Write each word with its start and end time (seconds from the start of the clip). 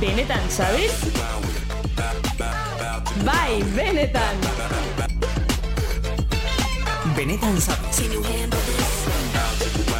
Benetan, 0.00 0.44
sabes? 0.52 0.92
Bai, 3.24 3.64
benetan! 3.72 4.36
Benetan 7.16 7.56
sabes. 7.56 8.04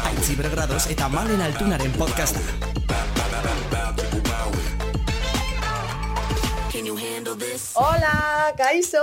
Aitziber 0.05 0.49
grados 0.53 0.85
eta 0.93 1.09
malen 1.09 1.41
altunaren 1.41 1.91
podcasta. 1.97 2.39
Hola, 7.73 8.53
kaixo! 8.57 9.01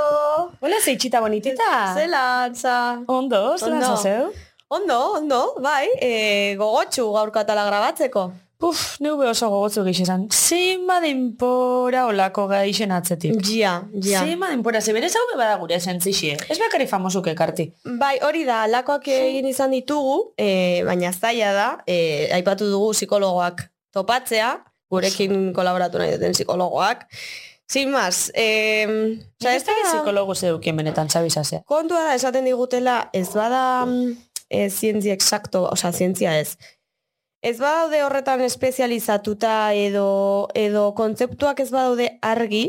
Hola, 0.62 0.78
zeitxita 0.78 1.18
bonitita! 1.20 1.94
Zelan, 1.98 2.54
za? 2.54 3.02
Ondo, 3.06 3.58
zelan 3.58 3.82
Ondo. 3.82 3.96
zazeu? 3.96 4.53
Ondo, 4.68 4.98
ondo, 5.18 5.54
bai, 5.60 5.88
e, 6.00 6.56
gogotxu 6.56 7.04
gaurko 7.12 7.38
atala 7.42 7.66
grabatzeko. 7.66 8.32
Puf, 8.58 8.96
neu 9.04 9.18
be 9.18 9.26
oso 9.28 9.50
gogotzu 9.52 9.82
gixesan. 9.84 10.24
Zima 10.32 11.00
denpora 11.04 12.06
olako 12.08 12.46
gaixen 12.48 12.94
atzetik. 12.96 13.36
Ja, 13.44 13.74
ja. 14.00 14.24
Zima 14.24 14.48
denpora, 14.48 14.80
ze 14.80 14.94
berez 14.96 15.12
hau 15.18 15.24
bada 15.36 15.58
gure 15.60 15.78
zentzixie. 15.80 16.38
Ez 16.48 16.58
bakari 16.62 16.86
famosuk 16.88 17.28
ekarti. 17.34 17.68
Bai, 18.00 18.16
hori 18.24 18.46
da, 18.48 18.64
lakoak 18.70 19.08
egin 19.12 19.50
izan 19.50 19.74
ditugu, 19.76 20.32
e, 20.38 20.82
baina 20.88 21.12
zaila 21.12 21.52
da, 21.52 21.70
e, 21.86 22.30
aipatu 22.38 22.70
dugu 22.70 22.94
psikologoak 22.96 23.66
topatzea, 23.92 24.54
gurekin 24.90 25.52
kolaboratu 25.52 26.00
nahi 26.00 26.16
duten 26.16 26.32
psikologoak. 26.32 27.04
Sin 27.66 27.90
más, 27.90 28.30
eh, 28.34 29.18
ez 29.40 29.64
da 29.64 29.72
psikologo 29.88 30.34
zeukien 30.34 30.76
benetan, 30.76 31.08
zabizazea. 31.08 31.62
kontua 31.64 32.02
da 32.04 32.14
esaten 32.14 32.44
digutela, 32.44 33.08
ez 33.12 33.28
bada 33.32 33.86
mm, 33.86 34.16
e, 34.48 34.68
zientzia 34.70 35.14
exacto, 35.14 35.64
osea, 35.70 35.92
zientzia 35.92 36.38
ez. 36.40 36.56
Ez 37.44 37.58
badaude 37.60 38.00
horretan 38.04 38.40
espezializatuta 38.40 39.74
edo, 39.76 40.48
edo 40.54 40.92
kontzeptuak 40.96 41.60
ez 41.60 41.70
badaude 41.70 42.18
argi, 42.22 42.64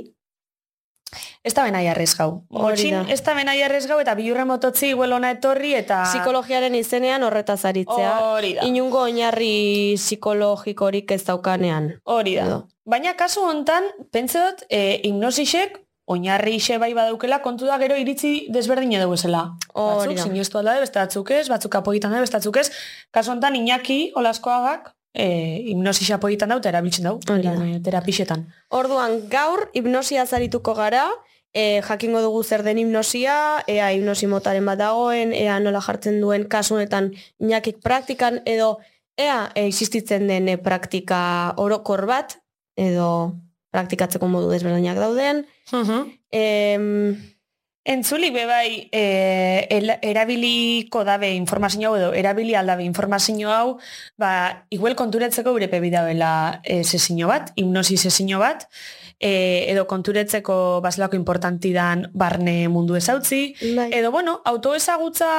Ez 1.46 1.54
da 1.54 1.64
benai 1.68 1.86
arriesgau. 1.88 2.32
Hori 2.50 2.64
Motxin, 2.66 2.96
ez 3.14 3.20
da 3.24 3.36
benai 3.38 3.60
arriesgau 3.64 4.00
eta 4.02 4.16
bilurre 4.18 4.46
mototzi 4.50 4.92
huelona 4.98 5.30
etorri 5.36 5.76
eta... 5.78 6.02
psikologiaren 6.10 6.76
izenean 6.76 7.24
horretaz 7.24 7.60
aritzea. 7.70 8.16
Hori 8.32 8.56
da. 8.58 8.66
Inungo 8.66 9.04
oinarri 9.06 9.94
psikologikorik 10.00 11.14
ez 11.16 11.22
daukanean. 11.28 11.92
Hori 12.04 12.36
da. 12.40 12.48
Edo. 12.50 12.60
Baina 12.90 13.16
kasu 13.18 13.46
hontan, 13.46 13.88
pentsa 14.14 14.48
dut, 14.48 14.66
e, 14.70 15.00
hipnosisek, 15.08 15.80
oinarri 16.08 16.56
ise 16.56 16.78
bai 16.78 16.94
badaukela, 16.94 17.42
kontu 17.42 17.66
da 17.66 17.78
gero 17.82 17.96
iritzi 17.98 18.48
desberdin 18.54 18.94
edo 18.94 19.10
bezala. 19.10 19.58
Hori 19.74 20.14
Batzuk 20.16 20.32
sinestu 20.32 20.60
alda, 20.60 20.80
beste 20.80 21.00
batzuk 21.00 21.32
ez, 21.32 21.48
batzuk 21.50 21.76
apogitan 21.76 22.12
da, 22.14 22.20
beste 22.22 22.38
batzuk 22.38 22.58
ez. 22.62 22.70
Kasu 23.12 23.32
hontan, 23.34 23.56
Iñaki, 23.56 24.12
olaskoagak, 24.16 24.92
e, 25.14 25.28
hipnosisa 25.72 26.16
apogitan 26.20 26.50
dau, 26.54 26.60
eta 26.62 26.70
erabiltzen 26.70 27.04
dau, 27.10 27.18
tera- 27.26 27.80
terapixetan. 27.84 28.46
Orduan, 28.70 29.22
gaur 29.30 29.70
hipnosia 29.74 30.26
zarituko 30.28 30.76
gara, 30.78 31.08
e, 31.54 31.82
jakingo 31.82 32.22
dugu 32.22 32.44
zer 32.44 32.62
den 32.64 32.78
hipnosia, 32.78 33.64
ea 33.68 33.90
hipnosi 33.96 34.28
motaren 34.28 34.66
bat 34.66 34.78
dagoen, 34.78 35.34
ea 35.34 35.58
nola 35.60 35.82
jartzen 35.82 36.20
duen 36.22 36.46
kasunetan 36.48 37.14
inakik 37.40 37.80
praktikan, 37.82 38.42
edo 38.46 38.78
ea 39.18 39.50
existitzen 39.56 40.28
den 40.28 40.50
praktika 40.62 41.54
orokor 41.58 42.06
bat, 42.06 42.38
edo 42.76 43.38
praktikatzeko 43.76 44.32
modu 44.32 44.52
desberdinak 44.54 45.00
dauden. 45.04 45.46
Em, 46.32 47.16
Entzuli 47.86 48.32
bebai 48.34 48.90
e, 48.92 49.68
el, 49.70 49.92
erabiliko 50.02 51.04
dabe 51.06 51.30
informazio 51.38 51.92
hau 51.92 51.98
edo 52.00 52.08
erabili 52.18 52.56
aldabe 52.58 52.82
informazio 52.82 53.52
hau, 53.54 53.76
ba, 54.18 54.66
igual 54.74 54.96
konturetzeko 54.98 55.54
gure 55.54 55.68
pebi 55.70 55.92
dabela 55.94 56.62
e, 56.64 56.80
sesio 56.82 57.30
bat, 57.30 57.52
hipnosi 57.54 58.00
sesio 58.02 58.40
bat, 58.42 58.66
e, 59.20 59.70
edo 59.70 59.86
konturetzeko 59.86 60.82
bazlako 60.82 61.20
importanti 61.20 61.76
dan 61.78 62.08
barne 62.18 62.56
mundu 62.74 62.98
ezautzi, 62.98 63.54
bai. 63.78 63.92
edo 63.94 64.10
bueno, 64.10 64.40
autoezagutza 64.50 65.30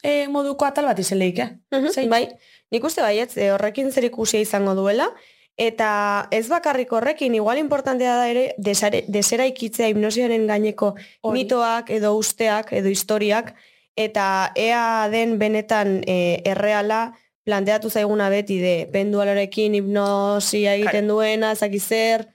e, 0.00 0.28
moduko 0.32 0.64
atal 0.64 0.88
bat 0.88 1.04
izeleik, 1.04 1.44
eh? 1.44 1.50
Mhm, 1.68 1.92
zein? 1.92 2.08
bai, 2.08 2.24
nik 2.72 2.88
uste 2.88 3.04
baietz, 3.04 3.36
e, 3.36 3.52
horrekin 3.52 3.92
zer 3.92 4.08
ikusia 4.08 4.40
izango 4.40 4.72
duela, 4.72 5.12
eta 5.56 6.28
ez 6.30 6.48
bakarrik 6.48 6.92
horrekin, 6.92 7.34
igual 7.34 7.58
importantea 7.58 8.16
da 8.16 8.28
ere, 8.28 8.54
desare, 8.58 9.04
desera 9.08 9.46
ikitzea 9.46 9.88
hipnosiaren 9.88 10.46
gaineko 10.46 10.94
Hori. 11.20 11.38
mitoak 11.44 11.90
edo 11.90 12.14
usteak 12.16 12.72
edo 12.72 12.88
historiak, 12.88 13.54
eta 13.96 14.52
ea 14.56 15.08
den 15.12 15.38
benetan 15.38 16.02
e, 16.06 16.40
erreala 16.44 17.12
planteatu 17.44 17.90
zaiguna 17.90 18.28
beti 18.30 18.58
de 18.62 18.88
pendualorekin 18.92 19.74
hipnosia 19.74 20.74
egiten 20.74 21.08
duena, 21.08 21.54
zaki 21.54 21.78
zer, 21.80 22.28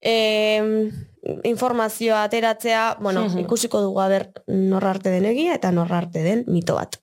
e, 0.00 0.88
informazioa 1.44 2.22
ateratzea, 2.24 2.96
bueno, 3.00 3.24
Mhm. 3.28 3.38
ikusiko 3.40 3.80
dugu 3.82 4.00
aber 4.00 4.30
norra 4.46 4.90
arte 4.90 5.10
den 5.10 5.26
egia 5.26 5.54
eta 5.54 5.72
norra 5.72 5.98
arte 5.98 6.22
den 6.22 6.44
mito 6.46 6.74
bat. 6.76 6.96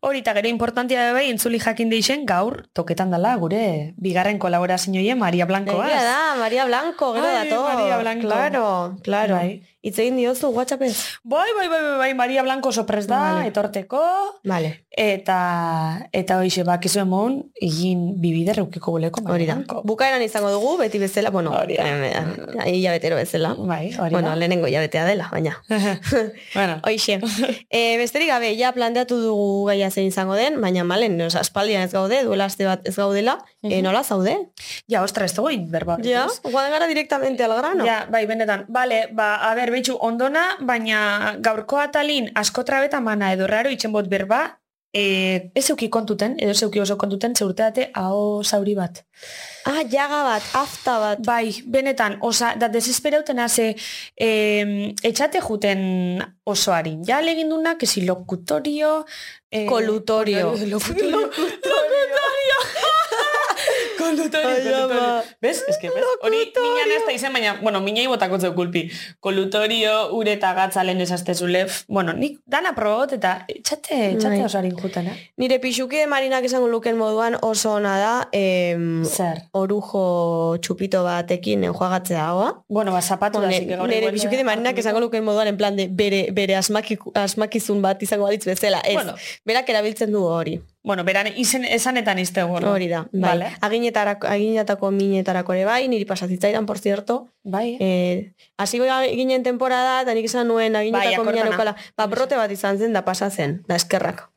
Hori 0.00 0.22
eta 0.22 0.34
gero 0.34 0.48
importantia 0.48 1.04
da 1.06 1.12
bai, 1.14 1.28
entzuli 1.30 1.60
jakin 1.62 1.90
deixen 1.90 2.26
gaur, 2.26 2.66
toketan 2.74 3.10
dala 3.14 3.36
gure 3.38 3.94
bigarren 3.96 4.38
kolaborazioie 4.42 5.14
Maria 5.14 5.46
Blanco 5.46 5.78
Egia 5.84 6.02
da, 6.02 6.34
Maria 6.38 6.66
Blanco, 6.66 7.12
gero 7.14 7.26
dator. 7.26 7.62
Maria 7.74 7.98
Blanco. 7.98 8.28
Claro, 8.28 8.96
claro. 9.02 9.36
Bai. 9.36 9.62
Itz 9.82 9.98
egin 9.98 10.14
diozu 10.16 10.48
WhatsAppez. 10.54 10.94
Bai, 11.24 11.48
bai, 11.58 11.66
bai, 11.68 11.80
bai, 11.82 11.96
bai, 11.98 12.14
Maria 12.14 12.42
Blanco 12.46 12.70
sopres 12.70 13.08
da, 13.10 13.18
Vale. 13.34 13.48
etorteko, 13.48 13.98
Vale, 14.46 14.68
eta 14.94 15.38
eta 16.12 16.36
hoize 16.38 16.62
bakizu 16.62 17.00
emon, 17.02 17.40
egin 17.60 18.20
bibider 18.22 18.60
eukiko 18.62 18.92
buleko 18.94 19.22
Maria 19.26 19.56
hori 19.56 19.64
da. 19.66 19.80
Bukaeran 19.82 20.22
izango 20.22 20.52
dugu, 20.54 20.76
beti 20.78 21.00
bezala, 21.02 21.30
bueno, 21.34 21.50
Hori 21.58 21.74
da. 21.80 21.88
eh, 21.88 22.76
hilabetero 22.76 23.16
bezala. 23.16 23.54
Bai, 23.58 23.90
hori 23.98 24.14
Bueno, 24.14 24.28
da. 24.28 24.36
lehenengo 24.36 24.68
hilabetea 24.70 25.04
dela, 25.04 25.26
baina. 25.32 25.56
bueno, 26.54 26.78
Hoixe. 26.86 27.18
e, 27.68 27.96
besterik 27.98 28.28
gabe, 28.30 28.52
ja 28.56 28.70
planteatu 28.72 29.18
dugu 29.18 29.64
gaia 29.66 29.90
zein 29.90 30.06
izango 30.12 30.38
den, 30.38 30.60
baina 30.60 30.84
malen, 30.84 31.18
os, 31.26 31.34
aspaldian 31.34 31.82
ez 31.82 31.90
gaude, 31.92 32.22
duela 32.22 32.46
aste 32.46 32.66
bat 32.70 32.86
ez 32.86 32.94
gaudela, 32.96 33.38
e, 33.64 33.82
nola 33.82 34.04
zaude? 34.04 34.38
ja, 34.86 35.02
ostra, 35.02 35.24
ez 35.26 35.34
dugu 35.34 35.50
berba. 35.74 35.98
Ja, 36.06 36.28
ez? 36.30 36.38
guan 36.44 36.70
gara 36.70 36.86
directamente 36.86 37.42
al 37.42 37.56
grano. 37.58 37.84
Ja, 37.84 38.06
bai, 38.10 38.26
benetan. 38.30 38.66
Bale, 38.68 39.08
ba, 39.10 39.34
a 39.50 39.54
ber, 39.58 39.71
betxu, 39.72 39.96
ondona, 40.00 40.44
baina 40.60 41.36
gaurko 41.40 41.80
atalin 41.82 42.30
asko 42.34 42.64
trabeta 42.64 43.00
mana 43.00 43.32
edo 43.32 43.46
raro 43.50 43.72
itxen 43.72 43.92
bot 43.92 44.08
berba, 44.08 44.44
e, 44.92 45.50
ez 45.54 45.64
euki 45.72 45.88
kontuten, 45.88 46.36
edo 46.42 46.54
zeuki 46.54 46.80
oso 46.80 46.98
kontuten, 47.00 47.34
zeurteate 47.34 47.88
hau 47.98 48.42
zauri 48.44 48.74
bat. 48.76 49.02
Ah, 49.64 49.82
jaga 49.88 50.22
bat, 50.26 50.48
afta 50.58 50.98
bat. 51.00 51.22
Bai, 51.24 51.52
benetan, 51.66 52.18
osa, 52.20 52.52
da 52.60 52.68
desesperauten 52.72 53.40
haze, 53.40 53.72
e, 54.16 54.30
etxate 55.02 55.40
juten 55.40 56.22
osoarin. 56.44 57.02
Ja 57.08 57.22
legin 57.24 57.50
duna, 57.52 57.76
que 57.78 57.86
si 57.86 58.04
locutorio... 58.06 59.04
Eh, 59.50 59.66
Colutorio. 59.66 60.52
Locutorio. 60.66 61.20
Locutorio. 61.28 63.01
Ama. 64.02 65.22
¿Ves? 65.40 65.64
Es 65.68 65.78
que, 65.78 65.88
¿ves? 65.90 66.04
Hori 66.22 66.52
minan 66.56 66.90
ez 66.96 67.04
da 67.06 67.12
izen, 67.12 67.32
baina, 67.32 67.58
bueno, 67.62 67.80
minai 67.80 68.06
botako 68.06 68.38
zeu 68.40 68.54
kulpi. 68.54 68.90
Colutorio, 69.20 70.12
ure 70.14 70.32
eta 70.36 70.52
gatza 70.54 70.84
lehen 70.84 71.00
esaztezule. 71.00 71.66
Bueno, 71.88 72.12
nik 72.12 72.40
dana 72.46 72.74
probot 72.74 73.12
eta 73.16 73.44
etxate, 73.48 73.98
etxate 74.12 74.36
Bai. 74.38 74.44
osoarin 74.46 74.76
juten, 74.78 75.08
eh? 75.12 75.16
Nire 75.36 75.58
pixuki 75.62 75.96
de 76.02 76.06
marinak 76.06 76.44
esango 76.44 76.68
luken 76.68 76.96
moduan 76.98 77.36
oso 77.42 77.74
ona 77.78 77.96
da, 77.98 78.28
em, 78.32 79.04
Zer? 79.04 79.42
orujo 79.52 80.58
txupito 80.60 81.04
batekin 81.04 81.64
enjuagatzea 81.64 82.28
hoa. 82.32 82.50
Bueno, 82.68 82.92
ba, 82.92 83.02
zapatu 83.02 83.40
da, 83.40 83.50
zik, 83.52 83.68
gaur 83.68 83.88
nire 83.88 84.12
pixuki 84.12 84.36
de 84.36 84.44
marinak 84.44 84.78
esango 84.78 85.00
luken 85.00 85.24
moduan 85.24 85.48
en 85.48 85.56
plan 85.56 85.76
de 85.76 85.88
bere, 85.90 86.28
bere 86.32 86.56
asmakizun 86.56 87.82
bat 87.82 88.02
izango 88.02 88.24
balitz 88.24 88.44
bezala. 88.46 88.80
Ez, 88.84 88.94
Bueno. 88.94 89.14
berak 89.44 89.68
erabiltzen 89.68 90.12
du 90.12 90.24
hori. 90.24 90.60
Bueno, 90.84 91.04
beran 91.04 91.28
izen, 91.36 91.64
esanetan 91.64 92.18
izte 92.18 92.42
bueno. 92.42 92.72
Hori 92.72 92.88
da, 92.88 93.04
bai. 93.12 93.20
Vale. 93.22 93.50
Aginetarako, 93.60 94.26
aginetako 94.26 94.90
minetarako 94.90 95.54
ere 95.54 95.64
bai, 95.64 95.86
niri 95.88 96.04
pasazitzaidan, 96.04 96.66
por 96.66 96.78
cierto. 96.78 97.28
Bai, 97.44 97.74
eh? 97.74 97.78
Eh, 97.80 98.34
hasi 98.58 98.80
ginen 99.14 99.44
temporada, 99.44 100.00
eta 100.02 100.14
nik 100.14 100.24
esan 100.26 100.48
nuen 100.48 100.74
aginetako 100.74 101.22
Bai, 101.24 101.32
mina 101.32 101.44
akordana. 101.44 101.50
neukala. 101.50 101.76
Ba, 101.96 102.06
brote 102.06 102.36
bat 102.36 102.50
izan 102.50 102.78
zen, 102.78 102.92
da 102.92 103.04
pasa 103.04 103.30
zen, 103.30 103.62
da 103.68 103.76
eskerrak. 103.76 104.28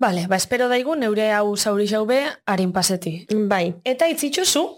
Vale, 0.00 0.26
ba, 0.26 0.34
espero 0.36 0.66
daigu 0.68 0.96
neure 0.96 1.30
hau 1.32 1.56
zauri 1.56 1.86
jaube 1.86 2.24
harin 2.44 2.72
paseti. 2.72 3.26
Bai, 3.48 3.74
Eta 3.84 4.08
itzitxuzu, 4.08 4.68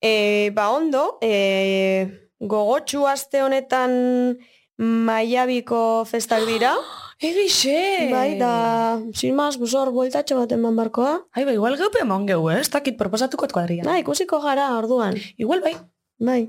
E, 0.00 0.50
ba 0.54 0.70
ondo, 0.70 1.18
e, 1.20 2.06
gogotxu 2.38 3.08
aste 3.08 3.42
honetan 3.42 4.38
maiabiko 4.78 6.04
festak 6.08 6.46
dira. 6.46 6.74
egixe! 7.20 8.08
bai, 8.12 8.38
da, 8.38 9.00
sin 9.12 9.34
mas, 9.34 9.58
busor, 9.58 9.90
bueltatxo 9.90 10.38
bat 10.38 10.52
eman 10.54 10.76
barkoa. 10.78 11.16
Ai, 11.34 11.44
ba, 11.44 11.52
igual 11.52 11.76
geupe 11.76 11.98
emon 12.04 12.26
geu, 12.28 12.44
eh? 12.52 12.60
Ez 12.62 12.70
dakit 12.70 12.96
proposatuko 12.96 13.48
kuadria. 13.50 13.82
Na, 13.82 13.98
ikusiko 13.98 14.38
gara, 14.40 14.70
orduan. 14.78 15.18
Igual 15.36 15.64
bai. 15.64 15.74
Bai. 16.18 16.40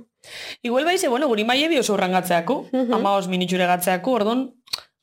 Igual 0.61 0.85
bai, 0.85 0.97
ze, 0.97 1.09
bueno, 1.09 1.27
guri 1.27 1.43
maie 1.43 1.69
bi 1.69 1.79
oso 1.81 1.95
urrangatzeaku. 1.97 2.67
Mhm. 2.71 2.93
Ama 2.93 3.17
os 3.17 3.27
minitxure 3.27 3.65
gatzeaku, 3.65 4.13
orduan, 4.21 4.45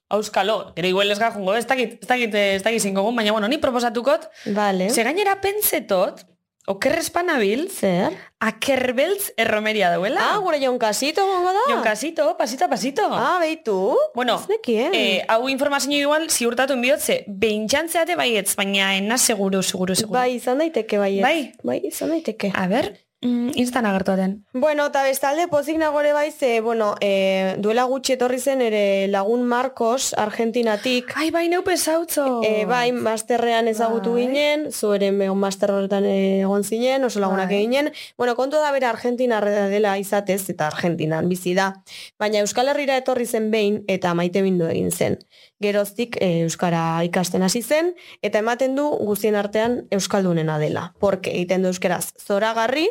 auskalo, 0.09 0.73
gero 0.77 0.89
igual 0.89 1.11
ez 1.11 1.19
gajungo, 1.19 1.55
ez 1.59 1.67
dakit, 1.67 1.99
ez 2.03 2.09
dakit, 2.09 2.35
ez 2.35 2.63
dakit 2.63 2.83
zingogun, 2.83 3.17
baina 3.17 3.33
bueno, 3.33 3.49
ni 3.49 3.59
proposatukot, 3.59 4.29
Vale. 4.55 4.91
ze 4.91 5.03
gainera 5.03 5.41
pentsetot, 5.41 6.23
okerrespanabil, 6.67 7.69
Zer? 7.71 8.13
akerbeltz 8.41 9.31
erromeria 9.41 9.89
dauela. 9.91 10.21
Ah, 10.21 10.39
gure 10.45 10.59
jonkasito 10.61 11.25
gongo 11.27 11.53
da? 11.57 11.63
Jonkasito, 11.73 12.37
pasito 12.37 12.69
pasito. 12.69 13.07
Ah, 13.11 13.39
beitu. 13.41 13.97
Bueno, 14.15 14.37
Ez 14.43 14.49
nekien. 14.49 14.93
eh, 14.95 15.25
hau 15.29 15.49
informazio 15.49 15.97
igual 15.99 16.29
ziurtatu 16.31 16.75
enbiotze, 16.75 17.25
behintxantzeate 17.29 18.17
baietz, 18.17 18.55
baina 18.57 18.95
ena 18.97 19.19
seguro, 19.19 19.63
seguro, 19.63 19.95
seguro. 19.95 20.19
Bai, 20.19 20.35
izan 20.37 20.59
daiteke 20.59 20.99
bai. 20.99 21.21
Bai. 21.23 21.53
Bai, 21.63 21.81
izan 21.85 22.11
daiteke. 22.11 22.53
A 22.55 22.67
ber, 22.69 22.93
mm, 23.23 23.51
instan 23.55 23.87
agertuaten. 23.87 24.45
Bueno, 24.53 24.87
eta 24.87 25.03
bestalde 25.03 25.49
pozik 25.49 25.79
nagore 25.79 26.13
bai 26.13 26.31
ze, 26.33 26.61
bueno, 26.61 26.95
e, 27.01 27.57
duela 27.59 27.85
gutxi 27.85 28.15
etorri 28.17 28.39
zen 28.41 28.61
ere 28.61 29.09
lagun 29.09 29.45
Marcos 29.47 30.15
Argentinatik. 30.15 31.13
Ai, 31.17 31.31
bai, 31.31 31.49
neupe 31.49 31.77
zautzo. 31.77 32.43
E, 32.45 32.65
bai, 32.67 32.93
masterrean 32.93 33.69
ezagutu 33.69 34.13
Bai. 34.13 34.27
ginen, 34.27 34.71
zu 34.73 34.93
ere 34.95 35.11
master 35.13 35.73
horretan 35.73 36.05
egon 36.05 36.65
zinen, 36.65 37.05
oso 37.05 37.21
lagunak 37.21 37.49
Bai. 37.49 37.63
eginen. 37.63 37.93
Bueno, 38.19 38.37
kontu 38.37 38.57
da 38.57 38.71
bera 38.73 38.91
Argentina 38.91 39.41
dela 39.41 39.97
izatez, 39.99 40.49
eta 40.51 40.67
Argentinan 40.67 41.29
bizi 41.29 41.55
da. 41.55 41.73
Baina 42.19 42.41
Euskal 42.41 42.69
Herrira 42.69 42.97
etorri 42.97 43.27
zen 43.27 43.51
behin, 43.51 43.83
eta 43.89 44.15
maite 44.15 44.43
bindu 44.43 44.67
egin 44.67 44.91
zen. 44.91 45.19
Geroztik 45.61 46.19
e, 46.21 46.43
Euskara 46.45 47.03
ikasten 47.05 47.43
hasi 47.43 47.63
zen, 47.63 47.95
eta 48.23 48.39
ematen 48.39 48.77
du 48.77 48.91
guztien 49.01 49.37
artean 49.37 49.87
Euskaldunena 49.91 50.59
dela. 50.59 50.93
Porque 51.01 51.33
egiten 51.33 51.63
du 51.63 51.69
Euskeraz 51.69 52.13
zoragarri, 52.21 52.89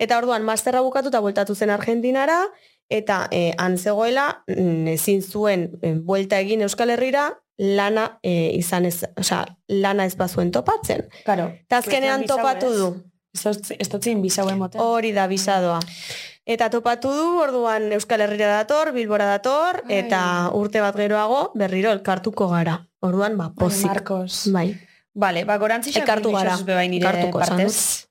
eta 0.00 0.18
orduan 0.18 0.44
masterra 0.48 0.80
bukatu 0.80 1.12
eta 1.12 1.20
bueltatu 1.20 1.54
zen 1.54 1.70
Argentinara, 1.70 2.40
eta 2.90 3.26
e, 3.30 3.52
han 3.58 3.78
zegoela, 3.78 4.42
mm, 4.48 4.88
ezin 4.96 5.22
zuen 5.22 5.68
e, 5.82 5.94
buelta 5.94 6.40
egin 6.40 6.64
Euskal 6.66 6.90
Herrira, 6.96 7.28
lana 7.60 8.06
e, 8.24 8.50
izan 8.56 8.88
ez, 8.88 9.04
osea, 9.20 9.44
lana 9.68 10.08
ez 10.08 10.16
bazuen 10.16 10.50
topatzen. 10.50 11.04
Karo. 11.26 11.50
Eta 11.68 11.84
azkenean 11.84 12.26
topatu 12.26 12.72
du. 12.74 12.90
Ez 13.30 13.88
dotzin 13.92 14.24
bizau 14.24 14.48
emoten. 14.50 14.80
Hori 14.82 15.12
da 15.14 15.28
bisadoa. 15.30 15.78
Eta 16.50 16.70
topatu 16.72 17.12
du, 17.14 17.26
orduan 17.44 17.92
Euskal 17.94 18.24
Herrira 18.24 18.48
dator, 18.56 18.90
Bilbora 18.96 19.28
dator, 19.36 19.84
Ai. 19.84 20.00
eta 20.00 20.22
urte 20.56 20.82
bat 20.82 20.96
geroago 20.96 21.50
berriro 21.54 21.92
elkartuko 21.94 22.48
gara. 22.50 22.80
Orduan, 23.06 23.36
ba, 23.38 23.52
pozik. 23.54 23.86
Marcos. 23.86 24.48
Bai. 24.50 24.72
Vale, 25.14 25.44
ba, 25.44 25.60
gorantzixak 25.60 26.02
Elkartu 26.02 26.32
gara. 26.34 26.56
Bai 26.66 26.88
Elkartuko, 26.88 27.38
partez. 27.44 27.74
Ze 27.76 28.09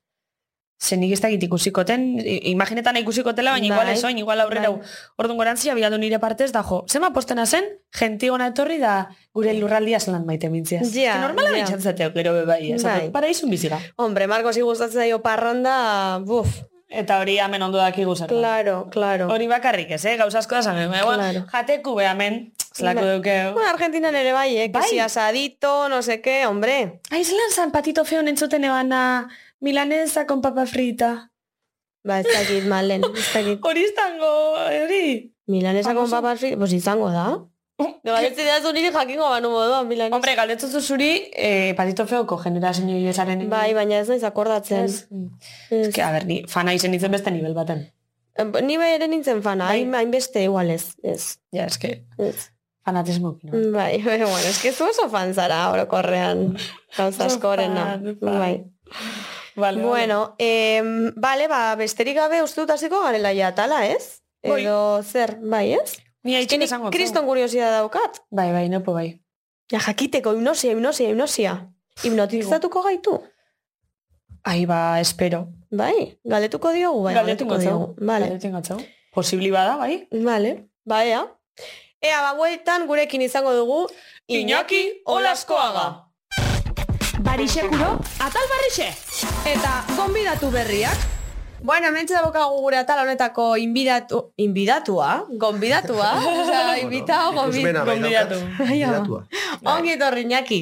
nik 0.96 1.12
ez 1.12 1.20
dakit 1.20 1.42
ikusikoten, 1.44 2.18
imaginetan 2.24 2.96
ikusikotela, 2.96 3.52
baina 3.52 3.66
igual 3.66 3.86
Bai, 3.86 3.94
ez 3.94 4.04
oin, 4.04 4.18
igual 4.18 4.40
aurrera. 4.40 4.70
bai. 4.70 4.80
Orduan 5.20 5.36
gorantzia 5.36 5.74
biatu 5.74 5.98
nire 5.98 6.18
partez, 6.18 6.50
da 6.52 6.62
jo, 6.62 6.84
zema 6.88 7.12
postena 7.12 7.44
zen, 7.46 7.64
genti 7.92 8.28
gona 8.28 8.46
etorri 8.48 8.78
da 8.78 9.10
gure 9.34 9.52
lurraldia 9.54 10.00
zelan 10.00 10.24
maite 10.26 10.48
mintziaz. 10.50 10.88
Ja, 10.94 11.14
Que 11.14 11.20
normala 11.26 11.50
ja. 11.50 11.54
bintxantzateo, 11.56 12.12
gero 12.14 12.32
bebai, 12.32 12.72
ez? 12.72 12.82
Bai. 12.82 13.10
Paraizun 13.12 13.50
biziga. 13.50 13.78
Hombre, 13.96 14.26
Marcos 14.26 14.56
gustatzen 14.58 15.00
zaio 15.02 15.22
parranda, 15.22 16.18
buf, 16.24 16.48
Eta 16.90 17.20
hori 17.20 17.36
hemen 17.38 17.62
ondo 17.62 17.78
dakigu 17.78 18.16
zer. 18.16 18.26
da. 18.26 18.34
claro, 18.34 18.88
claro. 18.90 19.28
Hori 19.30 19.46
bakarrik 19.46 19.92
ez, 19.92 20.04
eh? 20.06 20.16
Gauza 20.16 20.40
asko 20.40 20.56
da 20.56 20.62
zamen. 20.62 20.90
Claro. 20.90 21.44
Jateku 21.52 21.94
be 21.94 22.02
hemen, 22.04 22.52
zelako 22.74 23.00
Bai. 23.04 23.14
duke. 23.16 23.36
Bueno, 23.54 23.68
Argentinan 23.70 24.14
ere 24.16 24.32
bai, 24.32 24.56
eh? 24.56 24.68
Bai. 24.72 24.82
Que 24.90 25.00
asadito, 25.00 25.88
no 25.88 26.02
sé 26.02 26.20
qué, 26.20 26.46
hombre. 26.46 26.98
Ai, 27.10 27.22
zelan 27.24 27.52
zan 27.54 27.70
patito 27.70 28.04
feo 28.04 28.22
nentzuten 28.22 28.64
ebana 28.64 29.28
milanesa 29.60 30.26
con 30.26 30.40
papa 30.40 30.66
frita. 30.66 31.30
Ba, 32.02 32.20
ez 32.20 32.26
dakit, 32.32 32.64
malen, 32.68 33.02
ez 33.04 33.26
dakit. 33.34 33.60
Hori 33.68 33.82
izango, 33.84 34.30
hori. 34.56 35.34
Milanesa 35.46 35.90
con 35.94 36.06
Famoso. 36.08 36.16
papas 36.16 36.38
fritas, 36.40 36.58
pues 36.58 36.72
izango 36.72 37.10
da. 37.10 37.26
Galetzi 38.04 38.44
da 38.44 38.60
zu 38.62 38.72
niri 38.72 38.90
jakingo 38.92 39.28
banu 39.28 39.50
moduan, 39.50 39.86
milanesa. 39.88 40.16
Hombre, 40.16 40.34
galdetzuzu 40.36 40.80
zuri, 40.80 41.10
eh, 41.32 41.74
patito 41.76 42.06
feoko 42.06 42.38
generazio 42.38 42.84
esaren. 43.10 43.46
Bai, 43.52 43.72
baina 43.76 43.98
ez 44.00 44.08
naiz 44.08 44.24
akordatzen. 44.24 44.84
Ez. 44.84 45.06
Ez. 45.70 45.86
Ez 45.88 45.94
que, 45.94 46.02
a 46.04 46.10
ber, 46.12 46.24
ni 46.28 46.42
fana 46.48 46.72
izen 46.76 46.94
izen 46.96 47.12
beste 47.12 47.30
nivel 47.30 47.54
baten. 47.56 47.86
Ni 48.64 48.78
bai 48.80 48.94
ere 48.94 49.08
nintzen 49.08 49.42
fana, 49.44 49.66
Bai. 49.68 49.80
hain 49.82 49.94
hainbeste 49.94 50.40
igual 50.46 50.70
ez. 50.72 50.94
Ez. 51.02 51.36
Ja, 51.52 51.66
ez 51.66 51.76
que, 51.78 52.04
ez. 52.16 52.48
fanatismo. 52.86 53.34
No? 53.42 53.52
Bai, 53.74 53.98
bai, 54.06 54.18
bueno, 54.22 54.38
es 54.48 54.62
que 54.62 54.72
zu 54.72 54.84
oso 54.88 55.10
fan 55.12 55.34
zara 55.34 55.66
orokorrean 55.72 56.56
gauza 56.96 57.26
Oso 57.26 57.34
askorena. 57.34 57.84
fan, 58.00 58.16
bai. 58.20 58.54
Vale, 59.60 59.82
Bueno, 59.82 60.34
em, 60.38 61.12
bale, 61.16 61.48
ba, 61.48 61.74
besterik 61.76 62.16
gabe 62.16 62.42
uste 62.42 62.62
dut 62.62 62.70
hasiko 62.70 63.02
garela 63.02 63.32
ja 63.36 63.54
tala, 63.54 63.86
ez? 63.86 64.22
Bai. 64.42 64.62
Edo 64.64 65.02
zer, 65.02 65.36
bai, 65.42 65.74
ez? 65.74 65.98
Ni 66.24 66.36
nik 66.36 66.52
esango. 66.52 66.90
kriston 66.90 67.26
kuriosia 67.26 67.70
daukat. 67.70 68.22
Bai, 68.30 68.50
bai, 68.52 68.68
nopo 68.68 68.92
bai. 68.92 69.20
Ja, 69.70 69.78
jakiteko, 69.78 70.32
hipnosia, 70.32 70.72
hipnosia, 70.72 71.08
hipnosia. 71.08 71.54
Hipnotizatuko 72.02 72.82
gaitu? 72.82 73.20
Ai, 74.44 74.64
ba, 74.66 75.00
espero. 75.00 75.48
Bai, 75.70 76.18
galetuko 76.24 76.72
diogu, 76.72 77.02
bai, 77.04 77.14
galetuko 77.14 77.58
diogu. 77.58 77.94
Vale, 78.00 78.26
Galdetu 78.26 78.48
ingatzau. 78.48 78.78
Posibli 79.14 79.50
bada, 79.50 79.76
bai. 79.76 80.08
vale, 80.10 80.70
ba, 80.84 81.04
ea. 81.04 81.22
Ea, 82.00 82.22
ba, 82.22 82.32
bueltan 82.34 82.86
gurekin 82.88 83.22
izango 83.22 83.52
dugu 83.52 83.86
Iñaki 84.28 85.02
Olaskoaga. 85.04 86.09
Barixekuro, 87.20 87.98
atal 88.24 88.46
barrixe! 88.48 88.88
Eta 89.44 89.84
gonbidatu 89.96 90.48
berriak. 90.52 90.96
Bueno, 91.62 91.88
hemen 91.90 92.06
daukagu 92.08 92.60
gure 92.64 92.78
atal 92.80 93.02
honetako 93.04 93.56
inbidatu, 93.60 94.32
inbidatua, 94.40 95.26
gonbidatua, 95.28 96.14
gonbi- 96.80 97.02
Ikusmena 97.04 97.84
bai 97.84 97.98
gonbidatu. 98.00 98.38
Gonbidatua. 98.58 99.20
Ongi 99.74 99.92
etorri, 99.98 100.22
Iñaki. 100.24 100.60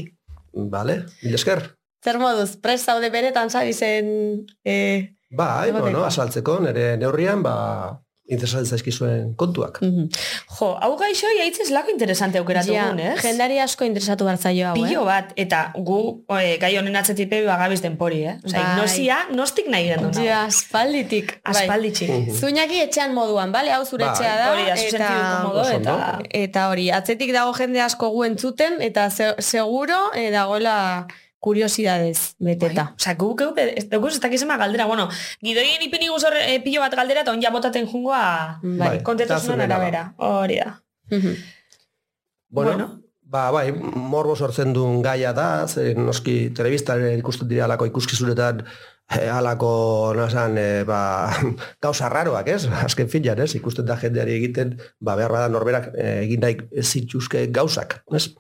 Vale, 0.53 1.05
mil 1.23 1.35
esker. 1.39 1.63
Zer 2.03 2.19
moduz, 2.19 2.57
prest 2.63 2.87
zaude 2.87 3.11
benetan 3.11 3.51
zabi 3.51 3.73
zen... 3.73 4.47
Eh, 4.65 5.15
Bai, 5.31 5.71
bueno, 5.73 6.05
azaltzeko, 6.09 6.59
nire 6.65 6.97
neurrian, 6.97 7.43
ba, 7.43 8.01
interesatzen 8.29 8.77
zaizkizuen 8.77 9.31
kontuak. 9.41 9.81
Jo, 9.81 10.69
hau 10.77 10.91
gaixo 11.01 11.31
jaitzez 11.39 11.71
lako 11.73 11.93
interesante 11.95 12.41
aukeratu 12.41 12.75
ja, 12.75 12.89
gun, 12.91 13.01
ez? 13.01 13.17
jendari 13.25 13.57
asko 13.63 13.87
interesatu 13.89 14.27
bertzaio 14.29 14.69
hau, 14.71 14.75
Pilo 14.77 15.03
eh? 15.03 15.07
bat, 15.09 15.33
eta 15.41 15.63
gu 15.75 16.01
e, 16.37 16.57
gai 16.61 16.75
honen 16.81 16.99
atzetipe 17.01 17.41
bagabiz 17.47 17.81
denpori, 17.85 18.21
eh? 18.29 18.35
Osa, 18.45 18.53
Bai. 18.59 18.65
hipnosia 18.65 19.19
nostik 19.33 19.71
nahi 19.73 19.89
gendu 19.93 20.11
nago. 20.11 20.27
Ja, 20.27 20.43
aspalditik. 20.51 21.39
bai. 21.41 21.55
Aspalditxik. 21.55 22.11
Mhm. 22.11 22.37
Zuñaki 22.37 22.83
etxean 22.85 23.17
moduan, 23.17 23.55
bale? 23.55 23.73
Hau 23.73 23.85
zure 23.87 24.05
Bai. 24.05 24.13
etxea 24.13 24.35
da. 24.37 24.51
Hori 24.53 24.67
komodo, 24.99 25.63
Oso 25.63 25.79
eta... 25.79 25.95
ondo. 25.95 26.29
Eta 26.43 26.69
hori, 26.69 26.91
atzetik 26.93 27.33
dago 27.33 27.57
jende 27.57 27.81
asko 27.81 28.11
gu 28.13 28.27
entzuten, 28.29 28.77
eta 28.85 29.09
ze, 29.11 29.33
seguro 29.39 30.13
eh, 30.15 30.29
dagoela 30.35 31.07
kuriosidadez 31.39 32.35
beteta. 32.39 32.93
Osa, 32.99 33.15
gu, 33.15 33.35
gu, 33.39 33.53
ez 33.57 33.89
dugu 33.91 34.09
ez 34.09 34.21
dakizema 34.21 34.57
galdera, 34.59 34.87
bueno, 34.87 35.09
gidoien 35.43 35.83
ipini 35.83 36.09
guzor 36.09 36.35
e, 36.37 36.59
pilo 36.65 36.83
bat 36.83 36.95
galdera, 36.99 37.23
eta 37.23 37.33
onja 37.33 37.51
botaten 37.55 37.87
jungoa 37.87 38.61
Bai. 38.63 38.99
Bai. 39.05 39.41
zurena 39.41 39.65
arabera. 39.65 40.15
Hori 40.19 40.57
da. 40.57 40.83
Bueno, 41.11 42.71
Bueno. 42.71 43.08
Ba, 43.29 43.51
bai, 43.53 43.73
morbo 43.73 44.35
sortzen 44.37 44.73
duen 44.73 45.03
gaia 45.05 45.35
da, 45.37 45.67
ze 45.69 45.93
noski 45.97 46.51
telebistaren 46.57 47.19
ikusten 47.21 47.49
dira 47.51 47.67
alako 47.67 47.89
ikuskizunetan 47.91 48.63
eh, 48.65 49.29
alako, 49.33 50.15
nasan, 50.17 50.57
eh, 50.61 50.85
ba, 50.89 51.01
gauza 51.85 52.09
raroak, 52.13 52.49
ez? 52.55 52.63
Azken 52.85 53.11
filan, 53.13 53.41
ez? 53.45 53.53
Ikusten 53.59 53.87
da 53.89 53.99
jendeari 54.01 54.39
egiten, 54.39 54.75
ba, 55.01 55.17
behar 55.21 55.35
bada 55.37 55.53
norberak 55.53 55.91
eh, 55.95 56.25
egin 56.25 56.45
nahi 56.45 56.59
zituzke 56.83 57.47
gauzak, 57.53 58.01
ez? 58.17 58.31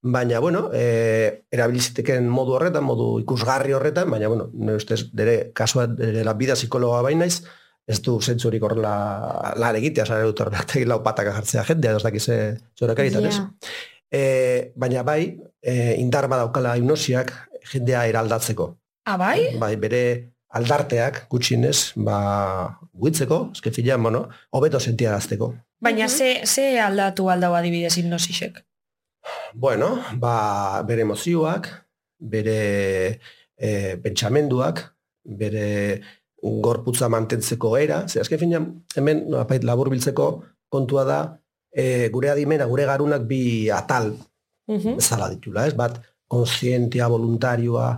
Baina, 0.00 0.40
bueno, 0.40 0.68
eh, 0.72 1.44
erabiliziteken 1.52 2.28
modu 2.32 2.56
horretan, 2.56 2.84
modu 2.84 3.12
ikusgarri 3.20 3.76
horretan, 3.76 4.08
baina, 4.12 4.32
bueno, 4.32 4.48
nire 4.56 4.80
ustez, 4.80 5.02
dere 5.12 5.38
kasua, 5.56 5.86
dere 5.86 6.24
lanbida 6.24 6.56
psikologa 6.56 7.04
bain 7.04 7.20
naiz, 7.20 7.42
ez 7.90 7.98
du 8.06 8.20
zentzurik 8.22 8.62
horrela 8.64 9.52
lan 9.58 9.76
egitea, 9.76 10.06
zara 10.06 10.24
dut 10.24 10.40
horretak 10.40 10.84
lau 10.88 11.02
pataka 11.04 11.36
jartzea 11.36 11.68
jendea, 11.68 11.96
ez 11.98 12.04
dakize 12.08 12.36
zorakaritan, 12.78 13.28
ez? 13.28 13.36
Ja. 13.36 13.48
E, 14.10 14.72
baina 14.76 15.04
bai, 15.06 15.38
e, 15.62 15.94
indar 16.02 16.26
badaukala 16.28 16.74
hipnosiak 16.76 17.32
jendea 17.72 18.06
eraldatzeko. 18.10 18.66
Ah, 19.06 19.16
bai? 19.16 19.56
Bai, 19.58 19.74
bere 19.80 20.02
aldarteak 20.58 21.26
gutxinez, 21.30 21.92
ba, 21.96 22.18
guitzeko, 22.92 23.40
eske 23.54 23.72
filan, 23.74 24.02
bueno, 24.02 24.24
hobeto 24.50 24.80
sentiarazteko. 24.80 25.52
Baina 25.80 26.08
ze, 26.08 26.40
ze 26.44 26.80
aldatu 26.82 27.30
aldau 27.30 27.54
adibidez 27.54 27.96
hipnosisek? 27.98 28.58
Bueno, 29.54 29.92
ba, 30.18 30.82
bere 30.86 31.06
emozioak, 31.06 31.68
bere 32.18 32.56
e, 33.56 33.96
pentsamenduak, 34.02 34.82
bere 35.24 36.00
gorputza 36.40 37.08
mantentzeko 37.12 37.76
era, 37.78 38.02
ze 38.08 38.20
azken 38.20 38.40
finean, 38.40 38.68
hemen, 38.96 39.26
no, 39.30 39.40
apait, 39.44 39.64
labur 39.64 39.90
biltzeko 39.92 40.30
kontua 40.72 41.04
da, 41.04 41.20
e, 41.72 42.08
gure 42.10 42.30
adimena, 42.30 42.66
gure 42.66 42.84
garunak 42.84 43.26
bi 43.26 43.70
atal 43.70 44.12
bezala 44.96 45.28
ditula, 45.30 45.66
ez? 45.66 45.74
Bat, 45.74 45.98
konsientia, 46.30 47.08
voluntarioa, 47.10 47.88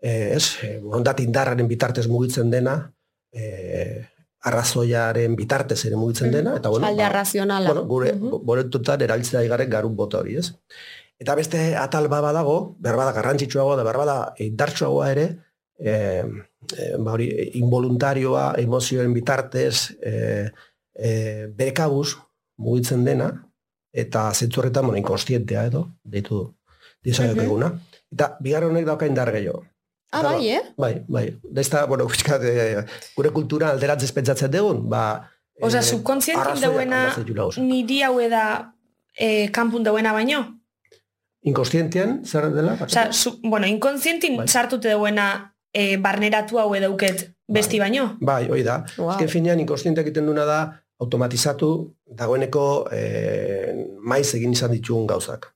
eh, 0.00 0.32
ez? 0.36 0.56
Eh, 0.64 0.78
borondat 0.80 1.20
indarraren 1.20 1.68
bitartez 1.68 2.06
mugitzen 2.08 2.48
dena, 2.50 2.92
eh, 3.32 4.08
arrazoiaren 4.48 5.36
bitartez 5.36 5.84
ere 5.84 5.96
mugitzen 5.96 6.32
dena, 6.32 6.56
eta 6.56 6.68
bueno, 6.72 6.86
Alde 6.86 7.02
ba, 7.02 7.08
arrazionala. 7.10 7.66
bueno, 7.68 7.84
gure 7.86 8.12
Mhm. 8.14 8.40
boretutan 8.44 9.00
erabiltzea 9.02 9.44
igarren 9.44 9.70
garun 9.70 9.94
bota 9.96 10.18
hori, 10.18 10.36
ez? 10.36 10.54
Eta 11.18 11.34
beste 11.34 11.76
atal 11.76 12.08
bat 12.08 12.22
badago, 12.22 12.76
berbada 12.80 13.12
garrantzitsuagoa 13.12 13.76
da, 13.76 13.84
berbada 13.84 14.34
indartsuagoa 14.38 15.10
ere, 15.12 15.26
e, 15.78 16.24
e, 16.78 16.96
ba 16.98 17.12
hori, 17.12 17.28
involuntarioa, 17.60 18.54
emozioen 18.58 19.12
bitartez, 19.12 19.90
e, 20.02 20.50
e, 20.94 21.46
bere 21.54 21.72
kabuz 21.72 22.16
mugitzen 22.62 23.04
dena, 23.04 23.28
eta 23.92 24.30
zentzu 24.34 24.60
horretan, 24.62 24.86
bueno, 24.86 24.98
inkonstientea 25.02 25.66
edo, 25.68 25.88
deitu 26.04 26.54
dizaiok 27.04 27.36
Mhm. 27.36 27.44
eguna. 27.44 27.72
Eta 28.12 28.36
bigarren 28.40 28.70
honek 28.70 28.86
dauka 28.86 29.06
indar 29.06 29.30
gehiago. 29.32 29.64
Ah, 30.12 30.20
Eta, 30.20 30.28
bai, 30.32 30.48
eh? 30.50 30.62
Bai, 30.76 30.94
bai. 31.08 31.26
Da 31.42 31.62
da, 31.62 31.86
bueno, 31.86 32.06
pixkat, 32.06 32.42
e, 32.44 32.84
gure 33.16 33.30
kultura 33.32 33.70
alderatz 33.70 34.12
pentsatzen 34.12 34.50
dugun, 34.50 34.88
ba... 34.88 35.30
Osea, 35.60 35.80
e, 35.80 35.82
subkontzientin 35.82 36.42
arrazoiak 36.42 36.72
dauena 36.74 37.14
niri 37.56 38.02
hau 38.02 38.18
da 38.28 38.74
e, 39.16 39.48
kanpun 39.52 39.82
dauena 39.84 40.12
baino. 40.12 40.58
Inkonstientian, 41.42 42.22
zer 42.24 42.50
dela? 42.54 42.76
Osea, 42.80 43.12
su, 43.12 43.40
bueno, 43.42 43.66
inkontzientin 43.66 44.36
Bai. 44.36 44.48
sartute 44.48 44.88
dauena 44.88 45.54
e, 45.72 45.96
barneratu 45.96 46.58
hau 46.60 46.74
edauket 46.74 47.32
besti 47.48 47.78
Bai. 47.80 47.88
baino. 47.90 48.16
Bai, 48.20 48.48
hoi 48.50 48.62
da. 48.62 48.84
Wow. 48.98 49.16
Wow. 49.18 49.28
finean 49.28 49.60
inkonstienteak 49.60 50.06
egiten 50.06 50.26
duna 50.26 50.44
da 50.44 50.58
automatizatu 51.02 51.68
dagoeneko 52.06 52.64
e, 52.92 53.02
maiz 54.02 54.28
egin 54.38 54.52
izan 54.56 54.72
ditugun 54.74 55.06
gauzak. 55.10 55.50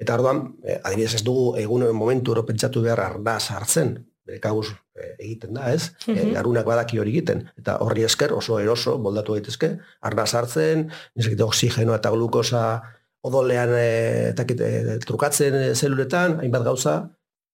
Eta 0.00 0.14
orduan, 0.16 0.46
e, 0.64 0.78
adibidez 0.82 1.18
ez 1.18 1.24
dugu 1.26 1.52
egun 1.60 1.84
momentu 1.96 2.32
oro 2.32 2.44
pentsatu 2.48 2.80
behar 2.84 3.00
ardaz 3.04 3.50
hartzen, 3.52 3.94
bere 4.26 4.38
kabuz 4.40 4.68
e, 4.96 5.10
egiten 5.18 5.54
da, 5.58 5.72
ez? 5.74 5.90
E, 6.06 6.12
Mhm. 6.14 6.32
garunak 6.38 6.64
badaki 6.66 6.98
hori 7.02 7.10
egiten. 7.16 7.44
Eta 7.58 7.76
horri 7.84 8.04
esker 8.08 8.32
oso 8.32 8.58
eroso 8.62 8.96
moldatu 8.98 9.34
daitezke, 9.36 9.74
ardaz 10.00 10.30
hartzen, 10.38 10.86
nizakite 11.16 11.44
oxigenoa 11.44 11.96
eta 12.00 12.10
glukosa 12.14 12.64
odolean 13.22 13.70
e, 13.76 14.30
eta 14.32 14.46
e, 14.48 14.98
trukatzen 15.06 15.54
e, 15.54 15.74
zeluretan, 15.74 16.38
hainbat 16.40 16.64
gauza, 16.64 16.96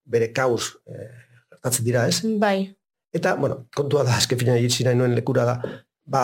bere 0.08 0.30
kauz 0.32 0.76
e, 0.86 1.08
gertatzen 1.50 1.84
dira, 1.84 2.06
ez? 2.08 2.22
Bai. 2.40 2.74
Eta, 3.12 3.34
bueno, 3.40 3.66
kontua 3.74 4.04
da, 4.04 4.14
eske 4.20 4.36
fina 4.36 4.54
iritsi 4.60 4.84
nahi 4.84 4.94
nuen 4.96 5.14
lekura 5.16 5.44
da, 5.48 5.56
ba, 6.04 6.22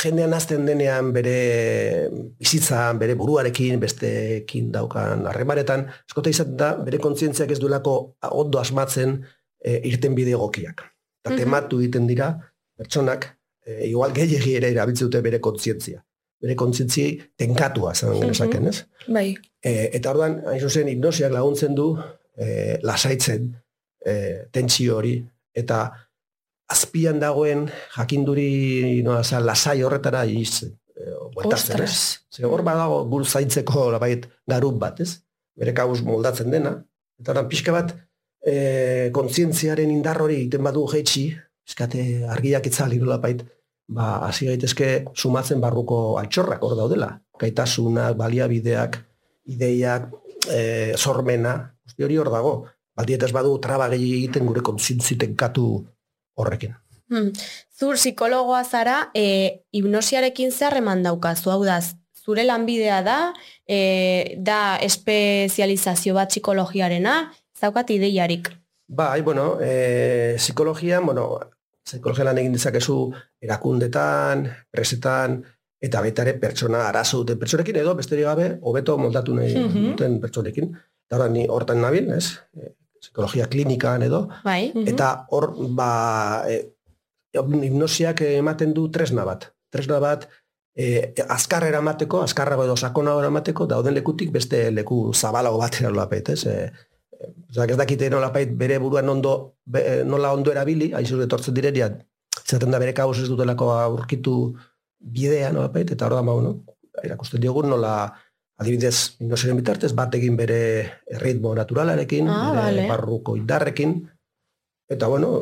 jendean 0.00 0.32
azten 0.34 0.66
denean 0.66 1.12
bere 1.12 2.08
bizitzan, 2.40 2.98
bere 3.00 3.14
buruarekin, 3.18 3.78
besteekin 3.82 4.70
daukan 4.74 5.26
harremanetan, 5.30 5.86
eskota 6.08 6.30
izaten 6.32 6.56
da, 6.60 6.70
bere 6.86 6.98
kontzientziak 7.02 7.50
ez 7.54 7.58
duelako 7.62 7.94
ondo 8.30 8.58
asmatzen 8.60 9.18
e, 9.64 9.80
irten 9.90 10.14
bide 10.16 10.32
egokiak. 10.36 10.84
Eta 11.24 11.30
Mhm. 11.34 11.38
tematu 11.42 11.80
egiten 11.80 12.06
dira, 12.08 12.30
pertsonak, 12.78 13.26
e, 13.66 13.86
igual 13.90 14.12
gehiagi 14.16 14.54
ere 14.56 14.70
erabiltzen 14.72 15.06
dute 15.10 15.20
bere 15.22 15.38
kontzientzia. 15.40 16.02
Bere 16.40 16.54
kontzientziai 16.56 17.18
tenkatua 17.36 17.94
zan 17.94 18.10
Mhm. 18.14 18.20
genezaken, 18.22 18.66
ez? 18.68 18.84
Bai. 19.08 19.36
E, 19.62 19.90
eta 19.92 20.10
orduan, 20.10 20.40
hain 20.46 20.60
zuzen, 20.60 20.88
hipnosiak 20.88 21.32
laguntzen 21.32 21.74
du 21.74 21.98
e, 22.40 22.78
lasaitzen 22.82 23.50
e, 24.06 24.46
tentsio 24.50 24.96
hori, 24.96 25.18
eta 25.52 25.90
azpian 26.70 27.18
dagoen 27.20 27.66
jakinduri 27.96 29.02
noa, 29.06 29.24
za, 29.24 29.40
lasai 29.42 29.80
horretara 29.82 30.24
iz, 30.24 30.62
e, 30.62 31.10
bueltatzen, 31.34 31.82
ez? 31.82 31.90
Ostras. 31.90 31.98
Ze 32.30 32.46
hor 32.46 32.62
badago 32.66 33.02
gur 33.10 33.26
zaintzeko 33.26 33.90
labait 33.94 34.28
garun 34.48 34.78
bat, 34.78 35.00
ez? 35.02 35.18
Bere 35.58 35.74
kabuz 35.76 36.00
moldatzen 36.06 36.50
dena. 36.54 36.76
Eta 37.20 37.34
orduan 37.34 37.50
pixka 37.50 37.74
bat, 37.74 37.94
e, 38.46 39.10
kontzientziaren 39.16 39.90
indar 39.90 40.22
hori 40.22 40.38
egiten 40.44 40.64
badu 40.64 40.86
jeitsi, 40.92 41.26
eskate 41.68 42.26
argiak 42.30 42.70
itzali 42.70 43.00
nolapait, 43.02 43.42
ba, 43.90 44.20
hasi 44.28 44.48
gaitezke 44.48 44.90
sumatzen 45.14 45.60
barruko 45.60 46.18
altxorrak 46.22 46.62
hor 46.64 46.76
daudela. 46.78 47.12
Gaitasunak, 47.40 48.16
baliabideak, 48.20 48.98
ideiak, 49.50 50.10
e, 50.48 50.60
sormena, 50.96 51.56
guzti 51.84 52.06
hori 52.06 52.20
hor 52.20 52.30
dago. 52.32 52.54
Baldietaz 52.96 53.30
badu 53.32 53.56
traba 53.62 53.88
gehi 53.92 54.10
egiten 54.18 54.46
gure 54.48 54.62
kontzientzi 54.66 55.16
tenkatu 55.18 55.66
horrekin. 56.40 56.74
Hmm. 57.10 57.32
Zur 57.78 57.96
psikologoa 57.98 58.62
zara, 58.64 59.10
e, 59.14 59.62
hipnosiarekin 59.74 60.52
zer 60.52 60.76
eman 60.78 61.02
daukazu, 61.02 61.50
hau 61.50 61.64
da, 61.64 61.80
zure 62.24 62.44
lanbidea 62.44 63.02
da, 63.02 63.18
e, 63.66 64.36
da 64.38 64.78
espezializazio 64.82 66.14
bat 66.14 66.30
psikologiarena, 66.30 67.32
zaukat 67.60 67.90
ideiarik. 67.90 68.50
Bai, 68.86 69.22
bueno, 69.22 69.56
e, 69.60 70.34
psikologian, 70.36 71.06
bueno, 71.06 71.38
psikologia 71.86 72.24
lan 72.24 72.38
egin 72.38 72.52
dezakezu 72.54 72.98
erakundetan, 73.42 74.44
presetan, 74.70 75.40
eta 75.80 76.02
baita 76.04 76.22
ere 76.26 76.34
pertsona 76.38 76.84
arazo 76.90 77.22
duten 77.22 77.38
pertsonekin 77.40 77.78
edo 77.80 77.94
besterik 77.96 78.26
gabe 78.28 78.50
hobeto 78.62 78.98
moldatu 78.98 79.34
nahi 79.34 79.54
Mhm. 79.56 79.84
duten 79.90 80.20
pertsonekin. 80.20 80.76
Eta 81.10 81.28
ni 81.28 81.46
hortan 81.48 81.80
nabil, 81.80 82.10
ez? 82.12 82.38
E, 83.10 83.12
psikologia 83.12 83.46
klinikan 83.46 84.02
edo, 84.02 84.28
Bai? 84.44 84.72
Eta 84.86 85.26
hor, 85.30 85.50
ba, 85.74 86.44
e, 86.46 86.70
hipnosiak 87.34 88.22
ematen 88.22 88.74
du 88.74 88.88
tresna 88.90 89.24
bat. 89.24 89.50
Tresna 89.70 89.98
bat, 90.00 90.28
e, 90.74 91.12
azkar 91.28 91.66
eramateko, 91.66 92.22
azkarrago 92.22 92.64
edo 92.64 92.76
sakonago 92.76 93.20
eramateko, 93.20 93.66
dauden 93.66 93.94
lekutik 93.94 94.30
beste 94.30 94.70
leku 94.70 95.12
zabalago 95.14 95.58
batera 95.58 95.90
nolapait, 95.90 96.28
ez? 96.28 96.44
E, 96.46 96.72
e, 97.18 97.66
ez 97.66 97.76
dakite 97.76 98.10
nolapait 98.10 98.50
bere 98.56 98.78
buruan 98.78 99.08
ondo, 99.08 99.56
be, 99.66 100.02
nola 100.04 100.32
ondo 100.32 100.52
erabili, 100.52 100.92
aizu 100.94 101.20
etortzen 101.22 101.54
direnean, 101.54 102.00
izaten 102.44 102.70
da 102.70 102.78
bere 102.78 102.94
kabuz 102.94 103.18
ez 103.22 103.28
dutelako 103.28 103.72
aurkitu 103.76 104.54
bidea 105.00 105.52
nolapait, 105.52 105.90
eta 105.90 106.06
hor 106.06 106.18
da, 106.18 106.22
ba, 106.22 106.34
bueno, 106.38 106.60
erakusten 107.02 107.42
diogun 107.42 107.70
nola, 107.70 108.12
adibidez, 108.60 109.16
hipnosiaren 109.20 109.58
bitartez, 109.60 109.92
bat 109.96 110.14
egin 110.18 110.36
bere 110.36 110.60
ritmo 111.22 111.54
naturalarekin, 111.56 112.28
Ah, 112.28 112.50
bere 112.52 112.60
vale. 112.60 112.88
barruko 112.90 113.36
indarrekin, 113.38 113.96
eta 114.90 115.08
bueno, 115.08 115.40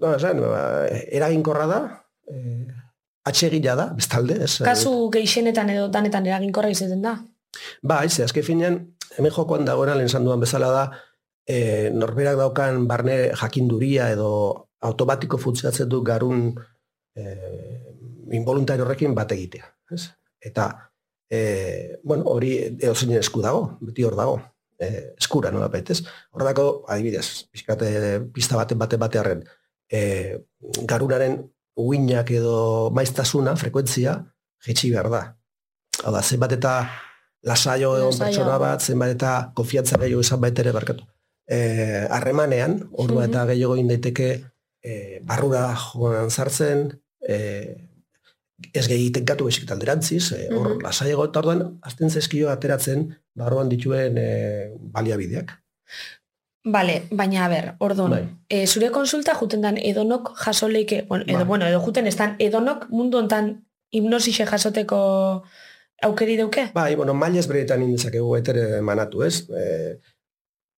no, 0.00 0.14
esan, 0.16 0.40
ba, 0.40 0.86
eraginkorra 0.88 1.66
da, 1.68 1.80
eh, 2.32 2.66
atsegila 3.24 3.76
da, 3.76 3.86
bestalde, 3.96 4.38
ez? 4.44 4.58
Kasu 4.64 5.10
geixenetan 5.12 5.70
edo 5.70 5.88
danetan 5.92 6.26
eraginkorra 6.26 6.70
izaten 6.72 7.02
da. 7.04 7.18
Ba, 7.82 8.02
ez, 8.04 8.18
azke 8.20 8.42
finean, 8.42 8.80
hemen 9.16 9.32
jokoan 9.32 9.64
dagoena 9.64 9.94
lehen 9.94 10.10
esan 10.10 10.24
dudan 10.24 10.40
bezala 10.40 10.70
da, 10.72 10.84
e, 11.46 11.90
norberak 11.92 12.36
daukan 12.40 12.86
barne 12.88 13.30
jakinduria 13.36 14.10
edo 14.10 14.30
automatiko 14.84 15.38
funtzionatzen 15.38 15.88
du 15.88 16.02
garun 16.02 16.48
e, 17.16 17.22
involuntario 18.32 18.84
horrekin 18.84 19.14
bat 19.14 19.32
egitea. 19.32 19.68
Ez? 19.94 20.08
Eta, 20.40 20.90
e, 21.34 22.00
bueno, 22.02 22.24
hori 22.30 22.56
edo 22.62 22.94
zeinen 22.94 23.20
esku 23.20 23.42
dago, 23.42 23.64
beti 23.82 24.04
hor 24.06 24.16
dago, 24.18 24.36
e, 24.78 24.90
eskura 25.18 25.50
nola 25.54 25.68
baitez. 25.72 26.00
Hor 26.32 26.44
dago, 26.46 26.66
adibidez, 26.88 27.46
pixkate 27.52 28.20
pista 28.34 28.58
baten 28.60 28.78
bate 28.78 29.00
batearen, 29.00 29.42
e, 29.90 30.02
garunaren 30.90 31.40
uinak 31.80 32.30
edo 32.38 32.90
maiztasuna, 32.94 33.56
frekuentzia, 33.60 34.18
jetxi 34.66 34.92
behar 34.94 35.10
da. 35.10 35.24
Hau 36.04 36.12
da, 36.14 36.22
zenbat 36.22 36.54
eta 36.58 36.74
lasaio 37.44 37.96
egon 37.98 38.12
Lasaio. 38.12 38.30
pertsona 38.30 38.58
bat, 38.62 38.82
zenbat 38.82 39.14
eta 39.16 39.32
konfiantza 39.58 39.98
gehiago 40.00 40.22
izan 40.24 40.42
baita 40.44 40.62
ere 40.64 40.74
barkatu. 40.76 41.06
Eh, 41.46 42.06
harremanean, 42.10 42.78
ordua 43.04 43.26
eta 43.28 43.44
gehiago 43.50 43.74
egin 43.76 43.90
daiteke 43.92 44.28
eh, 44.84 45.18
barrura 45.28 45.66
joan 45.80 46.30
sartzen, 46.30 46.86
eh, 47.28 47.74
ez 48.72 48.86
gehi 48.88 49.10
tenkatu 49.12 49.44
besik 49.44 49.70
alderantziz, 49.70 50.32
eh, 50.32 50.48
hor 50.50 50.74
Mhm. 50.76 50.82
lasaiago 50.82 51.24
eta 51.24 51.38
orduan 51.40 51.78
azten 51.82 52.10
zeskio 52.10 52.50
ateratzen 52.50 53.14
barruan 53.34 53.68
dituen 53.68 54.16
eh, 54.18 54.72
baliabideak. 54.78 55.50
Bale, 56.64 57.02
baina 57.10 57.44
a 57.44 57.48
ber, 57.48 57.74
ordon, 57.78 58.10
Bai. 58.10 58.28
e, 58.48 58.66
zure 58.66 58.88
konsulta 58.90 59.34
juten 59.34 59.60
dan 59.60 59.76
edonok 59.76 60.30
jaso 60.46 60.68
leike, 60.68 61.02
bueno, 61.08 61.24
edo, 61.28 61.38
Bai. 61.38 61.44
bueno, 61.46 61.66
edo 61.66 61.80
juten 61.80 62.06
estan 62.06 62.36
edonok 62.38 62.86
mundu 62.88 63.18
hontan 63.18 63.66
hipnosixe 63.92 64.46
jasoteko 64.46 65.42
aukeri 66.02 66.36
dauke? 66.38 66.70
Bai, 66.74 66.94
bueno, 66.96 67.12
mailez 67.14 67.46
beretan 67.48 67.82
indezakegu 67.82 68.36
etere 68.36 68.80
manatu, 68.80 69.22
ez? 69.22 69.44
E, 69.50 70.00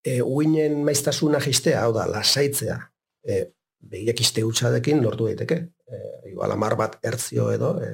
e, 0.05 0.23
uinen 0.23 0.83
maiztasuna 0.85 1.39
jistea, 1.41 1.85
hau 1.85 1.93
da, 1.95 2.09
lasaitzea, 2.11 2.81
e, 3.23 3.53
begiak 3.79 4.21
iste 4.21 4.43
hutsadekin 4.43 5.03
lortu 5.05 5.27
daiteke. 5.27 5.69
E, 5.87 6.31
igual 6.33 6.53
amar 6.53 6.77
bat 6.77 6.99
ertzio 7.07 7.51
edo, 7.55 7.77
e, 7.83 7.91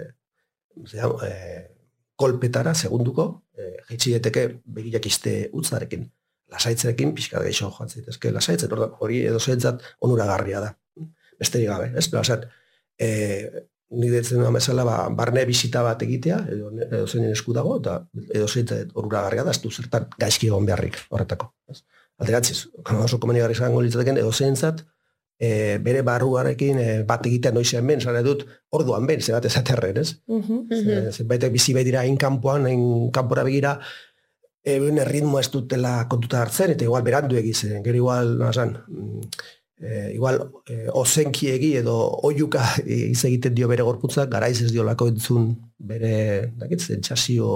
zera, 0.88 1.10
e, 1.26 1.32
kolpetara, 2.16 2.74
segunduko, 2.74 3.26
e, 3.56 3.74
jaitsi 3.90 4.14
daiteke 4.16 4.46
begiak 4.64 5.08
iste 5.10 5.36
hutsarekin. 5.52 6.06
Lasaitzerekin 6.52 7.14
pixka 7.16 7.40
geixo 7.40 7.70
joan 7.72 7.88
zaitezke 7.88 8.30
lasaitzen, 8.32 8.72
hori 9.00 9.22
edo 9.28 9.40
zaitzat 9.40 9.84
onuragarria 10.04 10.60
da. 10.60 10.72
Besterik 11.40 11.70
gabe, 11.70 11.92
ez? 11.96 12.08
Osat, 12.20 12.44
e, 13.00 13.08
ni 13.92 14.08
detzen 14.12 14.40
duan 14.40 14.56
bezala, 14.56 14.84
ba, 14.88 14.96
barne 15.16 15.44
bisita 15.48 15.82
bat 15.84 16.02
egitea, 16.04 16.38
edo, 16.54 16.70
edo 16.86 17.06
zeinen 17.06 17.32
esku 17.34 17.54
dago, 17.56 17.76
eta 17.80 17.98
edo 18.32 18.48
zeitzat 18.48 18.94
onuragarria 18.96 19.44
da, 19.44 19.52
ez 19.52 19.60
du 19.64 19.72
zertan 19.72 20.08
gaizki 20.20 20.48
egon 20.48 20.68
beharrik 20.68 20.98
horretako. 21.12 21.50
Ez? 21.72 21.82
Alderatziz, 22.22 22.58
oso 23.02 23.18
komenigarri 23.20 23.56
izango 23.56 23.82
litzateken, 23.84 24.20
edo 24.22 24.32
zeintzat, 24.32 24.84
e, 25.42 25.78
bere 25.82 26.04
barruarekin 26.06 26.78
e, 26.78 26.88
bat 27.08 27.26
egitean 27.26 27.56
noizean 27.58 27.86
ben, 27.88 28.00
zara 28.00 28.22
dut, 28.22 28.44
orduan 28.78 29.08
ben, 29.08 29.20
ze 29.20 29.34
bat 29.34 29.46
ezaterren, 29.48 29.98
ez? 29.98 30.12
Mhm. 30.30 31.10
Zenbaitek 31.10 31.52
bizi 31.54 31.74
bai 31.74 31.82
dira 31.88 32.04
hain 32.06 32.18
kanpoan, 32.20 32.68
hain 32.70 32.84
kanpora 33.14 33.42
begira, 33.48 33.78
eben 34.62 35.00
erritmoa 35.02 35.42
ez 35.42 35.50
dutela 35.50 35.96
kontuta 36.10 36.44
hartzen, 36.44 36.76
eta 36.76 36.86
igual 36.86 37.02
berandu 37.02 37.38
egizen, 37.40 37.80
gero 37.82 37.98
igual, 37.98 38.36
nazan, 38.38 38.76
e, 39.82 40.12
igual 40.14 40.38
e, 40.70 40.84
ozenkiegi 41.02 41.72
edo 41.80 41.96
oiuka 42.28 42.62
iz 42.86 43.24
egiten 43.26 43.58
dio 43.58 43.70
bere 43.72 43.82
gorputzak, 43.88 44.30
garaiz 44.30 44.60
ez 44.62 44.70
dio 44.70 44.86
lako 44.86 45.10
entzun 45.10 45.50
bere, 45.92 46.14
dakit, 46.62 46.86
zentsazio 46.86 47.50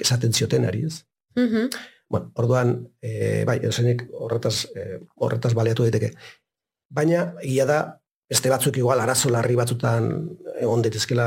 esaten 0.00 0.32
ziotenari, 0.32 0.86
ez? 0.88 1.02
Mhm. 1.36 1.68
Bueno, 2.08 2.30
orduan, 2.38 2.72
e, 3.02 3.44
bai, 3.44 3.58
esanek 3.68 4.06
horretaz, 4.14 4.56
e, 4.72 5.00
horretaz 5.20 5.52
baleatu 5.58 5.84
daiteke. 5.84 6.14
Baina, 6.90 7.22
egia 7.42 7.66
da, 7.66 7.78
beste 8.30 8.50
batzuk 8.50 8.76
igual 8.78 9.00
arazo 9.02 9.30
larri 9.30 9.56
batzutan 9.58 10.08
egon 10.60 10.82
daitezkela 10.82 11.26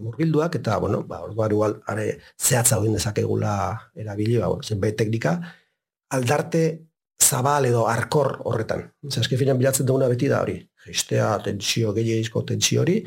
murgilduak, 0.00 0.58
eta, 0.60 0.78
bueno, 0.80 1.02
ba, 1.08 1.22
orduan 1.24 1.52
igual, 1.56 1.76
are, 1.92 2.06
zehatza 2.40 2.78
egin 2.80 2.96
dezakegula 2.98 3.54
erabili, 3.96 4.38
ba, 4.40 4.50
bueno, 4.52 4.64
zenbait 4.64 4.96
teknika, 4.96 5.38
aldarte 6.16 6.64
zabal 7.22 7.68
edo 7.68 7.86
arkor 7.88 8.38
horretan. 8.44 8.86
Zer, 9.08 9.22
eske 9.22 9.40
finan 9.40 9.60
bilatzen 9.60 9.88
duguna 9.88 10.08
beti 10.12 10.28
da 10.28 10.42
hori. 10.44 10.58
Geistea, 10.84 11.30
tentsio, 11.44 11.94
gehiagizko 11.96 12.44
tentsio 12.44 12.82
hori, 12.84 12.98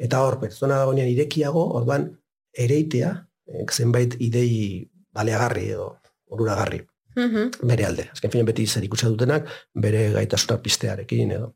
eta 0.00 0.22
hor, 0.24 0.40
pertsona 0.40 0.80
dagoenean 0.80 1.12
irekiago, 1.12 1.66
orduan, 1.80 2.08
ereitea, 2.56 3.12
eh, 3.52 3.64
zenbait 3.72 4.16
idei 4.24 4.88
baleagarri 5.12 5.70
edo 5.76 5.90
onuragarri 6.32 6.84
Mhm. 7.16 7.50
bere 7.62 7.84
alde. 7.86 8.08
Azken 8.12 8.30
finan 8.30 8.46
beti 8.46 8.66
zer 8.66 8.84
ikusia 8.84 9.08
dutenak, 9.08 9.48
bere 9.74 10.10
gaitasuna 10.12 10.58
pistearekin 10.62 11.30
edo. 11.30 11.54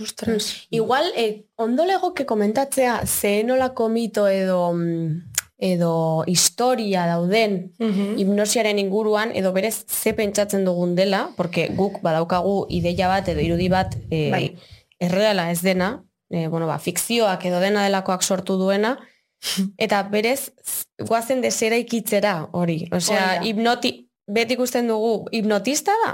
Ostras. 0.00 0.66
Igual, 0.70 1.06
eh, 1.16 1.46
ondo 1.56 1.84
legoke 1.84 2.26
komentatzea, 2.26 3.00
zehenolako 3.06 3.88
mito 3.88 4.28
edo 4.28 4.72
mm, 4.74 5.32
edo 5.58 6.22
historia 6.26 7.06
dauden 7.06 7.72
Mhm. 7.78 8.18
hipnosiaren 8.18 8.78
inguruan 8.78 9.30
edo 9.34 9.52
berez 9.54 9.86
ze 9.88 10.12
pentsatzen 10.12 10.64
dugun 10.66 10.94
dela, 10.94 11.30
porque 11.36 11.68
guk 11.74 12.02
badaukagu 12.02 12.66
ideia 12.68 13.08
bat 13.08 13.28
edo 13.28 13.40
irudi 13.40 13.68
bat 13.70 13.96
e, 14.10 14.30
Bai. 14.30 14.56
erreala 15.00 15.50
ez 15.50 15.62
dena, 15.62 16.04
e, 16.28 16.48
bueno, 16.48 16.66
ba, 16.66 16.78
fikzioak 16.78 17.44
edo 17.46 17.58
dena 17.60 17.84
delakoak 17.84 18.22
sortu 18.22 18.58
duena, 18.58 18.98
eta 19.78 20.02
berez 20.02 20.52
guazen 20.98 21.40
desera 21.40 21.76
ikitzera 21.78 22.48
hori. 22.52 22.88
Osea, 22.92 23.40
hipnoti, 23.44 24.05
beti 24.26 24.54
ikusten 24.54 24.88
dugu, 24.88 25.26
hipnotista 25.32 25.92
da? 26.04 26.12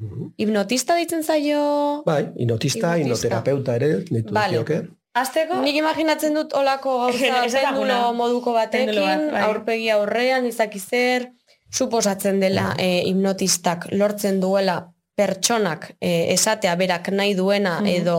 Mhm. 0.00 0.32
Hipnotista 0.38 0.96
ditzen 0.96 1.22
zaio... 1.22 2.02
Bai, 2.06 2.26
Hipnotista. 2.38 2.96
inoterapeuta 2.96 3.74
ere, 3.76 4.04
nitu 4.10 4.34
Vale. 4.34 4.58
dukioke. 4.58 4.88
Azteko, 5.14 5.60
Nik 5.62 5.76
imaginatzen 5.78 6.34
dut 6.34 6.52
olako 6.58 6.96
gauza 7.06 7.60
pendulo 7.68 8.12
moduko 8.18 8.52
batekin, 8.52 8.96
bat, 8.98 9.28
bai. 9.32 9.42
aurpegi 9.46 9.90
aurrean, 9.94 10.46
izaki 10.50 10.80
zer, 10.80 11.28
suposatzen 11.70 12.40
dela 12.40 12.74
e, 12.78 13.02
hipnotistak 13.06 13.86
lortzen 13.92 14.40
duela 14.42 14.80
pertsonak 15.14 15.92
e, 16.00 16.32
esatea 16.34 16.74
berak 16.76 17.08
nahi 17.14 17.34
duena 17.38 17.76
Mhm. 17.80 17.86
edo 17.86 18.18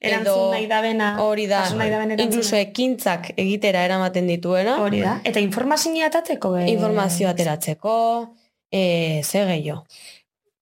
erantzun 0.00 0.50
nahi 0.52 0.66
da 0.68 0.80
bena. 0.82 1.08
hori 1.24 1.46
da, 1.46 1.62
nahi 1.74 2.20
inkluso 2.22 2.56
ekintzak 2.56 3.30
egitera 3.36 3.84
eramaten 3.84 4.26
dituena, 4.28 4.76
Hori 4.82 5.00
da. 5.00 5.20
Eta 5.24 5.40
informazioa 5.40 6.06
atateko. 6.06 6.52
be- 6.52 6.68
informazio 6.70 7.28
ateratzeko, 7.30 8.34
e, 8.70 9.22
ze 9.24 9.44
gehiago. 9.46 9.84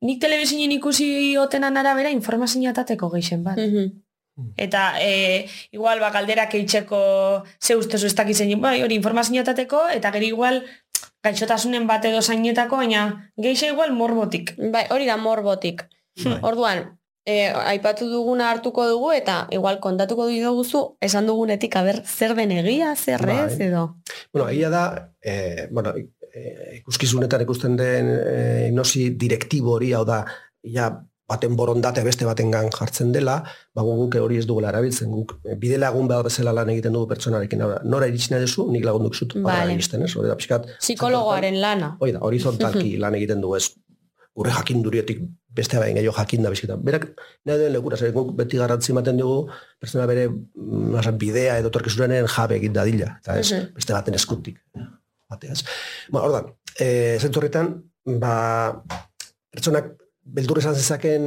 Nik 0.04 0.20
telebizinen 0.20 0.72
ikusi 0.76 1.36
otenan 1.40 1.76
arabera 1.80 2.10
informazioa 2.12 2.74
atateko 2.74 3.10
geixen 3.10 3.44
bat. 3.44 3.56
Mhm. 3.56 4.00
Eta 4.58 4.98
e, 5.00 5.46
igual 5.70 6.00
ba, 6.02 6.10
galderak 6.10 6.54
eitzeko 6.58 7.44
ze 7.62 7.76
ustezu 7.76 8.06
ez 8.06 8.16
dakizen, 8.18 8.60
bai, 8.60 8.82
hori 8.82 8.98
informazioa 8.98 9.44
atateko, 9.46 9.86
eta 9.94 10.10
gero 10.10 10.26
igual 10.26 10.64
gaixotasunen 11.24 11.86
bat 11.86 12.04
edo 12.04 12.20
zainetako, 12.20 12.82
baina 12.82 13.30
geixa 13.36 13.70
igual 13.70 13.94
morbotik. 13.94 14.56
Bai, 14.74 14.84
hori 14.90 15.06
da 15.06 15.16
morbotik. 15.16 15.86
Bai. 16.24 16.40
Orduan, 16.42 16.84
e, 17.24 17.48
aipatu 17.48 18.08
duguna 18.10 18.50
hartuko 18.52 18.84
dugu 18.88 19.10
eta 19.16 19.46
igual 19.54 19.80
kontatuko 19.80 20.26
diguzu 20.28 20.82
esan 21.00 21.26
dugunetik 21.26 21.76
aber 21.80 22.02
zer 22.04 22.34
den 22.36 22.52
egia, 22.52 22.94
zer 22.96 23.24
ez 23.24 23.56
Bai. 23.56 23.66
edo. 23.68 23.96
Bueno, 24.32 24.48
egia 24.48 24.70
da, 24.70 25.12
eh, 25.22 25.68
bueno, 25.70 25.94
ikuskizunetan 26.80 27.42
ikusten 27.44 27.76
den 27.78 28.08
eh, 28.14 28.66
hipnosi 28.68 29.10
direktibo 29.20 29.76
hori, 29.78 29.92
hau 29.94 30.04
da, 30.08 30.24
ja, 30.62 30.90
baten 31.28 31.54
borondate 31.56 32.02
beste 32.04 32.26
batengan 32.28 32.66
jartzen 32.74 33.12
dela, 33.14 33.38
ba 33.74 33.82
gu- 33.86 33.94
guk 34.02 34.16
hori 34.20 34.36
ez 34.42 34.44
dugula 34.46 34.68
erabiltzen, 34.74 35.08
guk 35.14 35.38
eh, 35.48 35.54
bide 35.60 35.78
lagun 35.80 36.08
behar 36.10 36.24
bezala 36.26 36.52
lan 36.52 36.68
egiten 36.74 36.92
dugu 36.92 37.06
pertsonarekin, 37.14 37.62
da, 37.62 37.78
nora 37.84 38.06
iritsi 38.10 38.34
nahi 38.34 38.44
duzu, 38.44 38.66
nik 38.74 38.84
lagunduk 38.84 39.14
zut, 39.16 39.32
Vale. 39.46 39.72
iristen, 39.72 40.02
ez? 40.04 40.12
Hori 40.16 40.28
da, 40.28 40.36
pixkat, 40.36 40.68
Psikologoaren 40.82 41.56
lana. 41.62 41.94
Hoi 42.00 42.12
da, 42.12 42.20
horizontalki 42.28 42.96
lan 43.02 43.14
egiten 43.20 43.40
du 43.40 43.54
ez 43.56 43.70
gure 44.34 44.50
jakindurietik 44.50 45.20
beste 45.54 45.78
bain 45.78 45.94
gehiago 45.94 46.16
jakinda 46.18 46.50
bizkitan. 46.50 46.80
Berak 46.82 47.04
nahi 47.46 47.56
duen 47.60 47.72
lekura, 47.72 47.96
zer 47.96 48.10
guk 48.12 48.32
beti 48.36 48.58
garrantzi 48.58 48.90
ematen 48.92 49.16
dugu, 49.20 49.44
pertsona 49.80 50.08
bere 50.10 50.24
mm, 50.28 50.96
osan, 50.98 51.16
bidea 51.22 51.56
edo 51.62 51.70
torkizunaren 51.70 52.26
jabe 52.26 52.56
egin 52.58 52.74
dadila, 52.74 53.12
eta 53.22 53.38
ez, 53.38 53.52
Mhm. 53.52 53.68
beste 53.78 53.94
baten 53.94 54.14
eskutik. 54.18 54.58
Bateaz. 55.34 55.60
Ba, 56.14 56.22
ordan, 56.24 56.52
e, 56.78 57.18
zentu 57.20 57.40
horretan, 57.42 57.74
ba, 58.24 58.34
pertsonak 59.54 59.92
beldur 60.24 60.58
esan 60.58 60.74
zezaken 60.74 61.24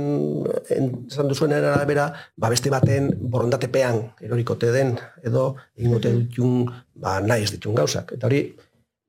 en- 0.73 1.05
esan 1.07 1.27
duzuen 1.29 1.53
arabera, 1.53 2.07
ba 2.35 2.49
beste 2.49 2.71
baten 2.73 3.11
borondatepean 3.29 3.99
erorikote 4.25 4.71
den 4.73 4.95
edo 5.23 5.51
egingote 5.77 6.13
ditun 6.15 6.65
ba 6.97 7.19
nahi 7.21 7.43
ez 7.45 7.51
ditun 7.53 7.75
gauzak. 7.77 8.15
Eta 8.17 8.25
hori 8.25 8.41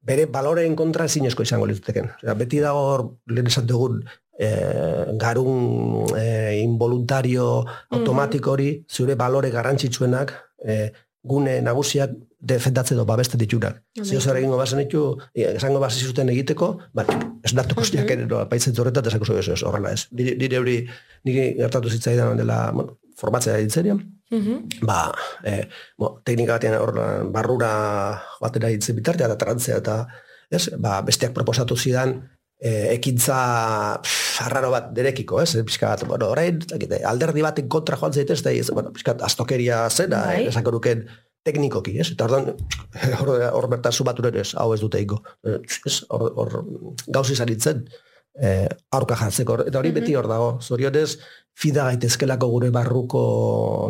bere 0.09 0.27
baloreen 0.27 0.77
kontra 0.77 1.07
ezinezko 1.09 1.43
izango 1.43 1.67
lituteken. 1.67 2.11
Osea, 2.21 2.35
beti 2.37 2.61
dago 2.61 2.85
hor 2.91 3.05
lehen 3.33 3.49
esan 3.49 3.67
dugun 3.67 4.03
eh, 4.39 5.07
garun 5.19 6.05
eh, 6.17 6.61
involuntario 6.63 7.65
automatiko 7.91 8.53
hori 8.53 8.85
zure 8.89 9.17
balore 9.17 9.51
garrantzitsuenak 9.51 10.35
eh, 10.65 10.93
gune 11.25 11.61
nagusiak 11.63 12.11
defendatze 12.41 12.95
edo 12.95 13.05
babeste 13.05 13.37
ditunak. 13.37 13.81
Zio 14.05 14.21
zer 14.21 14.37
egingo 14.39 14.57
bazen 14.57 14.79
ditu, 14.79 15.17
esango 15.35 15.81
basi 15.83 16.05
zuten 16.07 16.29
egiteko, 16.31 16.79
ba, 16.95 17.05
ez 17.45 17.53
datuko 17.55 17.81
Mhm. 17.83 17.89
ziak 17.91 18.11
ere, 18.11 18.27
no, 18.27 18.39
apaitzen 18.39 18.75
zorretat 18.75 19.07
esako 19.07 19.25
zu 19.25 19.39
ez, 19.39 19.49
ez, 19.49 19.63
horrela 19.63 19.91
ez. 19.93 20.07
Nire 20.13 20.59
hori, 20.59 20.87
nire 21.25 21.55
gertatu 21.59 21.91
zitzaidan 21.91 22.37
dela, 22.37 22.71
bueno, 22.73 22.99
formatzea 23.19 23.57
ditzerian, 23.59 23.99
ba, 24.83 25.13
eh, 25.43 25.69
bo, 25.99 26.21
teknika 26.25 26.53
batean 26.59 26.75
horrela 26.81 27.25
barrura 27.33 28.23
batera 28.41 28.71
hitzen 28.71 28.95
bitartea 28.97 29.27
eta 29.27 29.37
trantzea 29.37 29.77
eta 29.79 30.07
ez, 30.51 30.71
ba, 30.79 31.01
besteak 31.03 31.33
proposatu 31.35 31.77
zidan 31.77 32.29
eh, 32.61 32.95
ekintza 32.95 33.39
pff, 34.03 34.43
arraro 34.47 34.73
bat 34.75 34.91
derekiko, 34.97 35.41
ez? 35.43 35.55
Piskat, 35.67 36.05
bueno, 36.09 36.31
orain, 36.35 36.59
dakit, 36.71 36.99
alderdi 37.07 37.45
baten 37.45 37.69
kontra 37.71 37.99
joan 38.01 38.13
zaitez, 38.13 38.41
ez, 38.51 38.69
bueno, 38.75 38.93
piskat, 38.95 39.23
astokeria 39.23 39.87
zena, 39.91 40.25
Bai. 40.27 40.43
eh, 40.45 40.49
esako 40.53 40.77
nuken 40.79 41.07
teknikoki, 41.47 41.99
ez? 42.03 42.11
Eta 42.13 42.27
orduan, 42.27 42.53
hor, 43.21 43.33
hor 43.53 43.71
bertan 43.71 43.93
zubatu 43.93 44.27
ez, 44.35 44.53
hau 44.55 44.73
ez 44.75 44.81
dute 44.81 45.01
ingo. 45.01 45.23
Ez, 45.45 46.03
hor, 46.11 46.33
hor 46.35 46.59
gauz 47.07 47.31
izan 47.31 47.49
nintzen, 47.49 47.87
eh, 48.41 48.67
aurka 48.95 49.17
jartzeko. 49.17 49.63
Eta 49.69 49.79
hori 49.81 49.93
beti 49.95 50.15
hor 50.19 50.29
dago, 50.31 50.51
zorionez, 50.63 51.19
fida 51.59 51.87
gaitezkelako 51.89 52.51
gure 52.53 52.71
barruko, 52.75 53.23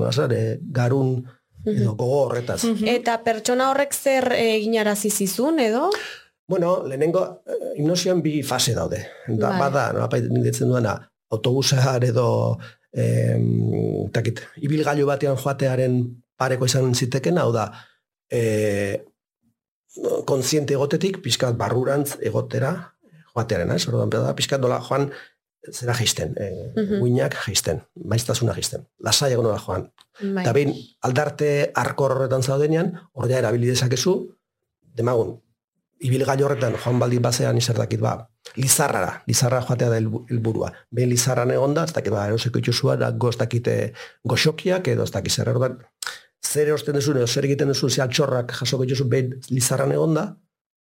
nazar, 0.04 0.32
eh, 0.32 0.58
garun, 0.60 1.18
edo 1.66 1.94
gogo 1.98 2.22
horretaz. 2.28 2.62
Eta 2.86 3.18
pertsona 3.24 3.72
horrek 3.72 3.94
zer 3.94 4.32
eginarazi 4.38 5.10
zizun 5.10 5.58
edo? 5.60 5.88
Bueno, 6.48 6.82
lehenengo, 6.88 7.42
eh, 7.46 7.74
hipnosian 7.76 8.22
bi 8.24 8.42
fase 8.42 8.72
daude. 8.74 9.02
Da, 9.28 9.50
Bai. 9.50 9.58
Bada, 9.60 9.92
no, 9.92 10.02
apait 10.06 10.24
ditzen 10.24 10.70
duena, 10.72 10.94
autobusean 11.30 12.02
edo 12.08 12.56
em, 12.92 14.08
takit, 14.16 14.40
ibilgailu 14.64 15.04
batean 15.06 15.36
joatearen 15.36 15.98
pareko 16.40 16.64
izan 16.64 16.94
ziteken, 16.96 17.36
hau 17.38 17.50
da, 17.52 17.66
e, 18.32 19.04
kontziente 20.24 20.72
egotetik, 20.76 21.18
pixkat 21.24 21.56
barrurantz 21.60 22.16
egotera, 22.24 22.70
joatearen, 23.34 23.74
ez? 23.74 23.82
Orduan, 23.90 24.08
da, 24.14 24.32
pixkat 24.38 24.62
dola 24.62 24.78
joan, 24.88 25.10
zera 25.68 25.92
geisten, 25.98 26.32
e, 26.38 26.48
Mhm. 26.76 27.02
uinak 27.02 27.36
geisten, 27.44 27.82
maiztasuna 28.08 28.54
geisten, 28.54 28.86
lasai 29.04 29.32
egon 29.34 29.44
nola 29.44 29.58
joan. 29.60 29.90
Bai. 30.22 30.44
Eta 30.46 30.52
behin, 30.56 30.72
aldarte 31.02 31.72
arkor 31.74 32.12
horretan 32.16 32.42
zaudenean, 32.42 32.94
ordea 33.12 33.38
erabili 33.42 33.66
dezakezu, 33.66 34.14
demagun, 34.96 35.42
ibilgailu 36.00 36.44
horretan 36.46 36.76
joan 36.78 36.98
baldin 37.00 37.22
bazean 37.22 37.56
izerdakit 37.58 38.00
ba, 38.00 38.12
lizarrara, 38.56 39.22
lizarra 39.26 39.60
joatea 39.66 39.88
da 39.90 39.98
helbu- 40.00 40.24
helburua. 40.30 40.72
Behin 40.94 41.10
lizarran 41.10 41.50
egonda, 41.50 41.84
ez 41.84 41.92
dakit 41.96 42.12
ba, 42.12 42.26
eroseko 42.30 42.58
itxusua, 42.62 42.96
da 42.96 43.10
goz 43.10 43.36
dakite 43.40 43.92
goxokiak 44.24 44.88
edo 44.94 45.04
ez 45.04 45.12
dakit 45.14 45.32
zer 45.32 45.50
orduan, 45.50 45.78
zer 46.46 46.68
erosten 46.68 46.94
duzun 46.94 47.16
edo 47.18 47.26
zer 47.26 47.44
egiten 47.48 47.68
duzun 47.68 47.90
ze 47.90 48.02
altxorrak 48.02 48.52
jasoko 48.60 48.84
itxusu 48.86 49.08
behin 49.08 49.34
lizarran 49.50 49.92
egonda, 49.92 50.28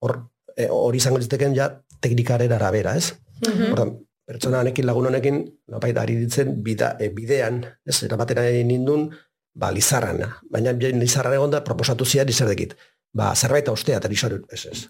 hor 0.04 0.18
eh, 0.58 0.68
hori 0.70 0.98
izango 0.98 1.18
litzeken 1.20 1.56
ja 1.56 1.70
teknikaren 2.02 2.52
arabera, 2.52 2.96
ez? 2.96 3.14
Mhm. 3.48 3.72
Ordan, 3.72 3.94
pertsona 4.26 4.60
honekin 4.64 4.86
lagun 4.86 5.08
honekin, 5.12 5.40
nopait 5.72 5.98
ari 5.98 6.16
ditzen 6.26 6.62
bida, 6.64 6.96
e, 7.00 7.10
bidean, 7.10 7.64
ez, 7.86 8.02
erabatera 8.04 8.44
nindun, 8.64 9.10
ba, 9.56 9.72
lizarrana. 9.72 10.30
Baina 10.52 10.72
lizarran 10.76 11.34
egon 11.38 11.52
da, 11.52 11.64
proposatu 11.64 12.06
zian 12.06 12.28
izerdekit. 12.30 12.76
Ba, 13.16 13.30
zerbait 13.36 13.68
austea, 13.72 13.98
eta 14.02 14.10
nixoru, 14.12 14.42
ez, 14.52 14.66
ez. 14.72 14.82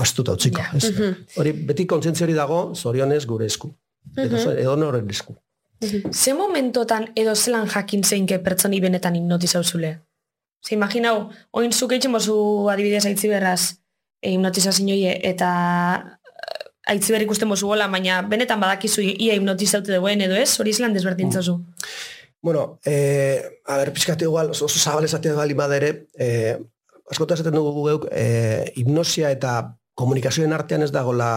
Astuta 0.00 0.32
utziko, 0.34 0.60
Ja. 0.60 0.72
ez. 0.74 0.90
Hori, 1.38 1.52
beti 1.52 1.86
kontzientzia 1.86 2.24
hori 2.26 2.34
dago, 2.34 2.74
zorionez 2.74 3.24
gure 3.26 3.46
esku. 3.46 3.70
Edo, 4.16 4.40
edo 4.50 4.74
noren 4.76 5.08
esku. 5.10 5.36
Ze 6.12 6.34
momentotan 6.34 7.12
edo 7.14 7.34
zelan 7.36 7.68
jakin 7.70 8.02
zeinke 8.02 8.38
pertsoni 8.42 8.80
benetan 8.80 9.14
hipnotizauzule? 9.14 9.92
Ze 10.66 10.74
imaginau, 10.74 11.28
oin 11.54 11.72
zuk 11.72 11.92
eitzen 11.94 12.12
bozu 12.12 12.34
adibidez 12.72 13.04
aitzi 13.06 13.28
berraz 13.30 13.76
e, 14.20 14.32
hipnotizazioie 14.32 15.12
eta 15.30 15.50
eh, 16.26 16.94
aitzi 16.94 17.14
ber 17.14 17.22
ikusten 17.22 17.48
bozu 17.48 17.68
gola, 17.70 17.86
baina 17.86 18.22
benetan 18.22 18.58
badakizu 18.60 19.04
ia 19.06 19.36
hipnotizaute 19.38 19.94
duen 19.94 20.20
edo 20.26 20.34
ez, 20.34 20.50
hori 20.58 20.72
zelan 20.74 20.96
desberdintzazu. 20.98 21.54
Bueno, 22.42 22.80
eh, 22.86 23.60
a 23.66 23.76
ber, 23.78 23.92
pixkate 23.92 24.24
igual, 24.26 24.50
oso 24.50 24.64
oso 24.66 24.78
zabal 24.82 25.04
esatea 25.04 25.34
bali 25.34 25.54
badere, 25.54 26.08
eh, 26.18 26.58
askotan 27.10 27.38
esaten 27.38 27.56
dugu 27.56 27.84
geuk, 27.88 28.08
eh, 28.12 28.72
hipnosia 28.76 29.30
eta 29.30 29.74
komunikazioen 29.98 30.52
artean 30.52 30.82
ez 30.82 30.90
dagola 30.94 31.30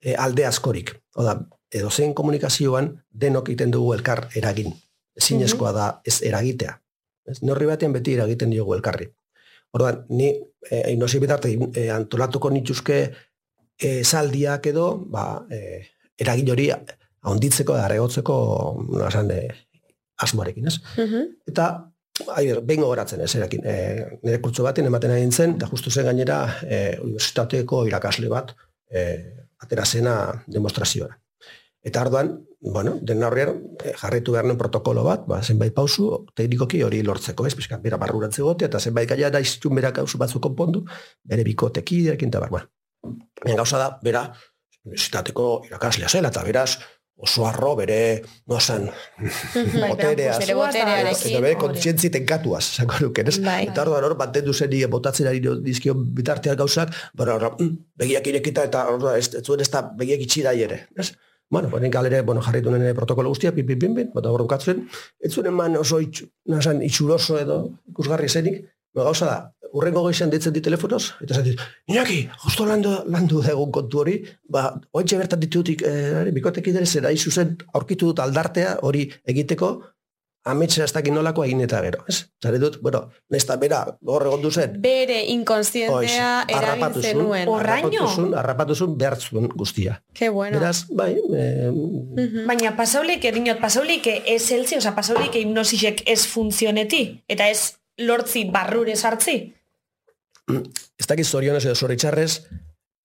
eh, 0.00 0.14
alde 0.18 0.46
askorik. 0.46 0.94
Oda, 1.16 1.36
edo 1.72 1.90
zein 1.90 2.14
komunikazioan 2.14 2.92
denok 3.24 3.50
egiten 3.52 3.72
dugu 3.72 3.94
elkar 3.94 4.28
eragin. 4.36 4.72
Ezinezkoa 5.16 5.72
da 5.76 5.88
ez 6.04 6.20
eragitea. 6.24 6.78
Ez, 7.28 7.42
neurri 7.42 7.68
batean 7.68 7.92
beti 7.92 8.16
eragiten 8.16 8.50
diogu 8.50 8.74
elkarri. 8.74 9.06
Orduan, 9.72 10.02
ni 10.12 10.32
eh, 10.70 10.82
hipnosi 10.92 11.20
bitarte 11.20 11.52
eh, 11.52 11.88
antolatuko 11.94 12.50
nituzke 12.50 12.98
eh, 13.78 14.02
saldiak 14.04 14.66
edo, 14.72 14.88
ba, 15.12 15.46
eh, 15.50 15.84
eragin 16.20 16.50
hori 16.52 16.68
ahonditzeko, 16.72 17.76
arregotzeko, 17.78 18.36
no, 18.88 19.06
esan, 19.06 19.30
eh, 19.30 19.48
asmoarekin, 20.22 20.66
ez? 20.66 20.78
Mhm. 20.96 21.30
Eta, 21.48 21.68
ai, 22.34 22.46
behin 22.60 22.82
gogoratzen 22.84 23.22
ez, 23.24 23.32
erakin, 23.38 23.64
e, 23.64 23.74
nire 24.22 24.40
kurtso 24.44 24.64
baten 24.66 24.88
ematen 24.88 25.14
ari 25.14 25.24
nintzen, 25.24 25.56
eta 25.56 25.68
justu 25.70 25.90
zen 25.90 26.08
gainera 26.10 26.38
e, 26.62 26.98
universitateko 27.00 27.86
irakasle 27.88 28.28
bat 28.32 28.54
e, 28.90 29.04
atera 29.62 29.84
zena 29.86 30.16
demonstrazioa. 30.46 31.10
Eta 31.82 32.02
arduan, 32.04 32.34
bueno, 32.60 32.94
den 33.02 33.24
aurrean 33.26 33.56
e, 33.82 33.94
jarraitu 33.98 34.36
behar 34.36 34.46
nuen 34.46 34.58
protokolo 34.60 35.02
bat, 35.06 35.24
ba, 35.26 35.40
zenbait 35.42 35.74
pausu, 35.74 36.26
teknikoki 36.38 36.82
hori 36.86 37.02
lortzeko, 37.02 37.46
ez, 37.48 37.56
pixka, 37.58 37.80
bera 37.82 37.98
barruratze 37.98 38.44
gotea, 38.46 38.70
eta 38.70 38.78
zenbait 38.78 39.08
gaia 39.10 39.32
da 39.34 39.40
iztun 39.42 39.74
bera 39.80 39.90
kausu 39.96 40.20
batzu 40.20 40.40
konpondu, 40.44 40.84
bere 41.26 41.44
bikoteki, 41.48 42.04
ekin, 42.14 42.30
eta 42.30 42.44
bar, 42.44 42.54
bueno. 42.54 42.70
Gauza 43.42 43.80
da, 43.80 43.88
bera, 44.04 44.28
universitateko 44.84 45.48
irakaslea 45.70 46.10
zela, 46.10 46.30
eta 46.30 46.44
beraz, 46.46 46.76
oso 47.22 47.46
arro 47.46 47.76
bere, 47.78 47.98
no 48.50 48.58
zen, 48.60 48.88
botereaz, 49.92 50.38
bere 50.42 50.56
boterearekin. 50.58 51.28
eta 51.30 51.42
bere 51.44 51.58
kontzientzi 51.60 52.10
tenkatuaz, 52.10 52.64
zango 52.80 52.98
nuken, 53.04 53.30
ez? 53.30 53.36
Bai. 53.44 53.60
Eta 53.70 53.84
orduan 53.84 54.08
hor, 54.08 54.16
mantendu 54.18 54.54
zen 54.54 54.72
nire 54.74 54.88
botatzen 54.90 55.30
ari 55.30 55.42
dizkion 55.62 56.02
bitartean 56.16 56.58
gauzak, 56.58 56.90
bara, 57.18 57.36
hor, 57.38 57.54
mm, 57.54 57.76
begiak 58.02 58.26
irekita 58.32 58.66
eta 58.66 58.88
orduan, 58.90 59.20
ez, 59.22 59.28
ez 59.38 59.44
zuen 59.46 59.62
ez 59.62 59.70
da 59.70 59.84
begiak 60.02 60.26
itxi 60.26 60.42
da 60.48 60.56
ere, 60.66 60.88
ez? 60.98 61.12
Bueno, 61.52 61.68
bueno, 61.68 61.88
galere, 61.92 62.22
bueno, 62.26 62.42
jarritu 62.42 62.72
nene 62.74 62.94
protokolo 62.96 63.30
guztia, 63.30 63.54
pin, 63.54 63.66
pin, 63.68 63.78
pin, 63.78 63.94
pin, 63.94 64.10
bata 64.14 64.30
hor 64.32 64.42
bukatzen, 64.42 64.86
ez 65.20 65.30
zuen 65.30 65.52
eman 65.52 65.78
oso 65.78 66.00
itxu, 66.02 66.26
nasan, 66.50 66.82
itxuroso 66.82 67.38
edo 67.38 67.62
ikusgarri 67.92 68.30
zenik, 68.32 68.62
no, 68.96 69.04
gauza 69.04 69.30
da, 69.30 69.38
urrengo 69.72 70.02
goizean 70.04 70.30
ditzen 70.30 70.52
di 70.52 70.60
telefonoz, 70.60 71.14
eta 71.24 71.34
zaten, 71.40 71.56
Iñaki, 71.88 72.28
justo 72.44 72.66
landu, 72.66 72.92
landu 73.06 73.42
egun 73.42 73.72
kontu 73.72 74.02
hori, 74.04 74.18
ba, 74.48 74.68
ointxe 74.92 75.18
bertan 75.18 75.40
ditutik, 75.40 75.82
eh, 75.86 76.28
bikotek 76.32 76.66
idere 76.68 76.86
zera, 76.86 77.10
zuzen 77.16 77.56
aurkitu 77.72 78.06
dut 78.12 78.20
aldartea 78.20 78.78
hori 78.82 79.08
egiteko, 79.24 79.72
ametsa 80.44 80.82
ez 80.84 80.92
dakit 80.92 81.14
nolako 81.14 81.44
egin 81.46 81.60
eta 81.62 81.80
gero, 81.84 82.00
ez? 82.10 82.24
Zare 82.42 82.58
dut, 82.58 82.80
bueno, 82.82 83.04
nesta 83.30 83.56
bera, 83.56 83.84
hor 84.04 84.24
egon 84.26 84.42
duzen, 84.42 84.74
Bere 84.82 85.20
inkonsientea 85.30 86.46
zuen, 86.48 86.96
zenuen. 87.02 87.48
Horraino? 87.48 87.88
harrapatu 87.88 88.14
zuen, 88.16 88.34
harrapatu 88.34 88.74
zuen 88.74 88.96
behar 88.98 89.16
zuen 89.20 89.46
guztia. 89.54 90.00
Ke 90.12 90.30
bueno. 90.30 90.58
Beraz, 90.58 90.86
bai, 90.90 91.14
eh, 91.36 91.70
Mhm. 91.70 92.46
Baina 92.46 92.76
pasaulik, 92.76 93.22
dinot, 93.32 93.60
pasaulik 93.60 94.06
ez 94.26 94.50
heltzi, 94.50 94.76
oza, 94.76 94.94
pasaulik 94.94 95.34
hipnosisek 95.34 96.02
ez 96.06 96.26
funtzioneti, 96.26 97.22
eta 97.28 97.48
ez 97.48 97.74
lortzi 97.98 98.44
barrure 98.50 98.96
sartzi. 98.96 99.54
Ez 100.50 101.06
dakit 101.08 101.26
zorionez 101.26 101.64
edo 101.64 101.74
zoritxarrez, 101.74 102.42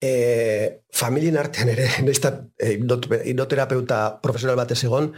e, 0.00 0.80
familien 0.92 1.38
artean 1.38 1.70
ere, 1.72 1.88
nahizta 2.06 2.34
e, 2.58 2.76
hipnot- 2.76 3.08
hipnoterapeuta 3.24 4.02
profesional 4.22 4.58
batez 4.58 4.82
egon, 4.84 5.12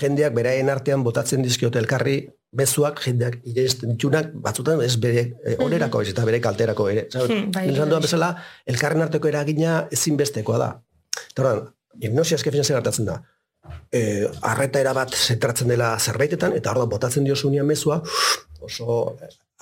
jendeak 0.00 0.34
beraien 0.34 0.70
artean 0.70 1.04
botatzen 1.06 1.44
dizkiote 1.44 1.78
elkarri 1.78 2.16
bezuak 2.54 3.00
jendeak 3.02 3.38
irezten 3.50 3.94
ditunak 3.94 4.32
batzutan 4.42 4.80
ez 4.82 4.94
bere 5.02 5.24
e, 5.42 5.54
onerako 5.62 6.02
ez 6.02 6.10
eta 6.10 6.24
bere 6.26 6.40
kalterako 6.42 6.88
ere. 6.90 7.06
Hmm, 7.14 7.50
bai, 7.54 7.68
duan 7.74 7.90
bai. 7.90 8.00
bezala, 8.02 8.32
elkarren 8.66 9.06
arteko 9.06 9.30
eragina 9.30 9.84
ezinbestekoa 9.94 10.58
da. 10.62 10.68
Eta 11.30 11.44
orduan, 11.44 11.70
hipnosia 12.00 12.38
eske 12.38 12.50
finean 12.54 12.66
zer 12.66 12.78
gertatzen 12.78 13.10
da. 13.10 13.20
E, 13.94 14.26
arreta 14.50 14.82
erabat 14.82 15.14
zentratzen 15.14 15.70
dela 15.70 15.94
zerbaitetan, 15.98 16.54
eta 16.58 16.74
orduan 16.74 16.90
botatzen 16.90 17.26
dio 17.26 17.36
zunean 17.36 17.66
mezua, 17.66 18.00
oso 18.66 19.16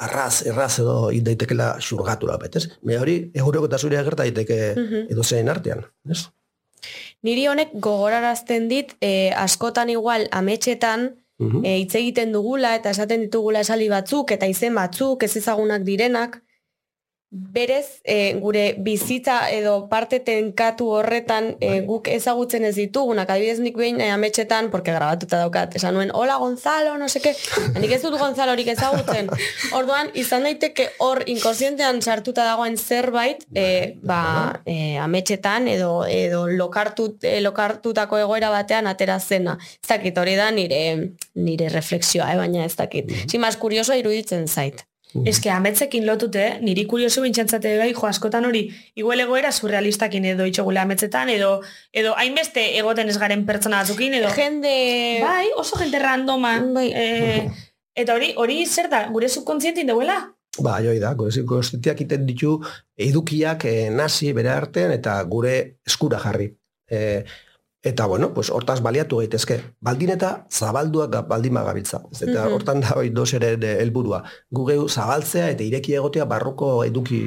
arraz, 0.06 0.42
erraz 0.46 0.78
edo 0.82 1.10
daitekela 1.28 1.76
xurgatu 1.80 2.26
lapet, 2.30 2.56
ez? 2.60 2.68
Me 2.82 2.98
hori, 2.98 3.16
egureko 3.34 3.68
eta 3.70 3.78
zurea 3.78 4.02
gerta 4.06 4.24
daiteke 4.26 4.60
Mhm. 4.76 5.06
edo 5.12 5.22
zein 5.22 5.48
artean, 5.48 5.84
ez? 6.10 6.26
Niri 7.22 7.46
honek 7.46 7.70
gogorarazten 7.74 8.68
dit, 8.68 8.96
eh, 9.00 9.30
askotan 9.36 9.90
igual 9.90 10.26
ametxetan, 10.30 11.12
Mhm. 11.38 11.64
eh, 11.64 11.76
hitz 11.78 11.94
egiten 11.94 12.32
dugula 12.32 12.74
eta 12.76 12.90
esaten 12.90 13.20
ditugula 13.26 13.60
esali 13.60 13.88
batzuk 13.88 14.30
eta 14.32 14.46
izen 14.46 14.74
batzuk 14.74 15.22
ez 15.22 15.36
ezagunak 15.36 15.82
direnak, 15.82 16.42
berez 17.32 18.02
eh, 18.04 18.36
gure 18.36 18.74
bizitza 18.78 19.48
edo 19.48 19.88
parte 19.88 20.18
tenkatu 20.20 20.90
horretan 20.92 21.54
Bai. 21.56 21.78
guk 21.86 22.10
ezagutzen 22.12 22.66
ez 22.68 22.74
ditugunak, 22.76 23.30
adibidez 23.32 23.62
nik 23.64 23.78
behin 23.80 24.02
eh, 24.04 24.10
ametxetan, 24.12 24.68
porque 24.70 24.92
grabatuta 24.92 25.40
daukat, 25.40 25.72
esan 25.80 25.96
nuen, 25.96 26.12
hola 26.12 26.36
Gonzalo, 26.36 26.98
no 27.00 27.08
seke, 27.08 27.32
nik 27.80 27.96
ez 27.96 28.02
dut 28.04 28.18
Gonzalorik 28.20 28.68
ezagutzen. 28.74 29.32
Orduan, 29.78 30.12
izan 30.12 30.44
daiteke 30.44 30.90
hor 31.00 31.22
inkonsientean 31.24 32.02
sartuta 32.04 32.44
dagoen 32.44 32.76
zerbait, 32.76 33.46
eh, 33.56 33.96
ba, 34.04 34.60
eh, 34.66 35.00
ametxetan 35.00 35.72
edo 35.72 36.04
edo 36.04 36.44
lokartut, 36.52 37.24
eh, 37.24 37.40
lokartutako 37.40 38.20
egoera 38.20 38.52
batean 38.52 38.92
atera 38.92 39.18
zena. 39.20 39.56
Ez 39.80 39.88
dakit 39.88 40.18
hori 40.20 40.36
da 40.36 40.50
nire 40.52 40.82
nire 41.34 41.72
refleksioa, 41.72 42.32
eh, 42.32 42.36
baina 42.36 42.64
ez 42.68 42.76
dakit. 42.76 43.12
Sin 43.26 43.40
más 43.40 43.56
kurioso 43.56 43.96
iruditzen 43.96 44.48
zait. 44.48 44.84
Ez 45.28 45.40
que 45.44 45.50
ametzekin 45.52 46.06
lotute, 46.06 46.44
niri 46.64 46.86
kurioso 46.88 47.22
bintxantzate 47.24 47.74
bai, 47.78 47.90
jo, 47.92 48.06
askotan 48.08 48.46
hori, 48.48 48.62
igual 48.98 49.20
egoera 49.20 49.52
surrealistakin 49.52 50.24
edo 50.32 50.46
itxogule 50.48 50.80
ametzetan, 50.80 51.28
edo, 51.28 51.58
edo 51.92 52.14
hainbeste 52.16 52.64
egoten 52.78 53.12
ez 53.12 53.18
garen 53.20 53.44
pertsona 53.48 53.82
batzukin, 53.82 54.16
edo... 54.20 54.30
Jende 54.32 54.72
Bai, 55.22 55.50
oso 55.56 55.76
gente 55.76 56.00
randoma. 56.00 56.54
Bai. 56.74 56.88
Eh, 56.96 57.44
eta 57.94 58.16
hori, 58.16 58.32
hori 58.40 58.64
zer 58.66 58.88
da, 58.92 59.04
gure 59.12 59.28
subkontzientin 59.28 59.92
deuela? 59.92 60.18
Ba, 60.60 60.78
joi 60.84 60.98
da, 61.00 61.14
gure 61.16 61.32
zikostetiak 61.32 62.02
iten 62.04 62.26
ditu 62.28 62.58
edukiak 62.96 63.64
eh, 63.68 63.88
nazi 63.92 64.32
bere 64.36 64.52
artean 64.52 64.92
eta 64.96 65.20
gure 65.28 65.54
eskura 65.88 66.20
jarri. 66.20 66.50
Eh, 66.92 67.24
eta, 67.82 68.06
bueno, 68.06 68.32
pues, 68.34 68.50
hortaz 68.50 68.80
baliatu 68.80 69.16
gaitezke. 69.18 69.60
Baldin 69.80 70.10
eta 70.14 70.46
zabalduak 70.50 71.16
baldin 71.28 71.54
bagabiltza. 71.54 72.02
Eta 72.20 72.44
Mhm. 72.46 72.52
hortan 72.54 72.80
da 72.80 72.92
hoi 72.96 73.10
doseren 73.10 73.62
eh, 73.62 73.76
helburua. 73.82 74.22
Gu 74.50 74.66
geu 74.66 74.88
zabaltzea 74.88 75.50
eta 75.50 75.62
ireki 75.64 75.94
egotea 75.94 76.24
barruko 76.24 76.84
eduki 76.84 77.24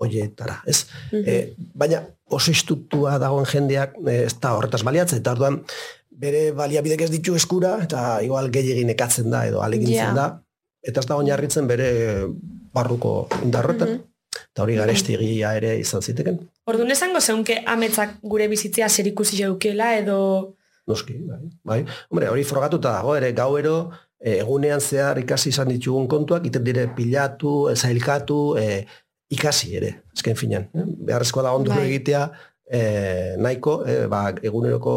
hoietara, 0.00 0.62
ez? 0.66 0.86
Mhm. 1.12 1.22
E, 1.26 1.54
baina 1.74 2.02
oso 2.30 2.50
istutua 2.50 3.18
dagoen 3.18 3.44
jendeak 3.46 3.96
e, 4.06 4.24
ez 4.24 4.34
da 4.40 4.54
horretaz 4.56 4.82
baliatzen, 4.82 5.18
eta 5.20 5.32
orduan 5.32 5.62
bere 6.10 6.52
baliabidek 6.52 7.00
ez 7.02 7.10
ditu 7.10 7.34
eskura, 7.36 7.78
eta 7.82 8.20
igual 8.22 8.50
gehiagin 8.50 8.88
ekatzen 8.90 9.30
da 9.30 9.46
edo 9.46 9.60
alegintzen 9.62 9.96
Ja. 9.96 10.14
da, 10.14 10.42
eta 10.82 11.00
ez 11.00 11.06
da 11.06 11.16
oinarritzen 11.16 11.66
bere 11.68 12.26
barruko 12.72 13.28
indarrotan, 13.42 13.88
Mhm. 13.88 14.00
Eta 14.50 14.64
hori 14.64 14.76
garestigia 14.78 15.54
ere 15.58 15.76
izan 15.78 16.02
ziteken. 16.02 16.40
Orduan 16.70 16.90
esango 16.90 17.20
zeunke 17.20 17.60
ametzak 17.66 18.18
gure 18.22 18.48
bizitzea 18.50 18.88
zer 18.88 19.10
ikusi 19.12 19.38
jeukela, 19.42 19.94
edo... 19.98 20.18
Noski, 20.90 21.16
bai. 21.28 21.40
bai. 21.64 21.80
Hombre, 22.10 22.30
hori 22.32 22.44
frogatuta 22.44 22.96
dago, 22.98 23.14
ere 23.14 23.30
gauero, 23.36 23.76
e, 24.18 24.40
egunean 24.40 24.82
zehar 24.82 25.20
ikasi 25.22 25.52
izan 25.54 25.70
ditugun 25.70 26.08
kontuak, 26.10 26.46
iten 26.50 26.64
dire 26.66 26.88
pilatu, 26.96 27.54
zailkatu, 27.76 28.40
e, 28.58 28.66
ikasi 29.30 29.76
ere, 29.78 29.92
ezken 30.16 30.38
finan. 30.38 30.66
Eh? 30.74 30.86
Beharrezkoa 31.10 31.46
da 31.46 31.54
ondo 31.54 31.70
Bai. 31.70 31.86
egitea, 31.86 32.24
e, 32.66 32.80
nahiko, 33.38 33.80
e, 33.86 34.00
ba, 34.10 34.24
eguneroko 34.42 34.96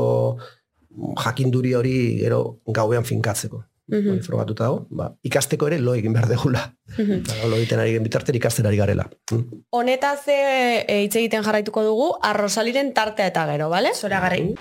jakinduri 1.24 1.74
hori 1.78 1.96
gero 2.22 2.42
gauean 2.74 3.06
finkatzeko. 3.06 3.64
Hori 3.92 4.22
frogatuta 4.24 4.64
dago, 4.64 4.86
ba, 4.90 5.10
ikasteko 5.28 5.68
ere 5.68 5.78
lo 5.80 5.94
egin 5.94 6.14
behar 6.16 6.30
degula. 6.32 6.64
Mhm. 6.98 7.24
Ba, 7.28 7.50
lo 7.52 7.58
egiten 7.58 7.82
ari 7.84 7.92
gen 7.98 8.04
bitarten 8.04 8.36
ikasten 8.40 8.66
ari 8.66 8.78
garela. 8.78 9.10
Mm. 9.32 9.64
Honetaz 9.76 10.22
eh, 10.28 11.04
hitz 11.04 11.16
egiten 11.16 11.44
jarraituko 11.44 11.84
dugu 11.84 12.12
arrosaliren 12.22 12.94
tartea 12.94 13.28
eta 13.28 13.46
gero, 13.52 13.70
bale? 13.70 13.94
Zora 13.94 14.22
garri. 14.24 14.54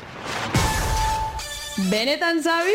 Benetan 1.90 2.42
zabi? 2.42 2.74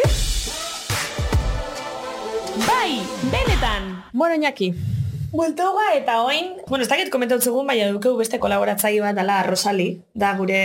Bai, 2.66 3.02
benetan! 3.30 3.92
Bueno, 4.14 4.36
Iñaki, 4.36 4.74
Bueltoga 5.32 5.92
eta 5.94 6.22
oin, 6.24 6.54
bueno, 6.68 6.84
ez 6.84 6.90
dakit 6.90 7.10
komentatu 7.12 7.44
zegoen, 7.44 7.68
baina 7.68 7.90
dukeu 7.92 8.14
beste 8.16 8.40
kolaboratzaile 8.40 9.02
bat 9.04 9.18
dala 9.18 9.42
Rosali, 9.44 9.90
da 10.16 10.32
gure 10.40 10.62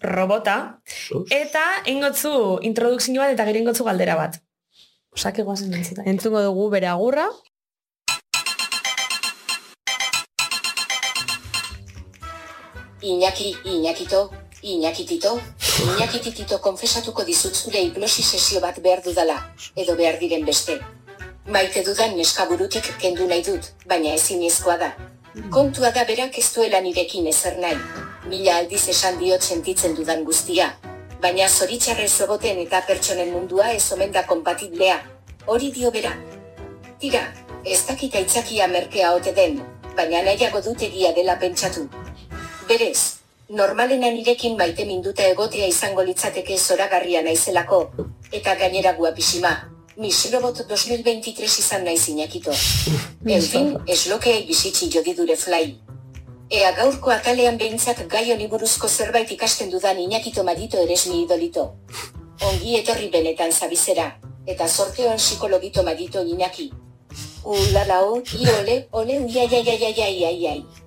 robota. 0.00 0.56
Eta 1.28 1.62
ingotzu 1.92 2.32
introdukzio 2.64 3.20
bat 3.20 3.34
eta 3.34 3.44
gero 3.44 3.60
ingotzu 3.60 3.84
galdera 3.84 4.16
bat. 4.16 4.40
Osak 5.12 5.38
egoazen 5.42 5.74
entzuta. 5.76 6.02
entzungo 6.08 6.40
dugu 6.42 6.68
bere 6.70 6.86
agurra. 6.88 7.26
Iñaki, 13.02 13.56
Iñakito, 13.64 14.30
Iñakitito, 14.62 15.40
Iñakititito 15.84 16.60
konfesatuko 16.60 17.24
dizut 17.24 17.54
zure 17.54 17.80
hipnosi 17.82 18.22
sesio 18.22 18.60
bat 18.60 18.78
behar 18.80 19.02
dudala, 19.02 19.36
edo 19.76 19.96
behar 19.96 20.18
diren 20.20 20.46
beste. 20.46 20.78
Maite 21.46 21.82
dudan 21.82 22.16
neska 22.16 22.46
burutik 22.46 22.86
kendu 23.02 23.26
nahi 23.26 23.42
dut, 23.42 23.72
baina 23.86 24.14
ezin 24.14 24.40
da. 24.64 24.94
Kontua 25.50 25.90
da 25.90 26.04
berak 26.04 26.38
ez 26.38 26.54
duela 26.54 26.80
nirekin 26.80 27.26
ezer 27.26 27.58
nahi. 27.58 27.76
Mila 28.28 28.56
aldiz 28.56 28.88
esan 28.88 29.18
diot 29.18 29.42
sentitzen 29.42 29.94
dudan 29.96 30.24
guztia. 30.24 30.72
Baina 31.22 31.44
zoritxarrez 31.46 32.14
egoten 32.24 32.56
eta 32.64 32.80
pertsonen 32.86 33.28
mundua 33.30 33.68
ez 33.76 33.84
omen 33.94 34.10
da 34.14 34.24
kompatiblea. 34.26 34.96
Hori 35.46 35.68
dio 35.70 35.92
bera. 35.94 36.10
Tira, 36.98 37.20
ez 37.62 37.78
dakit 37.86 38.16
aitzakia 38.18 38.66
merkea 38.72 39.12
ote 39.14 39.30
den, 39.36 39.60
baina 39.94 40.24
nahiago 40.26 40.62
dut 40.64 40.82
egia 40.82 41.12
dela 41.14 41.36
pentsatu. 41.38 41.84
Berez, 42.66 43.20
normalena 43.60 44.10
nirekin 44.10 44.58
maite 44.58 44.88
minduta 44.88 45.28
egotea 45.36 45.70
izango 45.70 46.02
litzateke 46.02 46.58
zoragarria 46.58 47.22
naizelako, 47.22 47.80
eta 48.32 48.58
gainera 48.58 48.96
guapisima. 48.98 49.54
Miss 50.02 50.26
Robot 50.34 50.64
2023 50.66 51.58
izan 51.62 51.86
naiz 51.86 52.08
inakito. 52.08 52.58
En 53.30 53.42
fin, 53.46 53.74
eslokeei 53.86 54.42
bizitzi 54.50 54.90
jodidure 54.90 55.38
fly. 55.38 55.76
Ea 56.52 56.70
gaurko 56.76 57.08
atalean 57.08 57.56
behintzat 57.56 58.02
gai 58.12 58.26
honi 58.32 58.46
buruzko 58.54 58.88
zerbait 58.88 59.30
ikasten 59.32 59.70
dudan 59.72 59.96
inakito 60.02 60.42
madito 60.44 60.82
eresmi 60.82 61.22
idolito. 61.22 61.62
Ongi 62.48 62.74
etorri 62.76 63.08
benetan 63.14 63.52
zabizera, 63.52 64.04
eta 64.46 64.66
sorteoan 64.68 65.16
psikologito 65.16 65.82
madito 65.86 66.20
inaki. 66.34 66.66
Ulalao, 67.44 68.18
i 68.36 68.50
ole, 68.58 68.76
ole, 68.92 69.18
uia, 69.24 69.46
ia, 69.48 69.62
ia, 69.62 69.78
ia, 69.78 69.88
ia, 69.96 70.08
ia, 70.08 70.30
ia, 70.30 70.52
ia. 70.52 70.82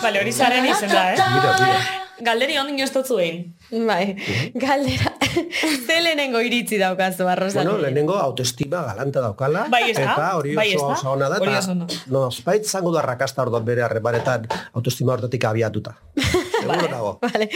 Bale, 0.00 0.20
hori 0.22 0.32
zaren 0.32 0.64
izen 0.72 0.88
da, 0.88 1.04
eh? 1.12 1.20
Mira, 1.34 1.52
mira. 1.60 2.03
Galderi 2.22 2.54
ondin 2.60 2.78
ez 2.84 2.90
dutzu 2.94 3.16
egin. 3.18 3.40
Bai, 3.88 4.14
galdera. 4.54 5.10
Ze 5.86 5.96
lehenengo 6.00 6.38
iritzi 6.44 6.78
daukazu, 6.78 7.26
arrozan. 7.26 7.66
Bueno, 7.66 7.80
lehenengo 7.82 8.14
autoestima 8.14 8.84
galanta 8.86 9.20
daukala. 9.24 9.64
Bai, 9.72 9.90
ez 9.90 9.96
da. 9.96 10.12
Eta 10.12 10.28
hori 10.38 10.54
Bai, 10.54 10.68
oso 10.76 10.86
da. 10.86 10.94
oso 10.94 11.10
ona 11.10 11.28
da. 11.32 11.40
Hori 11.42 11.50
eta 11.50 11.62
oso 11.64 11.72
ona. 11.74 11.88
No, 12.14 12.22
spait 12.30 12.64
zango 12.70 12.92
da 12.94 13.02
rakasta 13.02 13.42
orduan 13.42 13.64
bere 13.66 13.82
harremanetan 13.82 14.46
autoestima 14.72 15.16
hortatik 15.16 15.44
abiatuta. 15.50 15.96
Seguro 16.60 16.86
dago. 16.86 17.12
Vale. 17.24 17.48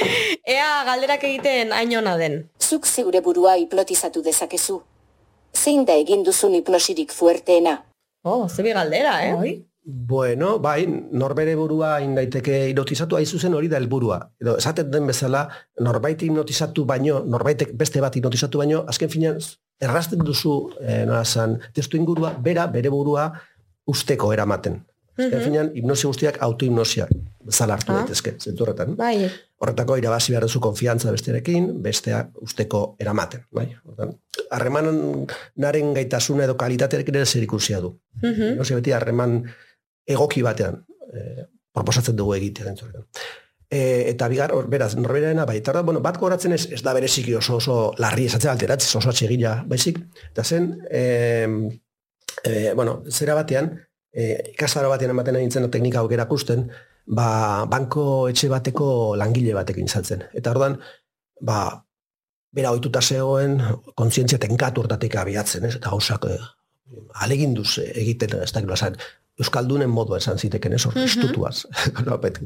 Ea 0.44 0.70
galderak 0.90 1.24
egiten 1.30 1.72
ainona 1.72 2.16
den. 2.18 2.40
Zuk 2.58 2.86
zeure 2.86 3.22
burua 3.24 3.54
hipnotizatu 3.60 4.24
dezakezu. 4.26 4.80
Zein 5.54 5.86
da 5.86 5.94
egin 5.96 6.24
duzun 6.26 6.58
hipnosirik 6.58 7.14
fuerteena? 7.14 7.78
Oh, 8.26 8.48
zebi 8.50 8.74
galdera, 8.74 9.14
eh? 9.24 9.32
Bai. 9.38 9.54
Bueno, 9.90 10.58
bai, 10.60 10.82
norbere 11.16 11.54
burua 11.56 11.94
hain 11.96 12.10
daiteke 12.14 12.58
hipnotizatu, 12.68 13.16
hain 13.16 13.24
zuzen 13.26 13.54
hori 13.56 13.70
da 13.72 13.78
helburua. 13.80 14.18
Edo, 14.36 14.58
esaten 14.60 14.90
den 14.92 15.06
bezala, 15.08 15.46
norbait 15.80 16.20
hipnotizatu 16.26 16.84
baino, 16.84 17.22
norbaitek 17.24 17.70
beste 17.72 18.02
bat 18.04 18.18
hipnotizatu 18.18 18.60
baino, 18.60 18.82
azken 18.92 19.08
finean, 19.08 19.38
errazten 19.80 20.20
duzu, 20.28 20.52
eh, 20.82 21.06
nola 21.08 21.22
esan, 21.24 21.56
testu 21.72 21.96
ingurua, 21.96 22.34
bera, 22.36 22.66
bere 22.74 22.90
burua, 22.92 23.30
usteko 23.88 24.28
eramaten. 24.34 24.82
Azken 25.16 25.40
finean, 25.46 25.70
hipnosi 25.74 26.06
guztiak 26.06 26.36
autohipnosiak 26.44 27.08
bezala 27.48 27.78
hartu 27.78 27.92
Ah. 27.92 28.02
daitezke, 28.02 28.34
zentu 28.38 28.64
horretan. 28.66 28.92
Bai, 28.96 29.30
Horretako 29.58 29.96
irabazi 29.98 30.30
behar 30.30 30.44
duzu 30.44 30.60
konfiantza 30.60 31.10
besterekin, 31.10 31.82
bestea 31.82 32.28
usteko 32.42 32.94
eramaten. 33.00 33.40
Bai? 33.50 33.72
Hortan, 33.84 34.12
harremanaren 34.50 35.94
gaitasuna 35.96 36.44
edo 36.44 36.54
kalitatearekin 36.56 37.16
ere 37.16 37.26
zer 37.26 37.42
ikusia 37.42 37.80
du. 37.80 37.98
Mhm. 38.22 38.54
No 38.58 38.62
beti 38.76 38.92
harreman 38.92 39.42
egoki 40.08 40.42
batean 40.44 40.80
eh, 41.12 41.44
proposatzen 41.74 42.16
dugu 42.18 42.34
egitea 42.38 42.70
dentzuretan. 42.70 43.06
E, 43.68 43.80
eta 44.14 44.30
bigar, 44.32 44.54
hor, 44.56 44.68
beraz, 44.72 44.94
norberarena, 44.96 45.44
bai, 45.48 45.58
eta 45.60 45.82
bueno, 45.82 46.00
bat 46.04 46.16
goratzen 46.20 46.54
ez, 46.56 46.62
ez 46.72 46.80
da 46.84 46.94
bereziki 46.96 47.34
oso 47.36 47.58
oso 47.58 47.76
larri 48.00 48.24
esatzen 48.24 48.50
alteratzez 48.54 48.94
oso 48.96 49.10
atxegila, 49.12 49.58
baizik, 49.68 49.98
eta 50.30 50.44
zen, 50.44 50.70
e, 50.88 51.02
e, 52.42 52.72
bueno, 52.72 53.02
zera 53.12 53.36
batean, 53.36 53.74
e, 54.12 54.30
ikastaro 54.54 54.88
batean 54.88 55.12
ematen 55.12 55.36
nintzen 55.36 55.68
teknika 55.70 56.00
hau 56.00 56.08
erakusten, 56.16 56.64
ba, 57.08 57.28
banko 57.68 58.06
etxe 58.32 58.48
bateko 58.52 58.88
langile 59.20 59.52
batekin 59.56 59.88
izatzen. 59.88 60.24
Eta 60.36 60.56
orduan, 60.56 60.78
ba, 61.44 61.60
bera 62.56 62.72
ohituta 62.72 63.02
zegoen, 63.04 63.58
kontzientzia 63.98 64.40
tenkatu 64.40 64.84
hortatik 64.84 65.16
abiatzen, 65.20 65.68
ez? 65.68 65.76
Eta 65.76 65.92
gauzak 65.92 66.24
eh, 66.32 66.38
aleginduz 67.24 67.78
egiten, 67.84 68.38
ez 68.42 68.52
dakit 68.56 68.72
esan, 68.76 68.96
Euskaldunen 69.38 69.90
modua 69.90 70.18
esan 70.18 70.38
ziteken, 70.38 70.74
ez? 70.74 70.84
Hor, 70.86 70.96
estutuaz. 70.98 71.62
Nolabait. 72.04 72.40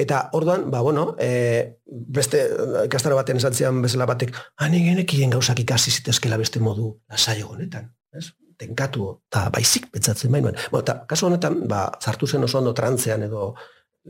Eta 0.00 0.20
orduan, 0.32 0.70
ba, 0.72 0.80
bueno, 0.80 1.14
e, 1.20 1.80
beste 1.86 2.42
ikastaro 2.86 3.18
batean 3.18 3.40
esan 3.40 3.54
zian 3.54 3.82
bezala 3.84 4.06
batek, 4.08 4.32
hani 4.64 4.82
genekien 4.86 5.34
gauzak 5.34 5.60
ikasi 5.60 5.92
zitezkela 5.98 6.38
beste 6.40 6.62
modu 6.62 6.94
lasai 7.10 7.42
honetan, 7.42 7.90
ez? 8.16 8.30
Tenkatu, 8.60 9.10
eta 9.30 9.46
baizik 9.52 9.88
betzatzen 9.92 10.32
bainoen. 10.32 10.56
Bueno, 10.70 10.84
eta 10.84 10.96
kasu 11.08 11.28
honetan, 11.28 11.62
ba, 11.68 11.86
zartu 12.00 12.26
zen 12.26 12.44
oso 12.44 12.58
ondo 12.58 12.74
trantzean 12.76 13.22
edo 13.28 13.54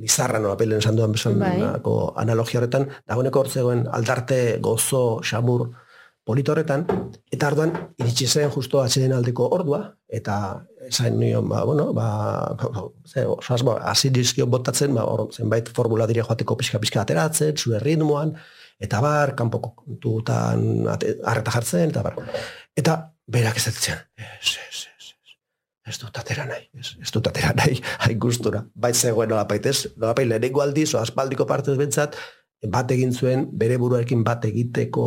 lizarra 0.01 0.39
nola 0.39 0.57
pelen 0.57 0.79
esan 0.79 0.97
duan 0.99 1.13
bezalako 1.15 1.95
analogia 2.23 2.61
horretan, 2.61 2.89
dagoeneko 3.09 3.45
hortzegoen 3.45 3.87
aldarte 3.91 4.41
gozo, 4.63 5.21
xamur, 5.27 5.69
polito 6.25 6.53
horretan, 6.55 6.87
eta 7.33 7.49
arduan 7.51 7.73
iritsi 7.99 8.29
zen 8.29 8.51
justo 8.55 8.83
atxeden 8.83 9.17
aldeko 9.17 9.49
ordua, 9.57 9.83
eta 10.07 10.37
esain 10.89 11.19
nion, 11.19 11.49
ba, 11.49 11.65
bueno, 11.65 11.93
ba, 11.93 12.57
ze, 13.07 13.25
oso 13.27 13.55
asmo, 13.55 13.77
hasi 13.77 14.11
dizkio 14.11 14.47
botatzen, 14.47 14.95
ba, 14.95 15.05
hor, 15.05 15.29
zenbait 15.33 15.69
formula 15.77 16.07
dire 16.09 16.25
joateko 16.25 16.57
pixka-pixka 16.57 17.03
ateratzen, 17.03 17.57
zure 17.57 17.81
ritmoan, 17.83 18.35
eta 18.81 19.01
bar, 19.05 19.35
kanpoko 19.37 19.75
kontutan 19.77 20.87
harreta 20.89 21.57
jartzen, 21.57 21.91
eta 21.93 22.05
bar. 22.07 22.17
Eta 22.77 22.97
berak 23.27 23.61
ez 23.61 23.67
ez, 23.69 23.77
ez, 23.77 24.57
ez, 24.71 24.83
ez, 24.89 25.15
ez 25.91 25.99
dut 26.01 26.19
atera 26.23 26.47
nahi, 26.49 26.67
ez, 26.79 26.95
ez 27.03 27.13
dut 27.13 27.29
atera 27.29 27.53
nahi, 27.57 27.81
hain 28.07 28.19
gustura. 28.19 28.65
Bai 28.75 28.95
zegoen 28.95 29.29
nolapait 29.29 29.67
ez, 29.67 29.87
nolapait 29.97 30.29
lehenengo 30.29 30.65
aldiz, 30.65 30.95
aspaldiko 30.95 31.47
partez 31.47 31.77
bentsat, 31.79 32.17
bat 32.69 32.91
egin 32.93 33.13
zuen 33.17 33.47
bere 33.57 33.79
buruarekin 33.81 34.25
bat 34.25 34.45
egiteko 34.45 35.05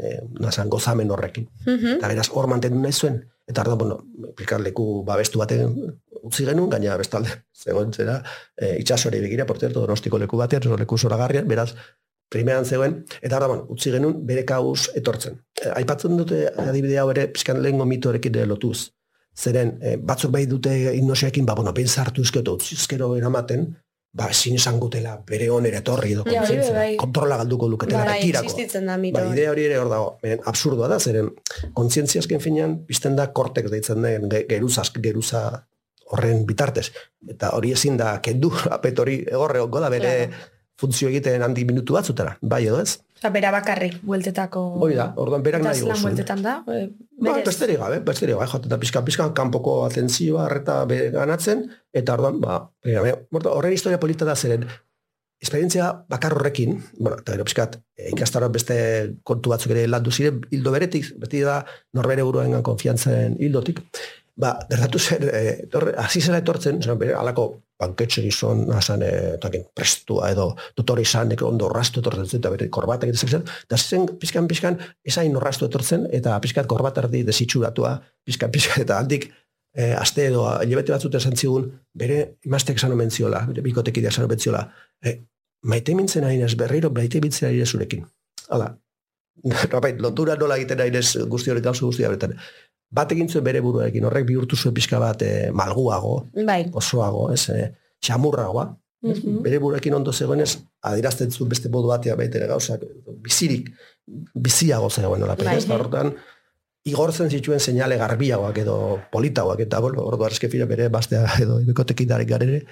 eh, 0.00 0.20
nazan 0.40 0.70
gozamen 0.72 1.10
horrekin. 1.12 1.48
Mhm. 1.66 1.98
Eta 1.98 2.08
beraz 2.08 2.28
hor 2.32 2.48
mantendu 2.48 2.80
nahi 2.80 2.92
zuen. 2.92 3.20
Eta 3.50 3.64
arda, 3.64 3.74
bueno, 3.74 3.98
pikar 4.38 4.62
leku 4.62 5.02
babestu 5.06 5.40
baten 5.40 5.74
utzi 6.22 6.44
genuen, 6.46 6.70
gaina 6.70 6.96
bestalde, 7.00 7.40
zegoen 7.56 7.92
zera, 7.92 8.20
e, 8.54 8.76
itxasore 8.82 9.20
begira, 9.22 9.46
por 9.46 9.58
cierto, 9.58 9.80
donostiko 9.80 10.20
leku 10.22 10.38
batean, 10.38 10.68
oso 10.68 10.78
leku 10.78 10.98
zoragarrian, 10.98 11.48
beraz, 11.48 11.72
primeran 12.30 12.64
zegoen, 12.64 13.00
eta 13.20 13.40
arda, 13.40 13.48
bueno, 13.50 13.66
utzi 13.74 13.90
genuen 13.90 14.20
bere 14.26 14.44
kauz 14.46 14.90
etortzen. 15.00 15.40
E, 15.56 15.68
aipatzen 15.80 16.16
dute 16.20 16.44
adibide 16.68 17.00
hau 17.02 17.08
ere, 17.10 17.26
pixkan 17.34 17.62
lehengo 17.64 17.88
mitorekin 17.90 18.38
ere 18.38 18.46
lotuz. 18.52 18.90
Zeren, 19.40 19.76
e, 19.82 19.96
batzuk 19.96 20.32
bai 20.34 20.44
dute 20.50 20.76
hipnosiakin, 20.92 21.48
ba, 21.48 21.56
bueno, 21.58 21.74
pentsa 21.74 22.04
hartu 22.04 22.22
izkero, 22.26 22.58
utzi 22.60 22.76
izkero 22.78 23.14
eramaten, 23.18 23.70
ba, 24.12 24.26
ezin 24.30 24.56
esan 24.58 24.80
gutela 24.82 25.12
bere 25.26 25.48
onera 25.54 25.78
etorri 25.78 26.12
edo 26.16 26.24
Ja, 26.26 26.40
kontzientzia. 26.40 26.74
bai. 26.74 26.96
kontrola 26.98 27.36
galduko 27.38 27.68
luketela 27.68 28.04
Bai, 28.04 28.18
da 28.86 28.96
mito. 28.98 29.20
Ba, 29.20 29.32
idea 29.32 29.50
hori 29.52 29.64
ere 29.68 29.78
hor 29.78 29.88
dago, 29.88 30.18
absurdoa 30.50 30.88
da, 30.88 30.98
zeren 30.98 31.30
kontzientzia 31.74 32.20
azken 32.20 32.40
finean, 32.40 32.78
bizten 32.86 33.14
da 33.16 33.28
kortex 33.32 33.70
deitzen 33.70 34.02
den 34.02 34.28
ge- 34.28 34.46
geruza, 34.48 34.82
geruza 35.00 35.44
horren 36.10 36.44
bitartez. 36.46 36.90
Eta 37.28 37.50
hori 37.54 37.70
ezin 37.72 37.96
da, 37.96 38.16
kendu, 38.20 38.50
apet 38.76 38.98
hori 38.98 39.20
egorre 39.30 39.60
da 39.80 39.88
bere 39.90 40.30
funtzio 40.80 41.08
egiten 41.08 41.42
handi 41.42 41.64
minutu 41.68 41.92
batzutara, 41.94 42.36
bai 42.42 42.64
edo 42.66 42.80
ez? 42.80 42.98
Osa, 43.20 43.28
bera 43.34 43.50
bakarrik, 43.52 43.98
bueltetako... 44.00 44.60
Hoi 44.80 44.94
da, 44.96 45.10
orduan 45.20 45.42
berak 45.44 45.60
nahi 45.60 45.82
gozuen. 45.84 46.00
bueltetan 46.06 46.40
da? 46.40 46.54
e, 46.72 46.86
Ba, 47.20 47.34
berez. 47.34 47.44
besterik 47.50 47.76
gabe, 47.82 47.98
besterik 48.06 48.38
gabe, 48.38 48.46
joaten 48.48 48.72
da 48.72 48.78
pixka, 48.80 49.02
pixka, 49.04 49.26
kanpoko 49.36 49.74
atentzioa, 49.84 50.46
arreta 50.46 50.78
ganatzen, 50.88 51.66
eta 51.92 52.16
orduan, 52.16 52.38
ba, 52.40 52.62
morto, 53.28 53.52
horren 53.52 53.76
historia 53.76 54.00
polita 54.00 54.24
da 54.24 54.38
zeren, 54.40 54.64
esperientzia 55.40 55.90
bakar 56.08 56.32
horrekin, 56.38 56.78
bueno, 56.98 57.18
eta 57.20 57.36
gero 57.36 57.44
pixkat, 57.44 57.76
e, 57.92 58.08
ikastaroan 58.14 58.56
beste 58.56 58.78
kontu 59.22 59.52
batzuk 59.52 59.76
ere 59.76 59.84
landu 59.88 60.12
ziren, 60.16 60.40
hildo 60.52 60.72
beretik, 60.72 61.12
beti 61.20 61.44
da 61.44 61.58
norbere 61.96 62.24
buruengan 62.24 62.64
konfiantzen 62.64 63.36
hildotik, 63.36 63.84
Ba, 64.36 64.54
gertatu 64.70 64.98
zen, 64.98 65.26
e, 65.26 65.66
torre, 65.72 65.92
hasi 65.98 66.20
zela 66.20 66.38
etortzen, 66.40 66.80
zen, 66.82 66.98
bere, 66.98 67.14
alako 67.18 67.46
banketxe 67.80 68.22
gizon, 68.24 68.62
nazan, 68.68 69.02
e, 69.02 69.36
takin, 69.42 69.64
prestua 69.76 70.30
edo, 70.32 70.50
dotore 70.76 71.02
izan, 71.02 71.32
ondo 71.46 71.66
orrastu 71.66 72.00
etortzen 72.00 72.28
zen, 72.28 72.40
eta 72.40 72.52
bere 72.52 72.68
korbata 72.72 73.08
egiten 73.08 73.34
zen, 73.34 73.44
eta 73.66 73.78
zen, 73.78 74.06
pizkan, 74.20 74.48
pizkan, 74.48 74.78
esain 75.04 75.36
orrastu 75.36 75.68
etortzen, 75.68 76.06
eta 76.16 76.38
pizkat 76.40 76.68
korbat 76.70 77.02
erdi 77.04 77.22
desitxuratua, 77.28 77.96
pizkan, 78.24 78.52
pizkan, 78.54 78.84
eta 78.84 78.98
aldik, 78.98 79.30
e, 79.74 79.90
aste 79.98 80.28
edo, 80.30 80.46
hilabete 80.64 80.94
batzut 80.94 81.18
esan 81.20 81.36
zigun, 81.36 81.70
bere 81.94 82.20
imaztek 82.48 82.80
esan 82.80 82.96
omen 82.96 83.10
ziola, 83.10 83.42
bere 83.50 83.64
bikotekidea 83.66 84.14
esan 84.14 84.28
omen 84.28 84.40
ziola, 84.40 84.66
e, 85.04 85.16
maite 85.68 85.96
mintzen 85.96 86.28
hainez 86.28 86.54
berriro, 86.56 86.92
maite 86.94 87.20
mintzen 87.20 87.50
hainez 87.50 87.68
zurekin. 87.72 88.06
Hala, 88.48 88.72
Rapait, 89.44 90.00
lotura 90.04 90.36
nola 90.36 90.58
egiten 90.60 90.82
hainez 90.84 91.16
guzti 91.30 91.52
horrek 91.52 91.64
gauza 91.64 91.86
guzti 91.86 92.04
horretan. 92.04 92.34
Bat 92.90 93.12
egin 93.14 93.28
zuen 93.30 93.44
bere 93.46 93.60
buruarekin, 93.62 94.04
horrek 94.08 94.26
bihurtu 94.26 94.56
zuen 94.58 94.74
pixka 94.74 94.98
bat 94.98 95.22
e, 95.22 95.50
malguago, 95.54 96.26
Bai. 96.46 96.64
osoago, 96.74 97.28
ez, 97.32 97.44
e, 97.54 97.70
xamurragoa. 98.02 98.66
Mhm. 99.06 99.38
Bere 99.44 99.60
buruarekin 99.62 99.94
ondo 99.94 100.12
zegoenez, 100.12 100.58
adirazten 100.82 101.30
zuen 101.30 101.48
beste 101.48 101.70
modu 101.72 101.88
batean 101.88 102.18
baitere 102.18 102.48
gauzak, 102.50 102.82
bizirik, 103.22 103.70
biziago 104.34 104.90
zegoen 104.90 105.22
nola, 105.22 105.36
Bai. 105.38 105.56
ez, 105.56 105.64
eta 105.64 105.78
horretan, 105.78 106.14
igortzen 106.90 107.30
zituen 107.30 107.60
seinale 107.60 107.96
garbiagoak 108.00 108.58
edo 108.58 108.76
politagoak, 109.12 109.60
eta, 109.60 109.80
bueno, 109.80 110.02
ordu 110.02 110.26
fila 110.48 110.66
bere, 110.66 110.88
bastea 110.88 111.26
edo 111.40 111.60
ibekotekidarek 111.60 112.28
garere, 112.28 112.64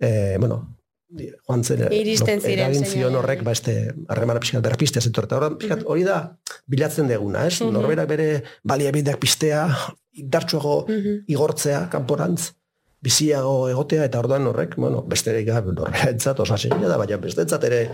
e, 0.00 0.36
bueno, 0.38 0.75
joan 1.08 1.62
zen, 1.64 1.82
e, 1.86 1.94
Iristen 2.00 2.40
ziren 2.40 2.58
eragin 2.66 2.84
zion 2.86 3.14
horrek, 3.14 3.42
ba, 3.46 3.52
este, 3.52 3.94
harremana 4.08 4.40
pixkat 4.42 4.62
berpistea 4.64 5.02
zentu, 5.02 5.22
eta 5.22 5.36
horren, 5.38 5.56
pixkat, 5.60 5.84
hori 5.86 6.02
da, 6.04 6.36
bilatzen 6.66 7.06
deguna, 7.08 7.46
ez? 7.46 7.60
Norberak 7.62 8.08
bere 8.08 8.42
baliabideak 8.64 9.18
pistea, 9.22 9.66
indartsuago 10.18 10.86
igortzea 11.28 11.88
kanporantz, 11.92 12.52
biziago 13.02 13.68
egotea, 13.70 14.04
eta 14.08 14.18
orduan 14.18 14.46
horrek, 14.50 14.74
bueno, 14.76 15.02
besterik 15.06 15.46
gabe 15.46 15.72
norberentzat 15.76 16.40
osa 16.40 16.58
segina 16.58 16.88
da, 16.88 16.96
baina 16.96 17.18
bestentzat 17.22 17.64
ere 17.64 17.84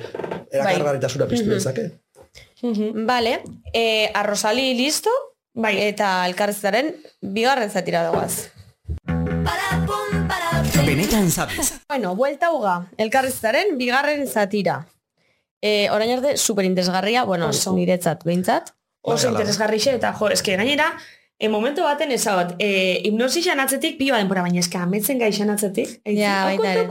erakargarritasuna 0.50 1.26
piztu 1.28 1.46
Mhm. 1.50 1.58
dezake. 1.58 1.90
Vale, 3.06 3.42
e, 3.74 4.10
arrosali 4.14 4.74
listo, 4.74 5.10
Bai, 5.54 5.74
eta 5.84 6.24
elkarrizaren 6.24 6.94
bigarren 7.20 7.68
zatira 7.68 8.00
dagoaz. 8.06 8.48
Benetan 10.86 11.30
sabes. 11.30 11.80
Bueno, 11.88 12.16
buelta 12.16 12.50
uga, 12.52 12.88
elkarrizaren 12.98 13.76
bigarren 13.78 14.26
zatira. 14.26 14.86
E, 15.62 15.88
orain 15.94 16.10
arte, 16.16 16.36
superinteresgarria, 16.36 17.22
bueno, 17.24 17.48
Oso. 17.48 17.72
niretzat, 17.76 18.24
behintzat. 18.24 18.72
oso 19.02 19.30
interesgarrixe, 19.30 19.94
eta 19.96 20.12
jo, 20.14 20.28
eske 20.30 20.56
gainera, 20.56 20.88
e, 21.38 21.48
momentu 21.48 21.82
baten 21.82 22.10
ezagot, 22.14 22.54
e, 22.58 23.00
hipnosixan 23.04 23.60
atzetik, 23.60 23.96
pila 23.98 24.18
denpora, 24.18 24.42
baina 24.42 24.60
eske 24.62 24.78
ametzen 24.78 25.18
gaixan 25.18 25.50
atzetik. 25.50 26.00
Ja, 26.06 26.44
baita 26.46 26.72
ere. 26.72 26.88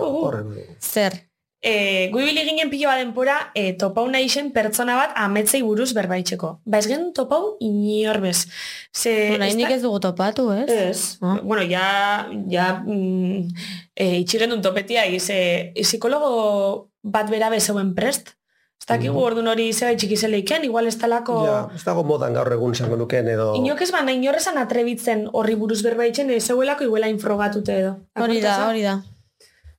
Zer? 0.80 1.31
E, 1.62 2.10
guibili 2.10 2.42
ginen 2.42 2.72
pilo 2.72 2.88
bat 2.90 2.98
denpora, 2.98 3.36
e, 3.54 3.74
topau 3.78 4.08
nahi 4.10 4.26
zen 4.30 4.48
pertsona 4.52 4.96
bat 4.98 5.12
ametzei 5.16 5.62
buruz 5.62 5.92
berbaitzeko. 5.94 6.56
Ba 6.66 6.80
ez 6.82 6.88
gen 6.90 7.12
topau 7.14 7.56
inorbez. 7.62 8.48
Ze, 8.92 9.30
Bueno, 9.30 9.46
ez 9.46 9.56
ez 9.78 9.82
dugu 9.84 10.00
topatu, 10.00 10.52
ez? 10.54 10.70
Ez. 10.70 11.18
Ah. 11.22 11.38
Bueno, 11.44 11.62
ja, 11.70 12.28
ja 12.50 12.82
mm, 12.84 13.48
e, 13.96 14.18
itxigen 14.24 14.50
duen 14.50 14.62
topetia, 14.66 15.06
ize, 15.06 15.72
psikologo 15.76 16.90
bat 17.04 17.30
bera 17.30 17.50
bezeuen 17.54 17.94
prest. 17.94 18.34
Ez 18.82 18.88
dakigu 18.90 19.14
Mhm. 19.14 19.22
orduan 19.24 19.48
hori 19.54 19.72
zera 19.74 19.94
txiki 19.96 20.18
zeleiken, 20.18 20.64
igual 20.66 20.88
ez 20.88 20.98
talako... 20.98 21.46
Ja, 21.46 21.70
ez 21.76 21.84
dago 21.86 22.02
modan 22.04 22.34
gaur 22.34 22.50
egun 22.52 22.74
izango 22.74 22.98
nukeen 22.98 23.28
edo... 23.30 23.54
Inok 23.56 23.82
ez 23.86 23.92
bana, 23.94 24.12
inorrezan 24.12 24.58
atrebitzen 24.58 25.28
horri 25.32 25.54
buruz 25.54 25.84
berbaitzen, 25.86 26.32
ez 26.32 26.44
zeuelako 26.48 26.84
iguela 26.90 27.08
infrogatute 27.08 27.78
edo. 27.78 27.98
Hori 28.18 28.42
da, 28.42 28.56
hori 28.68 28.82
da. 28.82 28.96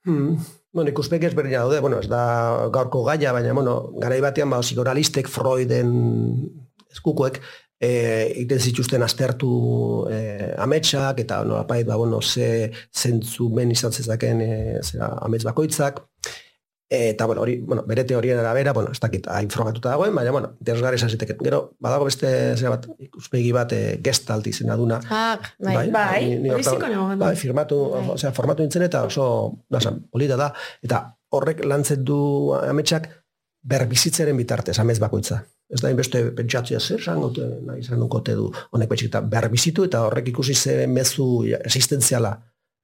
Hmm. 0.07 0.37
Bueno, 0.73 0.89
ikuspegi 0.89 1.27
ezberdina 1.29 1.61
daude, 1.61 1.81
bueno, 1.85 1.99
ez 2.01 2.09
da 2.09 2.69
gaurko 2.73 3.03
gaia, 3.05 3.33
baina, 3.37 3.53
bueno, 3.53 3.75
garai 4.01 4.23
batean, 4.25 4.49
ba, 4.55 4.63
psikoralistek, 4.65 5.29
Freuden 5.29 5.91
eskukoek, 6.89 7.43
e, 7.77 7.91
egiten 8.31 8.63
zituzten 8.71 9.05
aztertu 9.05 9.51
e, 10.09 10.21
ametsak, 10.65 11.21
eta 11.27 11.43
nolapait, 11.45 11.85
ba, 11.89 11.99
bueno, 12.01 12.23
ze 12.23 12.71
zentzumen 12.89 13.75
izan 13.77 13.93
zezaken 13.93 14.41
e, 14.41 14.55
zera, 14.81 15.11
amets 15.27 15.45
bakoitzak, 15.45 16.01
eta, 16.93 17.25
bueno, 17.27 17.41
hori, 17.43 17.57
bueno, 17.61 17.83
bere 17.89 18.05
teorien 18.05 18.39
arabera, 18.39 18.73
bueno, 18.77 18.91
ez 18.93 19.01
dakit, 19.01 19.27
hain 19.33 19.49
frogatuta 19.51 19.89
dagoen, 19.95 20.15
baina, 20.15 20.31
bueno, 20.35 20.51
interesgarri 20.61 20.97
izan 21.01 21.09
ziteken. 21.15 21.39
Gero, 21.45 21.61
badago 21.81 22.05
beste, 22.05 22.29
zera 22.57 22.71
bat, 22.75 22.87
ikuspegi 22.99 23.53
bat, 23.57 23.73
e, 23.73 23.99
gestalt 24.05 24.47
izena 24.47 24.77
duna, 24.77 25.01
Ah, 25.09 25.39
bai. 25.59 25.91
Bai, 25.91 26.25
ni- 26.29 26.39
ni 26.39 26.49
nagoen. 26.51 27.19
Bai, 27.19 27.35
firmatu, 27.37 27.79
Bai. 27.95 28.05
osea, 28.19 28.33
formatu 28.37 28.63
nintzen 28.63 28.83
eta 28.83 29.05
oso, 29.09 29.27
nasan, 29.71 30.03
polita 30.11 30.37
da, 30.37 30.53
eta 30.83 31.03
horrek 31.31 31.65
lantzen 31.65 32.05
du 32.05 32.53
ametsak 32.55 33.09
berbizitzaren 33.63 34.37
bitartez, 34.37 34.79
amez 34.83 34.99
bakoitza. 34.99 35.43
Ez 35.73 35.81
da, 35.81 35.89
inbeste 35.89 36.25
pentsatzea 36.37 36.81
zer 36.81 37.01
zangote, 37.01 37.47
nahi 37.65 37.81
nukote 37.97 38.35
du, 38.37 38.51
honek 38.73 38.91
betxik, 38.91 39.09
eta 39.09 39.21
berbizitu 39.25 39.85
eta 39.89 40.03
horrek 40.05 40.29
ikusi 40.29 40.55
ze 40.55 40.87
mezu 40.87 41.45
existentziala 41.65 42.35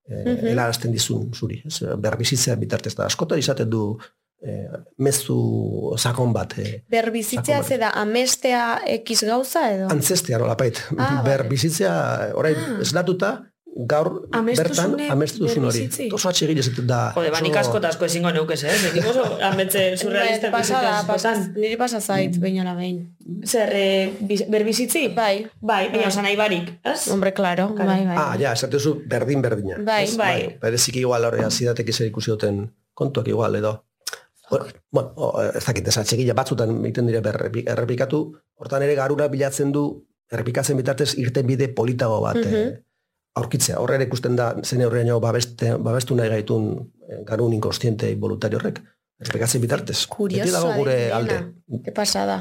eh, 0.08 0.24
Mhm. 0.24 0.46
helarazten 0.46 0.92
dizun 0.92 1.30
zuri. 1.34 1.62
Ez, 1.66 1.82
berbizitzea 1.98 2.56
bitartez, 2.56 2.94
da 2.94 3.04
askotan 3.06 3.38
izaten 3.38 3.70
du 3.70 3.98
eh, 4.42 4.68
mezu 4.98 5.94
sakon 5.96 6.32
bat. 6.32 6.52
Eh, 6.58 6.82
Berbizitzea 6.88 7.62
ze 7.64 7.76
da, 7.78 7.88
amestea 7.94 8.80
ekiz 8.86 9.22
gauza 9.26 9.64
edo? 9.72 9.88
antzestea 9.90 10.38
nolapait. 10.38 10.78
Ah, 10.96 11.22
berbizitzea, 11.28 12.30
orain, 12.34 12.56
Ah. 12.56 12.80
esnatuta, 12.80 13.32
gaur 13.76 14.28
Amestu 14.32 14.62
bertan 14.64 14.94
amestu 15.10 15.38
duzun 15.44 15.64
hori. 15.68 15.84
Oso 16.12 16.28
atxegin 16.28 16.58
ez 16.58 16.70
da. 16.86 17.12
Jode, 17.14 17.30
ba, 17.30 17.40
nik 17.40 17.52
oso- 17.52 17.60
asko 17.60 17.76
eta 17.78 17.88
asko 17.88 18.04
ezingo 18.08 18.30
neukez, 18.32 18.64
eh? 18.64 18.72
Nik 18.94 19.06
oso 19.06 19.24
ametze 19.42 19.82
surrealista 20.00 20.50
Pasada, 20.50 21.02
bizitza 21.02 21.30
pas, 21.30 21.48
niri 21.56 21.76
pasa 21.76 22.00
zait, 22.00 22.38
behin 22.40 22.60
ala 22.64 22.74
behin. 22.74 23.14
Zer, 23.46 23.70
e, 23.72 24.12
biz- 24.20 24.46
berbizitzi? 24.50 25.08
Bai, 25.14 25.46
Bai, 25.60 25.88
baina 25.92 25.98
Bai. 25.98 26.06
osan 26.08 26.24
nahi 26.24 26.36
barik, 26.36 26.72
ez? 26.84 27.06
hombre, 27.08 27.32
claro, 27.32 27.68
bai, 27.76 28.04
bai. 28.06 28.16
Ah, 28.18 28.34
ja, 28.40 28.52
esatezu 28.52 29.02
berdin 29.06 29.42
berdina. 29.42 29.76
Bai. 29.78 30.04
Ez? 30.04 30.16
Bai. 30.16 30.58
Bereziki 30.60 31.00
igual 31.04 31.24
horre 31.24 31.44
azidatek 31.44 31.88
izan 31.94 32.08
ikusi 32.10 32.30
duten 32.34 32.64
kontuak 32.94 33.28
igual 33.28 33.54
edo. 33.54 33.84
Bueno, 34.50 34.64
bueno, 34.90 35.12
o, 35.16 35.42
ez 35.42 35.62
dakit, 35.64 35.86
ez 35.86 35.98
atxegila 36.00 36.32
batzutan 36.34 36.70
egiten 36.82 37.06
dire 37.06 37.20
berrepi- 37.22 37.66
errepikatu, 37.68 38.32
hortan 38.56 38.82
ere 38.82 38.94
garura 38.96 39.28
bilatzen 39.28 39.70
du, 39.72 39.82
errepikatzen 40.32 40.76
bitartez 40.76 41.14
irten 41.20 41.46
bide 41.46 41.68
politago 41.68 42.20
bat 42.24 42.36
Mhm. 42.36 42.54
eh, 42.54 42.82
aurkitzea. 43.36 43.78
Horre 43.80 43.98
ere 43.98 44.08
ikusten 44.08 44.36
da, 44.36 44.52
zen 44.64 44.84
horrean 44.86 45.10
babeste, 45.20 45.74
babestu 45.76 46.16
nahi 46.16 46.28
gaitun 46.28 46.70
eh, 47.08 47.22
garun 47.26 47.52
inkonstiente 47.52 48.14
voluntario 48.14 48.58
horrek. 48.58 48.80
Errepikatzen 49.18 49.62
bitartez. 49.62 49.96
Beti 49.98 50.14
Kuriosoa 50.14 50.60
dago 50.60 50.74
gure 50.78 50.96
alde. 51.12 51.38
Ke 51.82 51.90
pasada. 51.94 52.38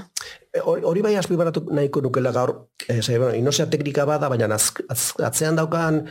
E, 0.53 0.61
Hori 0.61 1.01
bai 1.01 1.15
azpimarratu 1.17 1.65
nahiko 1.73 2.03
nukela 2.05 2.31
gaur, 2.31 2.53
e, 2.85 3.01
ze, 3.01 3.17
bueno, 3.17 3.33
inosea 3.33 3.65
teknika 3.69 4.05
bada, 4.05 4.29
baina 4.29 4.49
az, 4.53 4.73
az, 4.87 5.13
atzean 5.25 5.57
daukan 5.57 6.03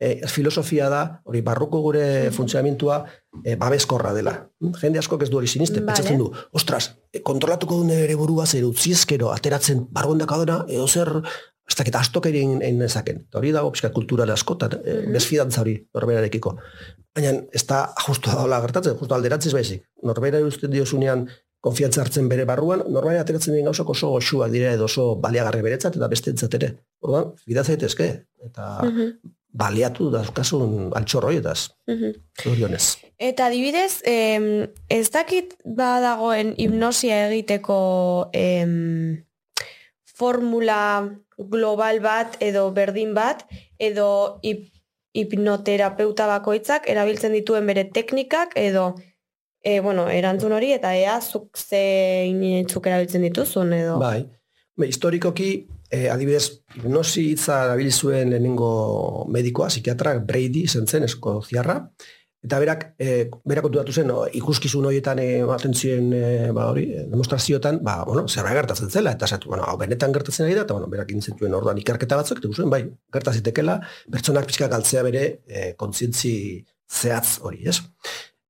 e, 0.00 0.26
filosofia 0.26 0.88
da, 0.88 1.02
hori 1.28 1.42
barruko 1.44 1.82
gure 1.84 2.30
funtzionamentua 2.32 3.02
e, 3.42 3.56
babeskorra 3.60 4.14
dela. 4.16 4.34
Hm? 4.60 4.72
Jende 4.80 5.02
askok 5.02 5.26
ez 5.26 5.30
du 5.30 5.42
hori 5.42 5.50
sinisten, 5.50 5.84
Vale. 5.84 5.92
pentsatzen 5.92 6.22
du, 6.22 6.30
ostras, 6.56 6.94
kontrolatuko 7.22 7.82
du 7.82 7.90
nire 7.92 8.16
burua 8.16 8.46
zer 8.46 8.64
utziezkero 8.64 9.28
ateratzen 9.34 9.84
barruendaka 9.92 10.40
dena, 10.40 10.62
edo 10.68 10.88
zer, 10.88 11.18
ez 11.68 11.76
dakit 11.78 11.94
astok 11.96 12.26
egin 12.26 12.58
nezaken. 12.78 13.26
Hori 13.34 13.52
dago 13.52 13.70
pixka 13.72 13.90
kulturale 13.90 14.32
askotan, 14.32 14.80
e, 14.84 14.92
Mhm. 15.02 15.12
desfidantza 15.12 15.60
hori 15.60 15.78
norberarekiko. 15.94 16.56
Baina 17.14 17.30
ez 17.52 17.66
da 17.66 17.94
justu 18.06 18.30
daula 18.30 18.60
gertatzen, 18.60 18.96
justu 18.98 19.14
alderantziz 19.14 19.52
baizik. 19.52 19.82
Norbera 20.02 20.40
usten 20.44 20.70
diozunean 20.70 21.28
konfiantza 21.60 22.02
hartzen 22.02 22.28
bere 22.28 22.44
barruan, 22.44 22.82
norbait 22.92 23.18
ateratzen 23.20 23.54
diren 23.54 23.64
gauzak 23.70 23.88
oso 23.88 24.10
goxuak 24.10 24.50
dira 24.50 24.72
edo 24.74 24.84
oso 24.84 25.14
baliagarri 25.16 25.62
beretzat 25.62 25.96
eta 25.96 26.08
beste 26.08 26.34
ere. 26.52 26.74
Orduan, 27.00 27.32
bida 27.46 27.64
zaitezke 27.64 28.26
eta 28.44 28.82
Mhm, 28.82 29.14
baliatu 29.54 30.10
dauzkasun 30.10 30.90
altxor 30.94 31.24
horietaz, 31.24 31.70
mhm. 31.86 32.12
zorionez. 32.42 32.96
Eta 33.18 33.46
adibidez, 33.46 34.02
em, 34.04 34.66
ez 34.90 35.10
dakit 35.10 35.54
badagoen 35.64 36.54
hipnosia 36.58 37.30
egiteko 37.30 38.28
em, 38.32 39.24
formula 40.04 41.08
global 41.38 42.00
bat 42.00 42.36
edo 42.40 42.68
berdin 42.72 43.14
bat 43.14 43.44
edo 43.78 44.38
hip, 44.42 44.68
hipnoterapeuta 45.14 46.26
bakoitzak 46.26 46.88
erabiltzen 46.90 47.34
dituen 47.36 47.66
bere 47.66 47.84
teknikak 47.94 48.56
edo 48.58 48.94
e, 49.62 49.80
bueno, 49.80 50.08
erantzun 50.10 50.52
hori 50.52 50.72
eta 50.76 50.94
ea 50.96 51.20
zuk 51.22 51.58
zein 51.58 52.68
zuk 52.68 52.86
erabiltzen 52.90 53.22
dituzun 53.28 53.72
edo 53.72 53.98
Bai. 54.02 54.24
Be, 54.74 54.88
historikoki, 54.90 55.48
eh, 55.94 56.08
adibidez, 56.10 56.64
hipnosi 56.74 57.28
hitza 57.30 57.60
erabili 57.68 57.92
zuen 57.94 58.32
lehenengo 58.32 58.70
medikoa, 59.30 59.68
psikiatra 59.70 60.16
Brady 60.18 60.64
izen 60.66 60.88
zen, 60.90 61.06
eskoziarra, 61.06 61.76
Eta 62.44 62.58
berak, 62.60 62.82
e, 63.00 63.30
berak 63.48 63.64
konturatu 63.64 63.92
zen, 63.96 64.10
no, 64.10 64.26
ikuskizun 64.36 64.84
horietan 64.84 65.20
e, 65.22 65.28
ematen 65.40 65.72
ziren, 65.72 66.10
e, 66.12 66.50
ba, 66.52 66.66
hori, 66.74 66.84
demonstrazioetan, 67.08 67.78
ba, 67.86 68.02
bueno, 68.04 68.26
zerbait 68.28 68.58
gertatzen 68.58 68.92
zela, 68.92 69.14
eta 69.16 69.26
zatu, 69.26 69.48
bueno, 69.48 69.64
hau 69.64 69.78
benetan 69.80 70.12
gertatzen 70.12 70.44
ari 70.44 70.58
da, 70.58 70.66
eta 70.66 70.76
bueno, 70.76 70.90
berak 70.92 71.14
intzen 71.16 71.38
zuen 71.40 71.56
orduan 71.56 71.80
ikerketa 71.80 72.18
batzuk, 72.20 72.42
eta 72.42 72.52
zuen, 72.52 72.68
bai, 72.74 72.82
gertazitekela, 73.16 73.78
pertsonak 74.12 74.50
pixka 74.50 74.68
galtzea 74.68 75.06
bere 75.08 75.24
e, 75.48 75.72
kontzientzi 75.80 76.34
zehatz 76.92 77.38
hori, 77.40 77.62
ez? 77.72 77.78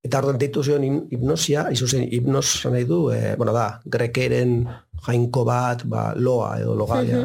Eta 0.04 0.24
orduan 0.24 0.42
deitu 0.42 0.66
zion 0.66 0.82
hipnosia, 1.14 1.68
izu 1.72 1.86
zen 1.86 2.08
hipnos 2.10 2.48
nahi 2.66 2.90
du, 2.90 3.04
e, 3.14 3.36
bueno, 3.38 3.54
da, 3.54 3.68
grekeren 3.86 4.64
jainko 5.06 5.46
bat, 5.46 5.86
ba, 5.86 6.10
loa 6.18 6.56
edo 6.58 6.74
logaia, 6.82 7.22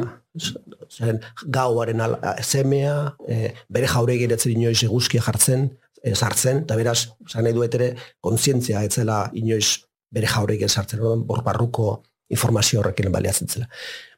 zen 0.93 1.17
gauaren 1.49 2.05
al, 2.05 2.20
semea, 2.45 3.15
e, 3.26 3.55
bere 3.74 3.89
jauregin 3.89 4.38
etzen 4.38 4.53
inoiz 4.53 4.84
eguzkia 4.86 5.26
jartzen, 5.26 5.72
e, 6.03 6.15
sartzen, 6.15 6.63
eta 6.65 6.77
beraz, 6.79 6.99
zan 7.27 7.45
nahi 7.47 7.55
duet 7.55 7.75
ere, 7.79 7.93
kontzientzia 8.21 8.83
etzela 8.87 9.25
inoiz 9.33 9.79
bere 10.11 10.29
jauregin 10.29 10.69
sartzen, 10.69 11.01
orduan, 11.01 11.25
hor 11.29 11.43
barruko 11.45 11.89
informazio 12.29 12.79
horrekin 12.79 13.09
baliatzen 13.11 13.49
zela. 13.49 13.65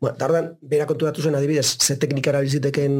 Bueno, 0.02 0.16
eta 0.18 0.28
orduan, 0.28 0.50
bera 0.74 0.88
konturatu 0.88 1.24
zen 1.24 1.38
adibidez, 1.40 1.78
ze 1.80 1.96
teknika 2.00 2.34
erabiltziteken 2.34 2.98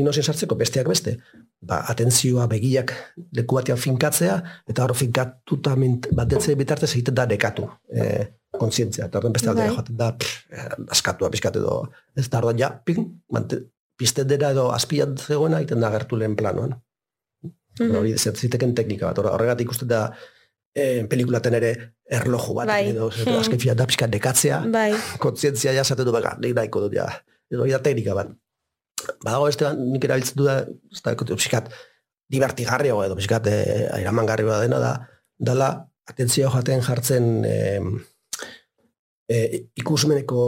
inozien 0.00 0.24
sartzeko, 0.24 0.56
besteak 0.56 0.88
beste, 0.88 1.18
ba, 1.60 1.82
atentzioa 1.92 2.46
begiak 2.48 2.94
leku 3.36 3.58
batean 3.58 3.80
finkatzea, 3.80 4.38
eta 4.68 4.84
hor 4.84 4.96
finkatuta 4.96 5.76
mint- 5.76 6.08
batetze 6.16 6.56
bitartez 6.56 6.94
egiten 6.94 7.18
da 7.20 7.28
nekatu 7.28 7.68
e, 7.92 8.08
kontzientzia. 8.56 9.10
Eta 9.10 9.20
orduan 9.20 9.36
beste 9.36 9.52
aldera 9.52 9.68
Bai. 9.68 9.76
joaten 9.76 10.00
da, 10.00 10.10
pff, 10.16 10.44
eh, 10.50 10.68
askatua 10.96 11.30
pizkat 11.32 11.60
edo, 11.60 11.82
ez 12.16 12.28
da 12.32 12.40
ja, 12.56 12.70
ping, 12.84 13.06
mante, 13.30 13.60
pizten 13.96 14.28
dena 14.28 14.50
edo 14.50 14.70
azpian 14.72 15.16
zegoena 15.16 15.60
egiten 15.60 15.80
da 15.80 15.90
gertu 15.90 16.16
lehen 16.16 16.36
planoan. 16.36 16.76
Mhm. 17.80 17.94
Hori 17.96 18.12
mm 18.16 18.34
ziteken 18.42 18.74
teknika 18.74 19.06
bat. 19.10 19.18
Hor- 19.18 19.32
Horregatik 19.34 19.66
ikusten 19.68 19.88
da 19.88 20.00
eh, 20.74 21.04
pelikulaten 21.08 21.54
ere 21.54 21.70
erloju 22.10 22.54
bat, 22.54 22.68
Bai. 22.68 22.90
edo, 22.90 23.10
edo 23.10 23.38
azken 23.40 23.58
fia 23.60 23.74
da 23.74 23.86
pizkat 23.86 24.10
nekatzea, 24.12 24.62
Bai, 24.72 24.90
kontzientzia 25.24 25.72
ja 25.72 25.80
esaten 25.86 26.04
du 26.04 26.12
baka, 26.12 26.36
nik 26.40 26.54
nahiko 26.56 26.80
dut 26.86 26.94
ja. 26.96 27.06
Hori 27.52 27.70
da 27.72 27.78
teknika 27.82 28.14
bat. 28.14 28.32
Badago 29.24 29.46
beste 29.46 29.64
bat, 29.64 29.78
nik 29.78 30.04
erabiltzen 30.04 30.36
du 30.36 30.44
da, 30.48 30.58
ez 30.92 31.02
da, 31.04 31.14
pixkat, 31.16 31.70
divertigarriago 32.32 33.04
edo 33.06 33.16
pixkat 33.18 33.46
eh, 33.46 33.86
airamangarria 33.98 34.60
dena 34.64 34.80
da, 34.82 34.92
dala, 35.38 35.70
atentzioa 36.10 36.50
joaten 36.54 36.82
jartzen 36.82 37.44
eh, 37.44 37.80
eh, 39.28 39.60
ikusmeneko 39.78 40.40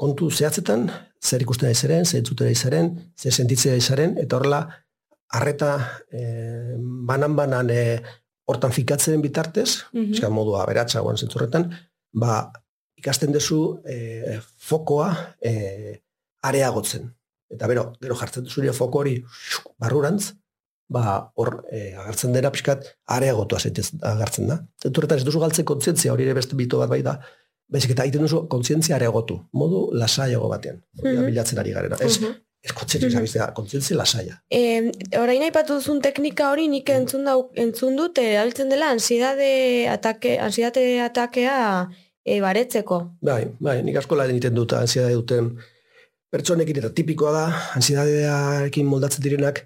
kontu 0.00 0.30
zehatzetan, 0.30 0.88
zer 1.24 1.42
ikusten 1.44 1.68
ari 1.70 1.76
zaren, 1.78 2.04
zer 2.04 2.20
entzuten 2.20 2.48
ari 2.48 2.56
zaren, 2.58 2.90
zer 3.16 3.32
sentitzea 3.32 3.72
ari 3.76 3.84
zaren, 3.84 4.16
eta 4.20 4.36
horrela, 4.38 4.62
arreta 5.32 6.02
eh, 6.12 6.74
banan-banan 6.78 7.70
eh, 7.70 8.02
hortan 8.46 8.72
fikatzen 8.72 9.22
bitartez, 9.22 9.84
mm 9.92 10.30
modua 10.30 10.62
aberatsa 10.64 11.00
guan 11.00 11.16
zentzurretan, 11.16 11.70
ba, 12.12 12.52
ikasten 12.98 13.32
duzu 13.32 13.80
eh, 13.88 14.40
fokoa 14.58 15.10
eh, 15.40 16.00
areagotzen. 16.42 17.10
Eta 17.50 17.66
bero, 17.68 17.92
gero 18.00 18.14
jartzen 18.16 18.44
duzu 18.44 18.72
foko 18.72 18.98
hori 19.00 19.22
barrurantz, 19.78 20.32
ba, 20.88 21.30
hor 21.36 21.64
eh, 21.72 21.94
agertzen 21.96 22.32
dena 22.32 22.50
pixkat 22.50 22.84
areagotua 23.06 23.58
zaitez 23.60 23.90
agertzen 24.02 24.48
da. 24.48 24.58
Zentzurretan 24.82 25.18
ez 25.18 25.24
duzu 25.24 25.40
galtzen 25.40 25.64
kontzientzia 25.64 26.12
hori 26.12 26.24
ere 26.24 26.34
beste 26.34 26.56
bito 26.56 26.78
bat 26.78 26.88
bai 26.90 27.02
da, 27.02 27.18
Baizik 27.74 27.94
eta 27.94 28.04
egiten 28.04 28.20
duzu 28.26 28.42
kontzientzia 28.52 28.94
areagotu, 28.98 29.38
modu 29.56 29.86
lasaiago 29.96 30.50
batean. 30.52 30.82
Da 30.92 31.08
Mhm. 31.08 31.26
bilatzen 31.30 31.58
ari 31.58 31.72
garena. 31.72 31.96
Ez, 31.98 32.20
Mhm. 32.20 32.30
ez 32.30 32.36
kontzientzia, 32.72 33.20
mm 33.20 33.52
kontzientzia 33.54 33.96
lasaia. 33.96 34.38
E, 34.50 34.90
orain 35.20 35.42
aipatu 35.44 35.76
duzun 35.76 36.00
teknika 36.00 36.48
hori 36.50 36.68
nik 36.68 36.88
entzun, 36.88 37.24
dau, 37.28 37.50
entzun 37.60 37.96
dut 37.96 38.18
eh, 38.18 38.32
erabiltzen 38.32 38.72
dela 38.72 38.88
ansiedade 38.94 39.88
atake, 39.92 40.38
ansiedade 40.40 41.00
atakea 41.04 41.58
e, 42.24 42.40
baretzeko. 42.40 43.00
Bai, 43.20 43.44
bai, 43.60 43.82
nik 43.84 44.00
asko 44.00 44.16
lan 44.16 44.32
egiten 44.32 44.56
dut 44.56 44.72
ansiedade 44.78 45.18
duten 45.18 45.52
pertsonekin 46.32 46.80
eta 46.80 46.90
tipikoa 46.96 47.32
da, 47.34 47.44
ansidadearekin 47.78 48.88
moldatzen 48.88 49.22
direnak 49.22 49.60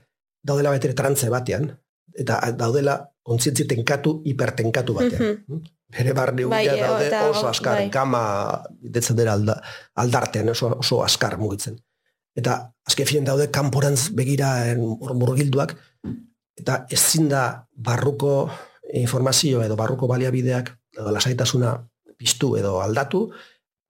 daudela 0.45 0.75
betere 0.75 0.97
trantze 0.99 1.31
batean, 1.33 1.71
eta 2.19 2.41
daudela 2.59 2.99
kontzientzia 3.23 3.69
tenkatu, 3.69 4.19
hipertenkatu 4.27 4.97
batean. 4.99 5.43
Bere 5.89 6.13
barri 6.13 6.45
Bai, 6.45 6.67
bai, 6.69 6.75
e, 6.77 6.81
daude 6.83 7.21
oso 7.31 7.47
askar, 7.49 7.79
bai. 7.79 7.91
gama 7.93 8.23
detzen 8.83 9.17
dira 9.17 9.33
alda, 9.39 9.55
aldartean, 10.03 10.51
oso, 10.53 10.75
oso 10.83 10.99
askar 11.01 11.39
mugitzen. 11.41 11.79
Eta 12.39 12.59
azken 12.87 13.07
fien 13.09 13.25
daude 13.27 13.49
kanporantz 13.51 14.09
begira 14.15 14.53
hor 14.79 15.15
murgilduak, 15.19 15.75
eta 16.59 16.85
ezin 16.95 17.29
da 17.29 17.43
barruko 17.75 18.49
informazio 18.95 19.63
edo 19.65 19.77
barruko 19.77 20.07
baliabideak 20.11 20.71
edo 20.99 21.11
lasaitasuna 21.15 21.75
piztu 22.19 22.55
edo 22.59 22.79
aldatu, 22.83 23.29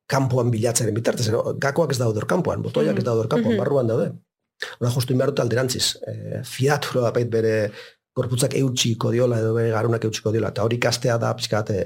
kanpoan 0.09 0.51
bilatzaren 0.51 0.97
bitartez. 0.97 1.29
Ero, 1.29 1.55
gakoak 1.61 1.93
ez 1.93 1.99
daude 2.01 2.25
kanpoan, 2.29 2.63
botoiak 2.65 2.99
ez 2.99 3.05
daude 3.05 3.21
hor 3.25 3.29
kanpoan, 3.29 3.55
Mhm. 3.55 3.61
barruan 3.61 3.87
daude. 3.87 4.09
Hora 4.81 4.91
justu 4.91 5.13
inbar 5.13 5.29
dut 5.31 5.41
alderantziz. 5.41 5.97
E, 6.07 6.43
fiaturo 6.43 7.05
apait 7.07 7.29
bere 7.31 7.71
gorputzak 8.17 8.55
eutxiko 8.59 9.13
diola 9.13 9.39
edo 9.39 9.53
bere 9.55 9.71
garunak 9.71 10.03
eutxiko 10.05 10.33
diola. 10.33 10.49
Eta 10.49 10.65
hori 10.65 10.77
ikastea 10.77 11.19
da 11.19 11.35
pixkate 11.35 11.77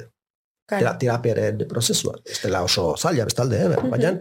tera, 0.69 0.95
terapiaren 0.97 1.67
prozesua. 1.69 2.15
Ez 2.25 2.41
dela 2.41 2.63
oso 2.63 2.95
zaila 2.97 3.27
bestalde, 3.29 3.61
eh? 3.61 3.77
Baina 3.91 4.15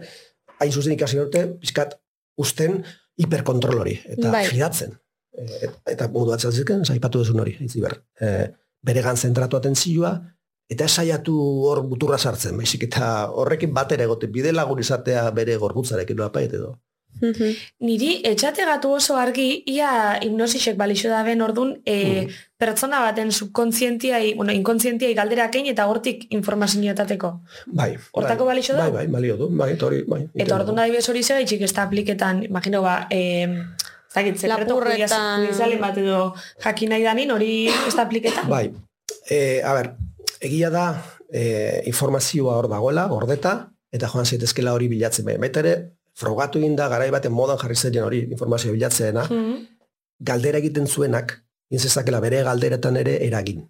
hain 0.60 0.72
zuzen 0.72 0.92
ikasi 0.92 1.16
dute 1.16 1.46
pixkat 1.62 1.96
usten 2.36 2.82
hiperkontrol 3.16 3.78
hori. 3.84 3.98
Eta 4.04 4.30
Bai. 4.30 4.46
fidatzen. 4.46 4.98
E, 5.32 5.46
et- 5.66 5.78
eta 5.94 6.08
modu 6.08 6.30
bat 6.30 6.40
zelziken, 6.40 6.84
zaipatu 6.84 7.18
duzun 7.18 7.40
hori, 7.40 7.56
hitz 7.60 7.76
ber. 7.80 7.98
E, 8.20 8.50
beregan 8.82 9.16
zentratu 9.16 9.56
atentzioa, 9.56 10.12
eta 10.68 10.88
saiatu 10.88 11.34
hor 11.68 11.82
muturra 11.88 12.18
sartzen, 12.18 12.56
baizik 12.56 12.82
eta 12.88 13.28
horrekin 13.28 13.72
batera 13.74 14.04
egote, 14.04 14.26
bide 14.26 14.52
lagun 14.52 14.80
izatea 14.80 15.30
bere 15.30 15.56
gorputzarekin 15.56 16.16
no 16.16 16.24
apait 16.24 16.52
Mhm. 17.22 17.52
Niri 17.86 18.20
etxate 18.26 18.64
gatu 18.66 18.90
oso 18.98 19.14
argi, 19.16 19.62
ia 19.66 20.18
hipnosisek 20.22 20.76
balixo 20.76 21.08
da 21.08 21.22
ben 21.22 21.40
ordun, 21.40 21.76
e, 21.86 21.96
Mm. 22.26 22.30
pertsona 22.58 23.00
baten 23.00 23.30
subkontzientiai, 23.32 24.34
bueno, 24.34 24.52
inkontzientiai 24.52 25.14
galderak 25.14 25.54
eta 25.56 25.86
hortik 25.86 26.26
informazio 26.30 26.90
etateko. 26.92 27.40
Bai. 27.66 27.96
Hortako 28.12 28.44
bai, 28.44 28.54
balixo 28.54 28.72
Bai, 28.74 28.82
dago? 28.82 28.96
bai, 28.96 29.06
balio 29.06 29.36
du, 29.36 29.48
bai, 29.50 29.76
hori, 29.80 30.02
bai. 30.06 30.28
Eta 30.34 30.56
orduan 30.56 30.76
da 30.76 30.84
dibes 30.84 31.08
hori 31.08 31.22
zegaitxik 31.22 31.62
ez 31.62 31.72
da 31.72 31.82
apliketan, 31.84 32.42
imagino 32.44 32.82
ba, 32.82 33.06
e, 33.10 33.46
zakit, 34.12 34.36
sekreto 34.38 34.74
Lapurretan. 34.80 35.44
judizialen 35.46 35.80
bat 35.80 35.96
edo 35.98 36.34
jakin 36.64 36.88
nahi 36.90 37.02
danin, 37.02 37.30
hori 37.30 37.68
ez 37.68 37.94
da 37.94 38.02
apliketan? 38.02 38.48
Bai, 38.48 38.72
e, 39.30 39.62
a 39.62 39.72
ber, 39.74 39.94
egia 40.40 40.70
da 40.70 41.02
e, 41.32 41.82
informazioa 41.86 42.56
hor 42.58 42.68
dagoela, 42.68 43.06
gordeta, 43.06 43.70
eta 43.92 44.08
joan 44.08 44.24
zaitezkela 44.26 44.72
hori 44.72 44.88
bilatzen. 44.88 45.24
Bai, 45.24 45.36
baita 45.38 45.60
ere, 45.60 45.92
frogatu 46.18 46.58
egin 46.58 46.76
da, 46.76 46.88
garai 46.88 47.10
baten 47.10 47.32
modan 47.32 47.58
jarri 47.58 47.76
zen 47.76 48.02
hori 48.04 48.20
informazio 48.30 48.72
bilatzeena, 48.72 49.24
Mhm. 49.30 49.54
galdera 50.20 50.58
egiten 50.58 50.86
zuenak, 50.86 51.38
inzezakela 51.70 52.20
bere 52.20 52.42
galderetan 52.42 52.96
ere 52.96 53.16
eragin. 53.26 53.68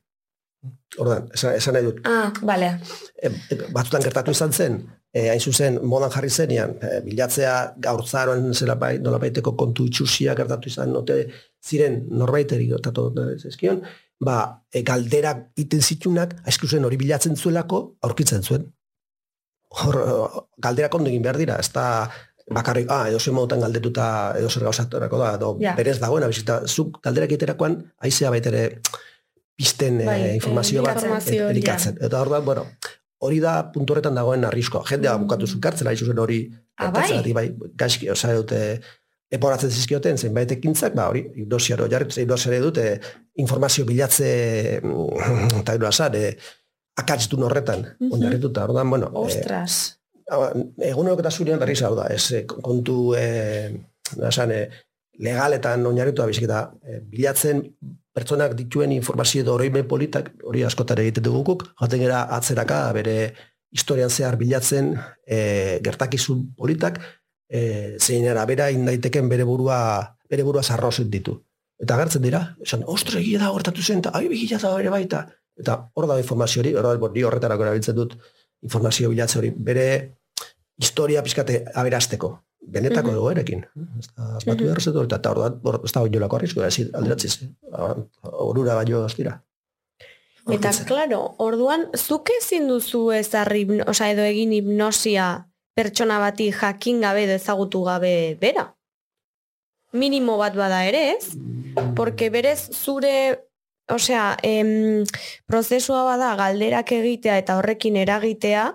Ordan, 0.99 1.29
esan, 1.35 1.55
esan 1.57 1.75
nahi 1.75 1.85
dut, 1.85 2.01
Ah, 2.07 2.33
bale. 2.43 2.81
e, 3.23 3.29
e, 3.51 3.57
batzutan 3.73 4.03
gertatu 4.03 4.31
izan 4.31 4.53
zen, 4.53 4.77
e, 5.13 5.29
hain 5.31 5.41
zuzen 5.41 5.79
modan 5.85 6.11
jarri 6.11 6.29
zenean, 6.31 6.77
e, 6.83 7.01
bilatzea 7.01 7.75
gaurtzaroan 7.79 8.53
zela 8.55 8.75
bai, 8.75 8.99
nolabaiteko 8.99 9.57
kontu 9.57 9.87
itxusia 9.87 10.35
gertatu 10.35 10.69
izan, 10.69 10.93
note 10.93 11.17
ziren 11.65 12.07
norbaiteri 12.11 12.67
gertatu 12.69 13.13
zezkion, 13.39 13.83
ba, 14.21 14.63
e, 14.73 14.83
galdera 14.83 15.33
iten 15.57 15.81
zitunak, 15.83 16.37
aizkuzen 16.45 16.85
hori 16.85 16.97
bilatzen 16.97 17.37
zuelako, 17.37 17.97
aurkitzen 18.03 18.43
zuen. 18.43 18.73
Hor, 19.73 19.97
galderak 20.59 20.95
ondo 20.95 21.09
egin 21.09 21.23
behar 21.23 21.39
dira, 21.41 21.57
ez 21.59 21.71
da 21.73 22.11
bakarrik, 22.55 22.87
ah, 22.91 23.09
edo 23.09 23.19
zer 23.21 23.33
modutan 23.35 23.61
galdetuta, 23.61 24.35
edo 24.39 24.49
zer 24.51 24.63
gauzatorako 24.65 25.19
da, 25.19 25.35
edo 25.35 25.57
Ja. 25.61 25.75
berez 25.77 25.99
dagoena, 26.01 26.27
bizita, 26.27 26.63
zuk 26.67 27.01
galderak 27.03 27.31
egiterakoan, 27.31 27.79
aizea 28.01 28.31
baitere 28.31 28.81
pisten 29.57 30.01
Bai, 30.05 30.21
e, 30.31 30.35
informazio 30.35 30.81
eh, 30.81 30.85
bat 30.87 30.97
informazio, 30.97 31.47
e, 31.49 31.51
elikatzen. 31.51 31.99
Eta 32.01 32.21
orduan, 32.21 32.45
bueno, 32.45 32.67
hori 33.23 33.39
da 33.41 33.71
puntu 33.73 33.93
horretan 33.95 34.15
dagoen 34.15 34.45
arriskoa. 34.45 34.83
Jendea 34.89 35.17
Mm. 35.17 35.23
bukatu 35.27 35.47
zukartzen, 35.47 35.87
hain 35.87 35.97
zuzen 35.97 36.19
hori 36.19 36.51
Ah, 36.77 36.91
gertatzen, 36.91 37.33
bai, 37.35 37.55
gaizki, 37.77 38.09
osa 38.11 38.33
dute, 38.35 38.81
eporatzen 39.31 39.71
zizkioten, 39.71 40.17
zenbait 40.19 40.51
ekintzak, 40.51 40.95
ba, 40.95 41.09
hori, 41.09 41.21
hipnosiaro 41.37 41.87
jarritu, 41.89 42.19
hipnosiare 42.21 42.59
dute, 42.61 43.01
informazio 43.37 43.85
bilatze, 43.85 44.81
mm, 44.83 45.17
eta 45.63 45.73
gero 45.77 45.87
asan, 45.87 46.15
e, 46.17 46.37
akatzdun 46.97 47.43
horretan, 47.45 47.87
Mhm. 48.01 48.13
oinarrituta, 48.13 48.65
orduan, 48.65 48.91
bueno, 48.91 49.07
e, 49.15 49.19
Ostras. 49.19 49.77
egunerok 49.79 50.02
eta 50.27 51.31
zurian 51.31 51.59
berriz 51.59 51.83
hau 51.83 51.95
da, 51.97 52.07
ez 52.07 52.33
eh, 52.33 52.45
kontu 52.47 53.15
e, 53.15 53.73
esan, 54.29 54.53
e, 54.53 54.69
legaletan 55.19 55.87
oinarritua 55.87 56.27
bizik 56.27 56.45
eta 56.45 56.73
e, 56.83 57.01
bilatzen 57.01 57.63
pertsonak 58.13 58.55
dituen 58.55 58.93
informazio 58.93 59.43
edo 59.43 59.55
oroimen 59.55 59.87
politak, 59.89 60.33
hori 60.45 60.65
askotan 60.65 61.01
egiten 61.01 61.25
dugu 61.25 61.43
guk, 61.45 61.65
jaten 61.81 62.01
gera 62.01 62.27
atzeraka 62.37 62.85
bere 62.93 63.17
historian 63.73 64.11
zehar 64.11 64.37
bilatzen 64.37 64.93
e, 65.27 65.79
gertakizun 65.85 66.51
politak, 66.57 67.01
e, 67.49 67.97
zein 68.01 68.29
arabera 68.29 68.71
indaiteken 68.71 69.29
bere 69.29 69.45
burua 69.49 69.79
bere 70.33 70.45
burua 70.45 70.63
zarrozen 70.63 71.11
ditu. 71.13 71.39
Eta 71.83 71.97
agertzen 71.97 72.23
dira, 72.25 72.43
esan, 72.65 72.85
ostra, 72.89 73.19
egia 73.21 73.41
da 73.43 73.51
hortatu 73.53 73.83
zen, 73.83 74.01
eta 74.01 74.13
ai, 74.17 74.27
egia 74.31 74.61
da 74.63 74.71
ere 74.81 74.93
baita. 74.93 75.27
Eta 75.59 75.75
hor 75.93 76.07
da 76.09 76.17
informazio 76.21 76.63
hori, 76.63 76.73
hor 76.79 76.87
da, 76.87 76.95
horretarako 77.29 77.67
erabiltzen 77.67 77.97
dut 77.99 78.15
informazio 78.63 79.09
bilatze 79.11 79.39
hori, 79.39 79.51
bere 79.57 79.87
historia 80.79 81.23
pizkate 81.23 81.65
aberasteko. 81.75 82.39
Benetako 82.63 83.09
Mhm. 83.09 83.15
dugu 83.17 83.31
erekin. 83.31 83.65
Ez 83.99 84.07
da, 84.17 84.37
asmatu 84.37 84.65
behar 84.65 84.81
zetu, 84.81 85.03
eta 85.03 85.31
hor 85.31 85.39
da, 85.41 85.79
ez 85.85 85.93
da 85.93 86.01
oinolako 86.01 86.37
arrisko, 86.37 86.63
ez 86.65 86.79
alderatziz. 86.95 87.41
Horura 88.23 88.75
baino 88.75 89.05
ez 89.07 89.17
dira. 89.17 89.43
Eta, 90.51 90.71
claro, 90.87 91.35
orduan, 91.39 91.89
zuk 91.97 92.31
ezin 92.41 92.69
duzu 92.69 93.11
ezarri, 93.13 93.65
hipno- 93.65 93.89
osea, 93.89 94.11
edo 94.11 94.23
egin 94.23 94.53
hipnosia 94.53 95.49
pertsona 95.75 96.19
bati 96.19 96.51
jakin 96.53 97.01
gabe 97.01 97.25
edo 97.25 97.33
ezagutu 97.35 97.83
gabe 97.85 98.37
bera. 98.41 98.75
Minimo 99.93 100.39
bat 100.39 100.55
bada 100.57 100.85
ere, 100.87 101.17
ez? 101.17 101.37
Porque 101.95 102.31
berez 102.31 102.71
zure, 102.73 103.45
osea, 103.91 104.37
em, 104.43 105.05
prozesua 105.47 106.05
bada 106.05 106.35
galderak 106.37 106.93
egitea 106.93 107.39
eta 107.39 107.57
horrekin 107.59 107.97
eragitea, 107.97 108.67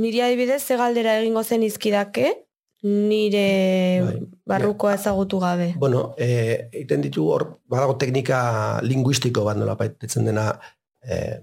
niri 0.00 0.20
adibidez 0.20 0.62
ze 0.62 0.76
galdera 0.76 1.18
egingo 1.20 1.42
zen 1.44 1.62
izkidake, 1.62 2.32
nire 2.82 4.00
Bai. 4.02 4.18
barrukoa 4.46 4.94
ezagutu 4.94 5.38
gabe. 5.40 5.74
Bueno, 5.76 6.14
eh, 6.16 6.70
egiten 6.72 7.02
ditugu 7.04 7.32
hor, 7.34 7.46
badago 7.68 7.96
teknika 8.00 8.80
linguistiko 8.82 9.44
bat 9.44 9.58
nola 9.60 9.76
baitetzen 9.76 10.24
dena 10.24 10.52
eh, 11.02 11.40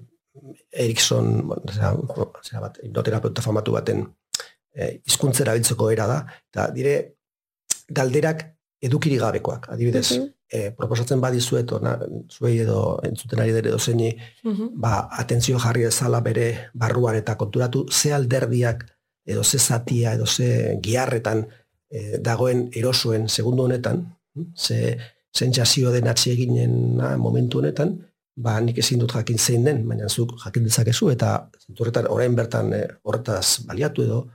Erikson, 0.71 1.47
bueno, 1.47 1.73
zera, 1.73 1.93
zera 2.43 2.61
bat, 2.61 2.79
hipnoterapeuta 2.83 3.41
famatu 3.41 3.73
baten 3.73 4.03
eh, 4.73 5.01
hizkuntzera 5.05 5.53
biltzeko 5.57 5.91
era 5.91 6.07
da, 6.09 6.19
eta 6.51 6.69
dire 6.73 6.97
galderak 7.87 8.43
edukiri 8.81 9.17
gabekoak, 9.17 9.69
adibidez, 9.69 10.11
Mhm. 10.17 10.27
eh, 10.49 10.71
proposatzen 10.77 11.19
badizuet, 11.21 11.71
ona, 11.71 11.97
zuei 12.29 12.59
edo 12.59 12.99
entzuten 13.03 13.39
ari 13.39 13.51
dere 13.51 13.71
dozeini, 13.71 14.15
ba, 14.75 15.07
atentzio 15.11 15.59
jarri 15.59 15.83
dezala 15.83 16.21
bere 16.21 16.69
barruan 16.73 17.15
eta 17.15 17.35
konturatu 17.35 17.85
ze 17.91 18.13
alderdiak 18.13 18.85
edo 19.25 19.43
ze 19.43 19.57
zatia 19.59 20.13
edo 20.13 20.25
ze 20.25 20.77
giarretan 20.81 21.47
eh, 21.89 22.17
dagoen 22.21 22.69
erosoen 22.71 23.29
segundu 23.29 23.63
honetan, 23.63 24.15
hm, 24.35 24.43
ze 24.55 24.97
sentsazio 25.31 25.91
den 25.91 26.07
atseginen 26.07 26.97
momentu 27.17 27.59
honetan, 27.59 28.03
ba 28.35 28.59
nik 28.61 28.77
ezin 28.77 28.99
dut 28.99 29.11
jakin 29.13 29.37
zein 29.37 29.63
den, 29.63 29.87
baina 29.87 30.07
zuk 30.09 30.35
jakin 30.45 30.63
dezakezu 30.63 31.09
eta 31.09 31.49
zenturretan 31.65 32.07
orain 32.09 32.35
bertan 32.35 32.73
eh, 32.73 32.87
horretaz 33.03 33.59
baliatu 33.65 34.03
edo 34.03 34.27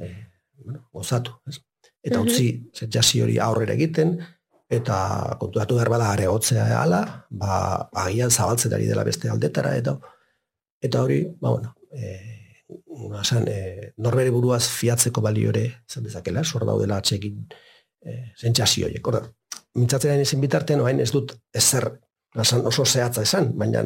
eh, 0.00 0.26
bueno, 0.64 0.88
gozatu, 0.92 1.32
ez? 1.48 1.58
Eta 2.04 2.20
utzi 2.22 2.50
sentsazio 2.72 3.24
hori 3.24 3.38
aurrera 3.42 3.74
egiten 3.74 4.16
eta 4.68 4.98
konturatu 5.40 5.78
behar 5.78 5.90
bada 5.90 6.10
aregotzea 6.12 6.66
ala, 6.82 7.00
ba 7.30 7.88
agian 8.04 8.30
zabaltzen 8.30 8.74
ari 8.76 8.86
dela 8.86 9.04
beste 9.04 9.30
aldetara 9.32 9.74
eta 9.76 9.96
eta 10.84 11.02
hori, 11.02 11.24
ba 11.40 11.54
bueno, 11.56 11.74
eh 11.92 12.38
esan, 13.20 13.46
eh, 13.48 13.92
norbere 13.96 14.30
buruaz 14.30 14.66
fiatzeko 14.68 15.22
balio 15.24 15.50
ere 15.50 15.64
izan 15.88 16.04
dezakela, 16.04 16.44
sor 16.44 16.66
daudela 16.68 16.98
atxekin 16.98 17.46
eh, 18.04 18.32
sentsazio 18.36 18.86
horiek. 18.86 19.06
Orda, 19.08 19.22
mintzatzen 19.78 20.20
ezin 20.20 20.42
bitartean, 20.42 20.82
orain 20.84 21.00
ez 21.00 21.10
dut 21.12 21.34
ezer 21.54 21.88
esan 22.38 22.66
oso 22.68 22.84
zehatza 22.84 23.24
esan, 23.24 23.52
baina 23.58 23.84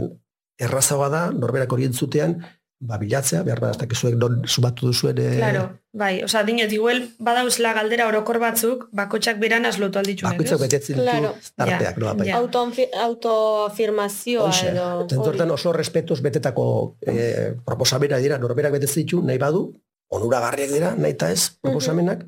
errazagoa 0.61 1.09
da, 1.13 1.23
norberak 1.31 1.73
hori 1.73 1.87
entzutean, 1.89 2.37
ba, 2.83 2.97
bilatzea, 2.99 3.45
behar 3.47 3.61
bada, 3.63 3.77
dakizuek 3.79 4.17
non 4.19 4.41
sumatu 4.51 4.89
duzuen 4.91 5.19
eh, 5.23 5.37
Claro, 5.39 5.61
bai, 5.95 6.17
osea, 6.27 6.43
dinot, 6.49 6.73
igual 6.75 7.05
badauzela 7.23 7.71
galdera 7.77 8.09
orokor 8.11 8.41
batzuk, 8.43 8.89
bakotxak 8.99 9.39
beran 9.39 9.69
aslotu 9.69 10.01
alditxunek, 10.01 10.35
bakoitzak 10.35 10.61
betetzen 10.65 10.97
ditu 10.99 11.05
Claro. 11.07 11.31
tarteak, 11.57 11.95
Ja, 11.95 12.01
nola 12.03 12.15
bai. 12.19 12.27
Autoanfi- 12.41 12.89
autoafirmazioa 13.07 14.49
Hoxe, 14.51 14.69
edo... 14.73 14.87
eta 15.07 15.17
entzortan 15.19 15.51
oso 15.55 15.73
respetuz 15.77 16.21
betetako 16.25 16.67
eh, 17.07 17.55
proposamena 17.65 18.19
dira, 18.23 18.39
norberak 18.43 18.73
betetzen 18.77 19.05
ditu, 19.05 19.23
nahi 19.23 19.39
badu, 19.39 19.65
onuragarriak 20.13 20.71
dira, 20.75 20.95
nahi 20.99 21.15
eta 21.17 21.31
ez, 21.33 21.51
proposamenak, 21.63 22.25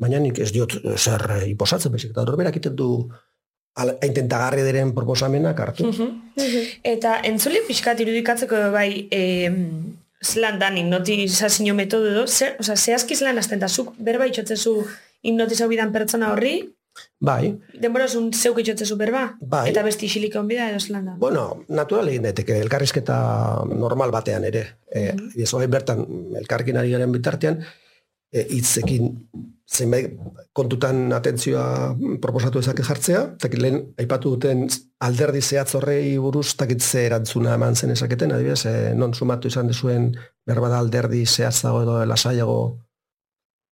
baina 0.00 0.18
nik 0.22 0.38
ez 0.42 0.50
diot 0.54 0.76
zer 0.98 1.24
eh, 1.40 1.48
iposatzen, 1.54 1.92
baizik, 1.94 2.12
eta 2.14 2.24
norberak 2.28 2.54
egiten 2.56 2.76
du 2.76 2.90
intentagarri 4.06 4.62
diren 4.62 4.92
proposamenak 4.94 5.60
hartu. 5.60 5.90
Eta 6.86 7.18
entzule 7.26 7.64
pixkat 7.66 8.00
irudikatzeko 8.04 8.70
bai, 8.74 9.08
e, 9.10 9.50
zelan 10.24 10.60
dan 10.62 10.78
hipnotizazio 10.78 11.74
metodo 11.74 12.12
edo, 12.12 12.26
zer, 12.26 12.56
oza, 12.60 12.76
zehazki 12.76 13.16
zelan 13.16 13.38
azten 13.38 13.60
da, 13.60 13.68
zuk 13.68 13.92
berba 13.98 14.28
itxotzezu 14.30 14.78
hipnotizau 15.24 15.68
bidan 15.68 15.92
pertsona 15.92 16.32
horri, 16.32 16.56
Bai, 17.24 17.48
denbora 17.82 18.04
zun 18.06 18.28
zeuk 18.30 18.60
itxotzezu 18.62 18.94
berba, 19.00 19.24
Bai. 19.40 19.64
eta 19.72 19.82
besti 19.82 20.06
isilik 20.06 20.34
onbida 20.38 20.68
edo 20.70 20.78
zelan 20.78 21.08
da. 21.08 21.14
bueno, 21.18 21.64
natural 21.68 22.10
egin 22.12 22.28
daiteke, 22.28 22.58
elkarrizketa 22.62 23.16
normal 23.66 24.12
batean 24.14 24.44
ere. 24.46 24.62
E, 24.86 25.08
ez 25.34 25.50
bertan, 25.66 26.04
elkarrekin 26.38 26.76
ari 26.78 26.92
garen 26.92 27.10
bitartean, 27.12 27.64
hitzekin 28.34 29.12
zenbait 29.74 30.12
kontutan 30.52 31.12
atentzioa 31.16 31.94
proposatu 32.22 32.60
ezake 32.60 32.84
jartzea, 32.86 33.22
eta 33.38 33.48
lehen 33.58 33.80
aipatu 33.98 34.34
duten 34.34 34.66
alderdi 35.06 35.40
zehatz 35.42 35.74
horrei 35.78 36.18
buruz 36.18 36.54
takit 36.58 36.82
ze 36.82 37.06
erantzuna 37.06 37.54
eman 37.54 37.74
zen 37.74 37.94
esaketen, 37.94 38.32
adibidez, 38.32 38.66
e, 38.66 38.94
non 38.94 39.14
sumatu 39.14 39.48
izan 39.48 39.70
dezuen 39.70 40.12
berbada 40.46 40.78
alderdi 40.78 41.24
zehatzago 41.26 41.82
edo 41.82 42.04
lasaiago. 42.06 42.58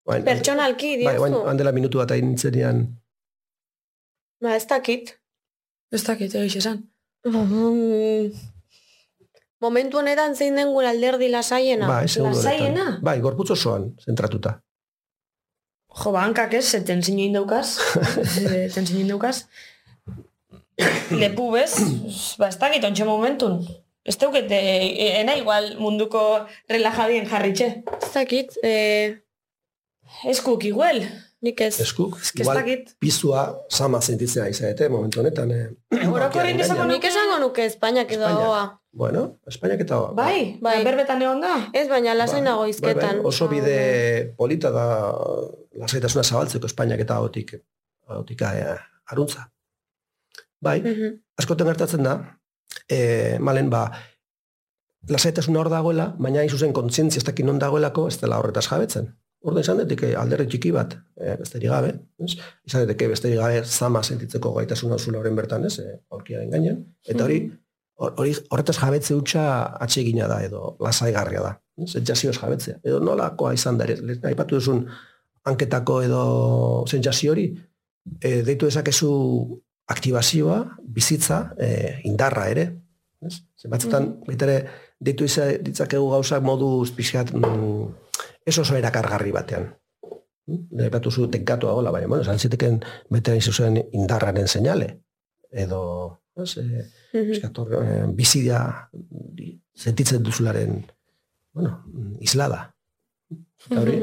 Bain, 0.06 0.24
Pertsonalki, 0.24 0.96
bai, 1.04 1.18
bain, 1.18 1.32
diozu. 1.32 1.48
handela 1.50 1.72
minutu 1.72 1.98
bat 1.98 2.14
egin 2.16 2.32
nintzenian, 2.32 2.86
Ba, 4.40 4.54
ez 4.56 4.64
dakit. 4.66 5.12
Ez 5.92 6.00
dakit, 6.06 6.34
egiz 6.34 6.56
esan. 6.62 6.80
Mm, 7.28 8.30
Momentu 9.60 10.00
honetan 10.00 10.34
zein 10.36 10.56
den 10.56 10.72
gure 10.72 10.88
alderdi 10.88 11.28
lasaiena. 11.28 11.88
bai. 11.88 12.06
Lasaiena? 12.06 12.86
Bai, 13.04 13.18
gorputz 13.20 13.50
osoan, 13.56 13.90
zentratuta. 14.04 14.60
Jo, 15.90 16.12
ba, 16.14 16.22
hankak 16.24 16.54
ez, 16.54 16.64
ze 16.70 16.80
tensiño 16.86 17.24
indaukaz, 17.26 17.78
tensiño 18.74 19.00
indaukaz. 19.04 19.46
Lepu 21.10 21.50
bez, 21.52 21.74
ba, 22.38 22.48
ez 22.48 22.58
dakit 22.58 22.84
ontxe 22.88 23.04
momentun. 23.04 23.58
Ez 24.06 24.16
daukete, 24.16 24.56
e, 24.56 25.08
ena 25.20 25.34
igual 25.36 25.74
munduko 25.78 26.22
relajadien 26.70 27.26
jarritxe. 27.28 27.82
Ez 27.98 28.12
dakit, 28.14 28.56
eh, 28.62 29.18
Eskuk 30.24 30.64
igual, 30.64 31.04
nik 31.42 31.60
ez. 31.60 31.80
Eskuk, 31.80 32.18
igual, 32.36 32.56
dakit. 32.60 32.94
pizua 33.00 33.44
sama 33.68 34.00
sentitzea 34.00 34.48
izaete 34.48 34.88
momentu 34.88 35.20
honetan. 35.20 35.50
Eh, 35.50 35.68
esango 36.00 36.18
gainean. 36.34 36.88
Nik 36.88 37.04
esango 37.04 37.38
nuke 37.40 37.64
Espainiak 37.66 38.12
edo 38.12 38.26
ahoa. 38.26 38.80
Bueno, 38.92 39.38
Espainiak 39.46 39.80
eta... 39.86 39.96
Bai, 40.12 40.58
Bai. 40.60 40.76
bai. 40.76 40.84
berbetan 40.84 41.22
egon 41.22 41.40
da. 41.40 41.54
Ez 41.72 41.86
baina 41.88 42.14
lasai 42.14 42.40
Bai, 42.40 42.44
nago 42.48 42.60
bai, 42.66 42.70
izketan. 42.70 43.16
bai, 43.22 43.26
oso 43.30 43.48
bide 43.48 44.34
polita 44.36 44.70
da 44.74 44.86
lasaitasuna 45.78 46.24
zabaltzeko 46.24 46.66
Espainiak 46.66 47.00
eta 47.06 47.14
ahotik 47.20 47.54
eh, 48.42 48.76
aruntza. 49.12 49.46
Bai, 50.60 50.80
Mhm. 50.82 51.14
askoten 51.38 51.66
gertatzen 51.66 52.02
da, 52.04 52.18
e, 52.88 53.38
malen 53.38 53.70
ba, 53.70 53.86
lasaitasuna 55.08 55.60
hor 55.60 55.70
dagoela, 55.72 56.14
baina 56.18 56.40
hain 56.42 56.50
zuzen 56.50 56.72
kontzientzia 56.76 57.18
ez 57.22 57.24
dakit 57.24 57.46
non 57.46 57.58
dagoelako, 57.58 58.08
ez 58.08 58.18
dela 58.20 58.38
horretaz 58.38 58.66
jabetzen. 58.68 59.14
Orduan 59.40 59.62
izan 59.64 59.78
daiteke 59.80 60.10
alderri 60.20 60.44
txiki 60.52 60.70
bat, 60.74 60.94
e, 61.16 61.34
besterik 61.40 61.70
gabe, 61.72 61.94
ez? 62.20 62.34
izan 62.68 62.82
daiteke 62.84 63.06
besterik 63.08 63.38
gabe 63.40 63.62
zama 63.64 64.02
sentitzeko 64.04 64.52
gaitasuna 64.58 64.98
zula 64.98 65.18
horren 65.22 65.36
bertan, 65.38 65.64
ez, 65.64 65.78
e, 65.80 65.94
aurkiaren 66.12 66.50
gainean, 66.52 66.82
eta 67.08 67.24
hori, 67.24 67.38
hor- 67.96 68.12
hori 68.20 68.34
horretaz 68.50 68.76
jabetze 68.82 69.14
hutsa 69.16 69.44
atsegina 69.86 70.28
da 70.28 70.42
edo 70.44 70.74
lasaigarria 70.84 71.40
da. 71.46 71.54
Sentsazioz 71.86 72.34
jabetzea. 72.36 72.76
Edo 72.84 72.98
nolakoa 73.00 73.54
izan 73.56 73.78
da 73.80 73.86
aipatu 74.28 74.58
duzun 74.58 74.82
hanketako 75.48 76.02
edo 76.04 76.20
sentsazio 76.92 77.32
hori, 77.32 77.46
e, 78.20 78.42
deitu 78.44 78.68
dezakezu 78.68 79.10
aktibazioa, 79.90 80.58
bizitza, 80.84 81.40
e, 81.58 81.70
indarra 82.04 82.44
ere. 82.52 82.66
Ez? 83.24 83.40
Zenbatzetan, 83.60 84.10
baita 84.28 84.44
ere, 84.46 84.58
deitu 85.00 85.24
iza, 85.24 85.48
ditzakegu 85.64 86.12
gauzak 86.12 86.44
modu 86.44 86.68
pixkat 86.96 87.32
mm, 87.32 87.88
ez 88.46 88.56
oso 88.58 88.76
erakargarri 88.76 89.32
batean. 89.32 89.68
Nire 90.50 90.88
aipatu 90.88 91.10
zu 91.10 91.28
tenkatu 91.30 91.68
agola, 91.70 91.92
baina, 91.94 92.08
bueno, 92.08 92.24
esan 92.24 92.38
ziteken 92.38 92.80
bete 93.10 93.34
hain 93.34 93.42
zuzen 93.42 93.78
indarraren 93.92 94.48
seinale. 94.48 94.88
Edo, 95.50 95.82
ez, 96.36 96.56
e, 96.58 96.86
hor, 97.14 97.74
e, 97.82 98.00
bizia 98.16 98.62
sentitzen 99.76 100.22
duzularen, 100.26 100.80
bueno, 101.54 101.84
islada. 102.20 102.64
Eta 103.30 103.80
hori, 103.82 104.00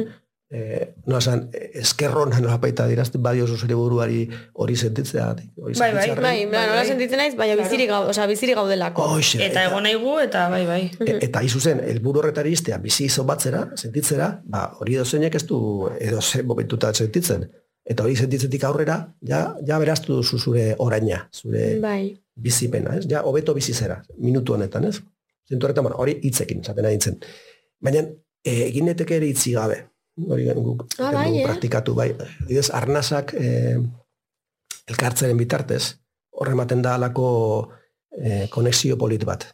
eh, 0.50 0.95
no 1.06 1.18
esan, 1.18 1.50
eskerrona 1.54 2.39
nola 2.39 2.58
baita 2.64 2.88
dirazten 2.88 3.22
badio 3.24 3.48
zure 3.48 3.76
buruari 3.76 4.28
hori 4.54 4.76
sentitzea. 4.76 5.28
Hori 5.32 5.48
Bai, 5.58 5.74
bai, 5.76 5.76
sentitzearren. 5.76 6.24
Bai, 6.24 6.45
bla, 6.45 6.66
nola 6.68 6.86
sentitzen 6.86 7.18
naiz, 7.18 7.36
baina 7.36 7.56
Claro. 7.56 7.70
bizirik, 7.70 7.89
gau, 7.89 8.02
osea, 8.10 8.28
bizirik 8.28 8.56
gaudelako. 8.56 9.08
Hoxe, 9.18 9.41
Eta 9.45 9.66
egon 9.68 9.84
nahi 9.84 9.95
gu, 9.95 10.18
eta 10.24 10.48
bai, 10.50 10.66
bai. 10.66 10.82
E, 11.06 11.18
eta 11.28 11.43
izu 11.43 11.60
zen, 11.60 11.82
helburu 11.84 12.20
horretari 12.24 12.54
iztea, 12.56 12.78
bizi 12.84 13.06
izo 13.06 13.26
batzera, 13.28 13.66
sentitzera, 13.76 14.30
ba, 14.45 14.70
hori 14.80 14.95
edo 14.95 15.06
zeinek 15.06 15.36
ez 15.36 15.45
du 15.48 15.60
edo 16.00 16.22
zen 16.22 16.48
momentuta 16.48 16.93
sentitzen. 16.93 17.48
Eta 17.88 18.04
hori 18.04 18.16
sentitzetik 18.20 18.64
aurrera, 18.68 18.98
ja, 19.24 19.56
ja 19.68 19.80
beraztu 19.80 20.16
duzu 20.16 20.39
zure 20.39 20.74
oraina, 20.78 21.30
zure 21.34 21.78
Bai. 21.80 22.18
bizipena, 22.36 22.98
ez? 22.98 23.06
Ja, 23.08 23.24
hobeto 23.24 23.54
bizi 23.56 23.74
zera, 23.74 24.02
minutu 24.20 24.54
honetan, 24.54 24.86
ez? 24.86 25.00
Zentu 25.48 25.68
horretan, 25.68 25.88
hori 25.95 26.18
hitzekin, 26.28 26.64
zaten 26.64 26.84
nintzen. 26.86 27.22
Baina, 27.80 28.04
e, 28.43 28.68
egin 28.68 28.88
ere 28.91 29.26
hitzi 29.28 29.54
gabe. 29.54 29.86
Hori 30.18 30.45
guk 30.55 30.88
Ah, 30.99 31.11
bai, 31.13 31.41
eh? 31.41 31.45
praktikatu, 31.45 31.93
bai. 31.93 32.09
Adibidez, 32.18 32.70
arnasak 32.74 33.34
e, 33.38 33.78
elkartzaren 34.89 35.38
bitartez, 35.38 35.97
horre 36.32 36.55
ematen 36.55 36.82
da 36.82 36.95
alako 36.95 37.28
e, 38.11 38.47
konexio 38.49 38.97
polit 38.97 39.24
bat. 39.26 39.45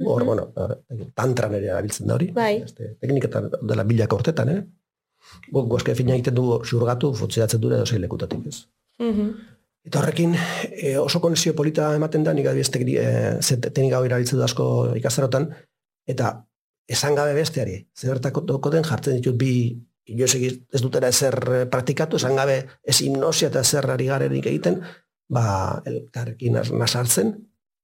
Hor, 0.00 0.22
Mhm. 0.22 0.26
bueno, 0.26 0.52
eh, 0.56 1.10
tantran 1.14 1.54
ere 1.54 1.66
erabiltzen 1.66 2.06
da 2.06 2.14
hori. 2.14 2.30
Bai. 2.32 2.62
Este, 2.62 2.96
tekniketan 3.00 3.50
dela 3.62 3.82
bilaka 3.84 4.14
urtetan, 4.14 4.48
eh? 4.48 4.62
Guk 5.52 5.66
goske 5.68 5.94
fina 5.94 6.14
egiten 6.14 6.34
dugu 6.34 6.60
xurgatu, 6.64 7.12
funtziatzen 7.14 7.60
dure 7.60 7.76
edo 7.76 7.98
lekutatik, 7.98 8.46
ez? 8.46 8.66
Mhm. 8.98 9.32
Eta 9.84 9.98
horrekin 10.00 10.34
e, 10.70 10.96
oso 10.98 11.20
konexio 11.20 11.54
polita 11.54 11.94
ematen 11.96 12.22
da, 12.24 12.32
nik 12.34 12.46
adibidez 12.46 12.70
e, 12.76 13.42
ze 13.42 13.56
teknika 13.56 13.96
hau 13.96 14.04
erabiltzen 14.04 14.38
du 14.38 14.44
asko 14.44 14.94
ikastarotan, 14.96 15.48
eta 16.06 16.44
esan 16.88 17.14
gabe 17.14 17.34
besteari, 17.34 17.86
zertako 17.96 18.40
doko 18.40 18.70
den 18.70 18.84
jartzen 18.84 19.16
ditut 19.16 19.36
bi 19.36 19.78
inoiz 20.08 20.34
ez 20.36 20.80
dutera 20.82 21.10
ezer 21.12 21.36
eh, 21.52 21.66
praktikatu, 21.70 22.16
esan 22.16 22.36
gabe 22.38 22.58
ez 22.82 22.98
hipnosia 23.04 23.50
eta 23.52 23.60
ezer 23.66 23.88
ari 23.90 24.08
garenik 24.10 24.46
egiten, 24.50 24.80
ba, 25.28 25.82
elkarrekin 25.86 26.56
nas- 26.56 26.72
nasartzen, 26.72 27.34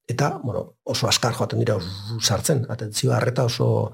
eta, 0.08 0.38
bueno, 0.42 0.74
oso 0.84 1.08
askar 1.08 1.36
joaten 1.36 1.60
dira 1.60 1.78
sartzen, 2.20 2.64
atentzio 2.72 3.12
harreta 3.12 3.44
oso 3.44 3.92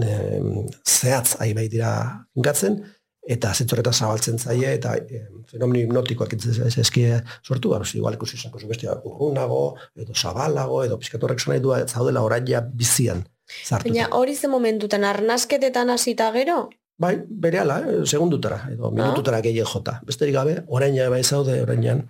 em, 0.00 0.66
zehatz 0.84 1.36
ahi 1.40 1.54
bai 1.56 1.68
dira 1.72 1.90
finkatzen, 2.34 2.80
eta 3.26 3.52
zentzoreta 3.54 3.92
zabaltzen 3.92 4.38
zaie, 4.38 4.76
eta 4.76 4.94
e, 4.96 5.24
fenomeno 5.50 5.82
hipnotikoak 5.82 6.36
ez 6.36 6.76
eskie 6.78 7.22
sortu, 7.42 7.72
ba, 7.72 7.80
igual 7.94 8.14
ikusi 8.14 8.36
izango 8.38 8.60
zu 8.60 8.68
bestia 8.70 8.94
urrunago, 9.02 9.76
edo 9.96 10.14
zabalago, 10.14 10.84
edo 10.84 10.98
pizkatorrek 11.02 11.42
nahi 11.48 11.60
du, 11.60 11.74
zaudela 11.86 12.22
oraia 12.22 12.60
bizian 12.60 13.24
zartuta. 13.64 13.88
Baina 13.88 14.08
hori 14.12 14.36
ze 14.36 14.48
momentutan 14.48 15.04
arnasketetan 15.04 15.90
hasita 15.90 16.30
gero? 16.32 16.70
Bai, 16.98 17.12
bere 17.28 17.60
ala, 17.60 17.80
eh, 17.84 18.04
segundutara, 18.08 18.62
edo 18.72 18.90
minututara 18.90 19.42
gehien 19.44 19.66
jota. 19.68 20.00
Besterik 20.06 20.34
gabe, 20.34 20.56
oraina 20.66 21.10
bai 21.12 21.22
zaude, 21.24 21.60
orainan, 21.62 22.06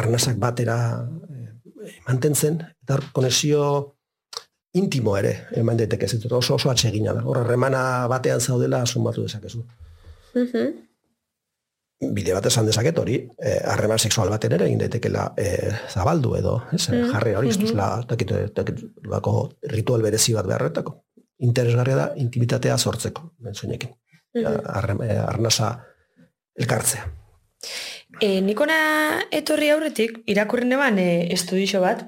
arnasak 0.00 0.38
batera 0.40 0.78
eh, 1.28 1.52
mantentzen, 2.06 2.62
eta 2.84 2.98
konexio 3.12 3.62
intimo 4.78 5.16
ere, 5.18 5.34
eman 5.56 5.76
daiteke 5.76 6.06
ez 6.06 6.32
oso 6.32 6.54
oso 6.54 6.70
atsegina 6.70 7.12
da. 7.12 7.22
Hor, 7.24 7.42
harremana 7.42 8.06
batean 8.08 8.40
zaudela 8.40 8.84
sumatu 8.86 9.22
dezakezu. 9.26 9.64
Mhm. 10.34 10.76
Bide 12.14 12.32
bat 12.32 12.46
esan 12.46 12.66
dezaket 12.66 12.98
hori, 12.98 13.16
eh, 13.42 13.58
harreman 13.66 13.98
sexual 13.98 14.28
baten 14.30 14.52
ere 14.54 14.68
egin 14.68 14.78
daitekela 14.78 15.32
eh, 15.36 15.72
zabaldu 15.90 16.36
edo, 16.38 16.52
ez, 16.70 16.84
mm. 16.92 17.08
jarri 17.10 17.32
hori, 17.34 17.48
ez 17.48 17.72
takit, 18.06 18.34
takit, 18.54 18.84
lako 19.02 19.32
ritual 19.72 20.02
berezi 20.02 20.32
bat 20.36 20.46
beharretako. 20.46 20.94
Interesgarria 21.38 21.96
da 21.96 22.06
intimitatea 22.16 22.76
sortzeko, 22.78 23.32
bentsoinekin. 23.38 23.90
Mhm. 24.34 24.60
Arrem- 24.66 25.02
eh, 25.06 25.18
arnasa 25.18 25.84
elkartzea. 26.58 27.06
E, 28.20 28.40
nikona 28.40 29.20
etorri 29.30 29.68
aurretik, 29.70 30.22
irakurri 30.26 30.66
neban 30.66 30.98
e, 30.98 31.28
estudixo 31.34 31.80
bat, 31.80 32.04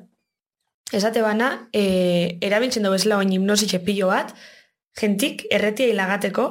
esate 0.92 1.22
bana, 1.22 1.68
e, 1.72 2.38
erabiltzen 2.40 2.82
dugu 2.82 2.96
bezala 2.96 3.18
oin 3.18 3.30
hipnosi 3.32 3.66
txepillo 3.70 4.08
bat, 4.10 4.32
jentik 4.98 5.44
erretia 5.50 5.86
hilagateko, 5.86 6.48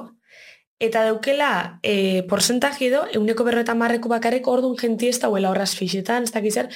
eta 0.79 1.03
daukela 1.09 1.79
e, 1.83 2.23
porsentaji 2.29 2.87
edo, 2.87 3.03
euneko 3.13 3.43
berreta 3.43 3.75
marreko 3.75 4.07
bakareko 4.09 4.51
ordun 4.55 4.77
jenti 4.79 5.09
ez 5.11 5.19
dauela 5.19 5.49
horraz 5.51 5.73
fixetan, 5.75 6.23
ez 6.23 6.31
dakiz 6.31 6.53
zer, 6.55 6.69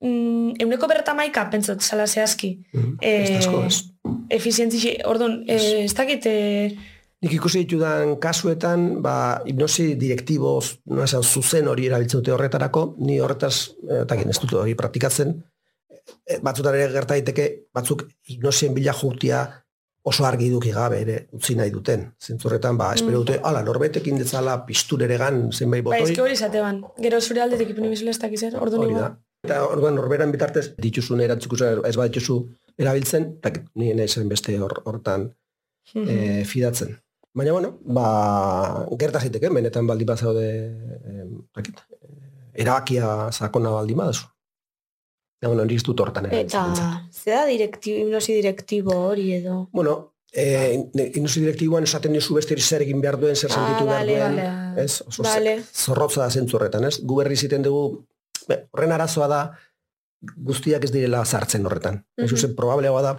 mm, 0.00 0.56
euneko 0.58 0.88
berreta 0.90 1.14
maika, 1.14 1.48
pentsot, 1.50 1.80
zala 1.82 2.06
zehazki, 2.06 2.56
Mm. 2.72 2.96
Eh, 3.00 3.22
Ez 3.22 3.46
asko, 3.46 3.64
ez. 3.64 3.91
Efizientzi, 4.28 4.96
orduan, 5.08 5.42
e, 5.46 5.84
ez 5.84 5.94
dakit, 5.94 6.26
e, 6.26 6.90
Nik 7.22 7.36
ikusi 7.36 7.60
ditudan 7.62 8.16
kasuetan, 8.18 8.96
ba, 8.98 9.44
hipnosi 9.46 9.92
direktiboz, 9.94 10.80
no 10.90 11.04
esan, 11.04 11.22
zuzen 11.22 11.68
hori 11.70 11.84
erabiltzen 11.86 12.18
dute 12.18 12.32
horretarako, 12.34 12.96
ni 12.98 13.20
horretaz, 13.22 13.76
eh, 13.86 14.00
takin, 14.10 14.32
ez 14.34 14.40
dut 14.42 14.56
hori 14.58 14.74
praktikatzen, 14.74 15.36
Eh, 16.26 16.38
batzutan 16.42 16.76
ere 16.78 16.90
gerta 16.92 17.16
daiteke, 17.16 17.48
batzuk 17.74 18.04
hipnosien 18.30 18.74
bila 18.74 18.94
jutia 18.96 19.42
oso 20.10 20.24
argi 20.26 20.48
duki 20.50 20.72
gabe 20.74 20.98
ere 21.02 21.16
utzi 21.36 21.54
nahi 21.58 21.70
duten. 21.70 22.08
Zentzurretan, 22.18 22.78
ba, 22.78 22.90
espero 22.96 23.20
dute, 23.22 23.38
ala, 23.48 23.62
norbetekin 23.66 24.18
detzala 24.18 24.56
pistureregan 24.66 25.44
zenbait 25.52 25.84
ba, 25.84 25.92
botoi, 25.92 26.08
eski 26.10 26.24
hori 26.24 26.38
izate 26.38 26.62
ban. 26.62 26.80
Gero 27.04 27.20
zure 27.20 27.44
aldetik 27.44 27.70
ipini 27.74 27.92
bizula 27.92 28.14
ez 28.14 28.18
dakiz 28.22 28.42
orduan 28.50 28.86
hori 28.86 28.98
da. 28.98 29.12
Eta 29.46 29.60
orduan 29.66 29.96
norberan 29.98 30.34
bitartez 30.34 30.68
dituzun 30.78 31.22
erantzukusa 31.22 31.72
ez 31.88 31.94
badituzu 31.98 32.38
erabiltzen, 32.78 33.38
tak, 33.40 33.62
ni 33.74 33.92
nahi 33.94 34.08
zen 34.08 34.28
beste 34.28 34.54
hor, 34.60 34.82
hortan 34.84 35.30
e, 35.94 36.44
fidatzen. 36.48 36.96
Baina, 37.34 37.52
bueno, 37.56 37.78
ba, 37.84 38.86
gerta 39.00 39.20
ziteke, 39.24 39.48
benetan 39.48 39.86
baldin 39.88 40.06
bat 40.10 40.20
zaude, 40.20 40.44
eh, 41.08 41.24
dakit, 41.56 41.78
eh, 41.96 42.60
erabakia 42.64 43.30
sakona 43.32 43.70
baldin 43.72 43.96
baduzu. 43.96 44.26
Ja, 45.42 45.48
bueno, 45.48 45.64
nik 45.64 45.80
ez 45.80 45.82
dut 45.86 45.98
hortan 46.04 46.26
ere. 46.28 46.42
Eta, 46.44 46.66
ze 47.10 47.30
da 47.32 47.46
direktibo, 47.48 47.96
hipnosi 48.04 48.34
direktibo 48.36 48.94
hori 49.08 49.32
edo? 49.38 49.68
Bueno, 49.72 49.96
eh, 50.32 50.76
inosi 51.16 51.40
direktiboan 51.40 51.82
esaten 51.88 52.12
dizu 52.12 52.36
beste 52.36 52.54
zer 52.60 52.82
egin 52.84 53.00
behar 53.00 53.16
duen, 53.18 53.34
zer 53.34 53.50
Ah, 53.50 53.54
sentitu 53.54 53.88
behar 53.88 54.06
duen, 54.06 54.36
bale. 54.36 54.84
ez? 54.84 55.00
Oso 55.08 55.22
Bale. 55.24 55.56
zorrotza 55.72 56.20
da 56.22 56.30
zentzu 56.30 56.56
horretan, 56.60 56.84
ez? 56.84 57.00
Gu 57.02 57.16
berri 57.16 57.36
ziten 57.36 57.62
dugu, 57.62 58.04
be, 58.46 58.66
horren 58.72 58.92
arazoa 58.92 59.26
da, 59.28 59.40
guztiak 60.44 60.84
ez 60.84 60.92
direla 60.92 61.24
sartzen 61.24 61.66
horretan. 61.66 62.04
Mm. 62.18 62.24
-hmm. 62.26 62.54
probableagoa 62.56 63.02
da, 63.02 63.14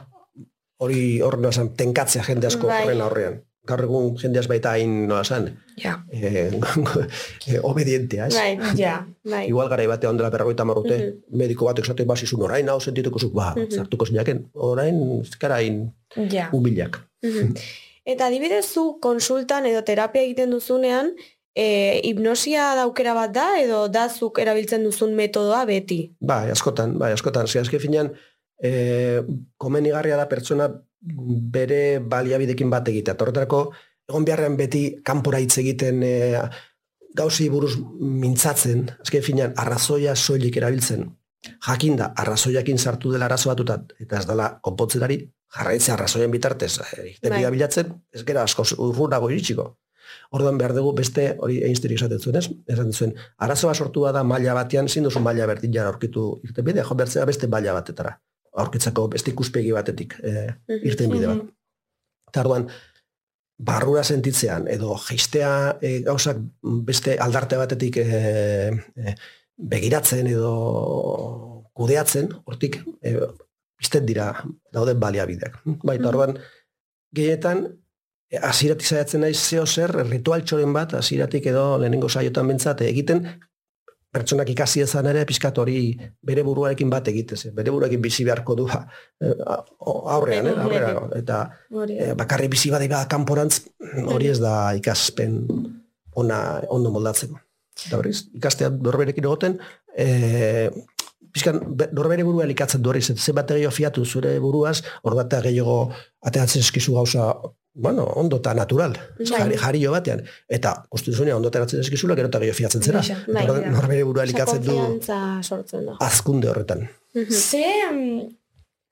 hori 0.79 1.19
hor 1.21 1.39
esan, 1.49 1.73
tenkatzea 1.77 2.23
jende 2.27 2.47
asko 2.47 2.67
Bai. 2.67 2.83
horren 2.83 3.01
aurrean. 3.01 3.41
Gaur 3.65 3.79
egun 3.85 4.17
jende 4.19 4.39
az 4.39 4.47
baita 4.51 4.69
hain, 4.75 5.07
noa 5.07 5.21
esan, 5.21 5.45
Ja. 5.83 6.03
eh, 6.11 6.35
eh, 6.51 7.59
obedientea, 7.71 8.25
ez? 8.27 8.33
Bai, 8.35 8.57
Ja. 8.75 9.07
bai. 9.23 9.47
Igual 9.47 9.69
gara 9.69 9.87
batean 9.87 10.11
ondela 10.11 10.29
berrogeita 10.29 10.65
marrute, 10.65 10.97
Mhm. 10.97 11.37
mediko 11.37 11.65
batek 11.65 11.85
esaten 11.85 12.07
basizun 12.07 12.41
orain 12.41 12.67
hau 12.69 12.79
sentituko 12.81 13.19
zuk, 13.19 13.33
ba, 13.33 13.53
Mhm. 13.55 13.71
sartuko 13.71 14.05
zinaken, 14.05 14.49
orain 14.53 15.23
zikara 15.23 15.55
hain 15.55 15.93
Ja. 16.29 16.49
humilak. 16.51 16.99
Mhm. 17.21 17.53
Eta 18.05 18.25
adibidez 18.25 18.65
zu 18.73 18.97
konsultan 18.99 19.65
edo 19.65 19.81
terapia 19.83 20.21
egiten 20.21 20.51
duzunean, 20.51 21.13
e, 21.55 22.01
hipnosia 22.03 22.73
daukera 22.75 23.13
bat 23.17 23.33
da 23.33 23.47
edo 23.61 23.85
da 23.87 24.07
zuk 24.09 24.39
erabiltzen 24.41 24.83
duzun 24.85 25.15
metodoa 25.17 25.63
beti? 25.69 26.01
Bai, 26.19 26.49
askotan, 26.51 26.97
bai, 26.99 27.13
askotan. 27.13 27.47
Ze 27.47 27.61
azke 27.61 27.79
finean, 27.79 28.11
e, 28.57 29.21
komenigarria 29.57 30.17
da 30.17 30.27
pertsona 30.29 30.69
bere 30.99 31.99
baliabidekin 31.99 32.69
bat 32.71 32.87
egitea. 32.89 33.15
Eta 33.15 33.25
horretarako, 33.25 33.63
egon 34.09 34.25
beharrean 34.27 34.57
beti 34.59 34.85
kanpora 35.05 35.41
hitz 35.43 35.57
egiten 35.61 36.03
e, 36.03 36.13
gauzi 37.15 37.49
buruz 37.53 37.75
mintzatzen, 37.99 38.87
azken 39.03 39.25
finean, 39.25 39.53
arrazoia 39.57 40.15
soilik 40.15 40.57
erabiltzen. 40.57 41.05
Jakinda, 41.67 42.13
arrazoiakin 42.17 42.79
sartu 42.79 43.11
dela 43.11 43.27
arazo 43.27 43.49
batuta, 43.51 43.81
eta 43.99 44.21
ez 44.21 44.25
dela 44.25 44.47
konpontzenari, 44.63 45.17
jarraitzea 45.53 45.97
arrazoien 45.97 46.31
bitartez, 46.31 46.77
e, 46.79 47.29
Bai. 47.29 47.43
bilatzen, 47.51 47.91
ez 48.15 48.23
gera 48.25 48.45
asko 48.47 48.65
urrunago 48.79 49.29
iritsiko. 49.29 49.73
Orduan 50.31 50.57
behar 50.57 50.73
dugu 50.75 50.93
beste 50.97 51.33
hori 51.39 51.59
Einsteinek 51.67 52.01
esaten 52.01 52.21
zuen, 52.21 52.37
ez? 52.39 52.49
Esaten 52.67 52.93
zuen, 52.93 53.15
arazoa 53.37 53.73
sortua 53.73 54.11
da 54.15 54.23
maila 54.23 54.55
batean, 54.57 54.89
zin 54.89 55.07
duzu 55.07 55.21
maila 55.23 55.47
berdina 55.49 55.87
aurkitu 55.87 56.27
irtenbidea, 56.47 56.85
jo 56.89 56.97
bertzea 56.99 57.25
beste 57.29 57.49
maila 57.51 57.75
batetara. 57.79 58.15
Aurkitzeko 58.63 59.07
beste 59.09 59.31
ikuspegi 59.33 59.71
batetik 59.73 60.17
e, 60.21 60.47
irtenbide 60.83 61.29
bat. 61.31 61.45
Eta 62.29 62.43
orduan, 62.43 62.67
barrura 63.63 64.03
sentitzean, 64.03 64.67
edo 64.71 64.95
geistea 65.07 65.53
e, 65.81 65.99
gauzak 66.05 66.41
beste 66.87 67.17
aldarte 67.21 67.57
batetik 67.61 67.97
e, 68.01 68.07
e, 68.97 69.15
begiratzen 69.57 70.27
edo 70.27 70.53
kudeatzen, 71.77 72.31
hortik 72.45 72.79
e, 73.01 73.15
pizten 73.79 74.05
dira 74.07 74.31
dauden 74.73 74.99
baliabideak. 74.99 75.61
Baita 75.83 76.09
orduan, 76.11 76.37
gehietan, 77.15 77.65
e, 77.67 77.82
hasieratik 78.41 78.87
saiatzen 78.87 79.21
naiz 79.21 79.37
zeo 79.39 79.65
zer, 79.65 79.91
ritual 80.09 80.41
txoren 80.43 80.73
bat, 80.73 80.93
hasieratik 80.97 81.45
edo 81.51 81.77
lehenengo 81.77 82.09
saiotan 82.09 82.47
bentsat 82.47 82.81
egiten, 82.81 83.25
pertsonak 84.13 84.49
ikasi 84.53 84.81
ezan 84.85 85.07
ere 85.09 85.23
pizkat 85.25 85.57
hori 85.57 85.97
bere 86.21 86.43
buruarekin 86.45 86.89
bat 86.89 87.07
egitez, 87.09 87.47
bere 87.53 87.71
buruarekin 87.73 88.01
bizi 88.01 88.23
beharko 88.27 88.55
du 88.55 88.67
eh, 88.69 89.33
aurrean, 90.15 90.47
eh, 90.51 90.57
aurrera, 90.61 90.91
eta 91.17 91.39
Hori. 91.73 91.97
eh, 91.97 92.13
bakarri 92.17 92.47
bizi 92.47 92.69
badira 92.69 93.03
kanporantz 93.09 93.63
hori 94.05 94.27
ez 94.29 94.37
da 94.39 94.73
ikaspen 94.77 95.39
ona 96.15 96.61
ondo 96.69 96.91
moldatzeko. 96.93 97.39
Eta 97.87 97.97
berriz, 97.97 98.19
ikastea 98.37 98.69
dorberekin 98.69 99.25
egoten, 99.25 99.55
e, 99.97 100.69
pizkan, 101.33 101.57
be- 101.73 101.87
norbere 101.97 102.21
burua 102.23 102.43
elikatzen 102.45 102.83
du 102.85 102.91
hori, 102.91 103.01
ze- 103.01 103.15
zenbat 103.17 103.49
gehiago 103.49 103.73
fiatu 103.73 104.05
zure 104.05 104.35
buruaz, 104.39 104.83
hor 105.01 105.15
bat 105.17 105.33
gehiago 105.41 105.89
ateatzen 106.21 106.61
eskizu 106.61 106.93
gauza 106.93 107.31
bueno, 107.73 108.03
ondo 108.03 108.37
eta 108.37 108.53
natural, 108.53 108.93
jari, 109.17 109.57
jario 109.57 109.91
batean. 109.91 110.21
Eta, 110.47 110.75
konstituzioa 110.89 111.37
ondo 111.37 111.49
ateratzen 111.49 111.81
eskizula, 111.81 112.15
gero 112.15 112.29
eta 112.29 112.41
gehiago 112.43 112.57
fiatzen 112.57 112.83
zera. 112.85 113.01
Bai, 113.27 113.45
ja. 113.47 113.71
norbere 113.73 114.03
burua 114.05 114.27
elikatzen 114.27 114.61
du 114.65 114.77
sortzen 115.41 115.89
da. 115.89 115.97
azkunde 116.05 116.51
horretan. 116.51 116.85
Ze 117.29 117.65
mm, 117.89 118.27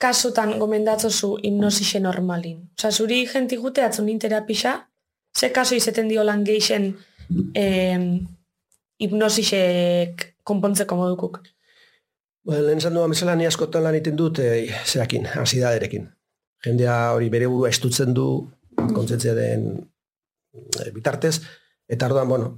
kasutan 0.02 0.58
gomendatzozu 0.60 1.36
hipnosise 1.44 2.02
normalin? 2.02 2.58
Osa, 2.80 2.92
zuri 2.92 3.26
jenti 3.30 3.58
gute 3.62 3.86
atzunin 3.86 4.20
terapisa, 4.20 4.80
ze 5.38 5.52
kaso 5.52 5.76
izeten 5.76 6.10
dio 6.10 6.24
lan 6.24 6.44
geixen 6.44 6.96
eh, 7.56 8.00
hipnosisek 8.98 10.26
konpontzeko 10.44 10.96
modukuk? 10.98 11.42
Bueno, 12.44 12.66
lehen 12.66 12.82
esan 12.82 12.98
duan 12.98 13.14
bezala 13.14 13.36
ni 13.38 13.46
askotan 13.46 13.84
lan 13.86 13.94
egiten 13.94 14.18
dut 14.18 14.40
e, 14.42 14.66
zerakin, 14.86 15.28
ansidaderekin. 15.38 16.08
Jendea 16.66 16.96
hori 17.14 17.30
bere 17.30 17.48
burua 17.50 17.70
estutzen 17.70 18.16
du, 18.18 18.26
kontzentzia 18.96 19.34
den 19.38 19.70
e, 20.54 20.90
bitartez, 20.96 21.40
eta 21.92 22.10
orduan, 22.10 22.30
bueno, 22.30 22.52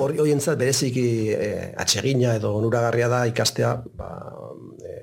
hori 0.00 0.20
horientzat 0.22 0.58
bereziki 0.58 1.06
e, 1.34 1.50
atsegina 1.82 2.34
edo 2.38 2.54
onuragarria 2.58 3.08
da 3.10 3.24
ikastea 3.30 3.74
ba, 3.98 4.10
e, 4.86 4.98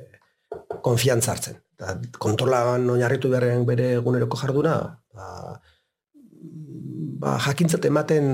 konfiantza 0.83 1.33
hartzen. 1.33 1.57
Eta 1.77 1.97
kontrolan 2.17 2.87
oinarritu 2.89 3.29
beharrean 3.29 3.65
bere 3.67 3.91
eguneroko 3.99 4.39
jarduna, 4.39 4.77
ba, 5.13 5.57
ba, 7.21 7.37
jakintzat 7.45 7.85
ematen 7.89 8.29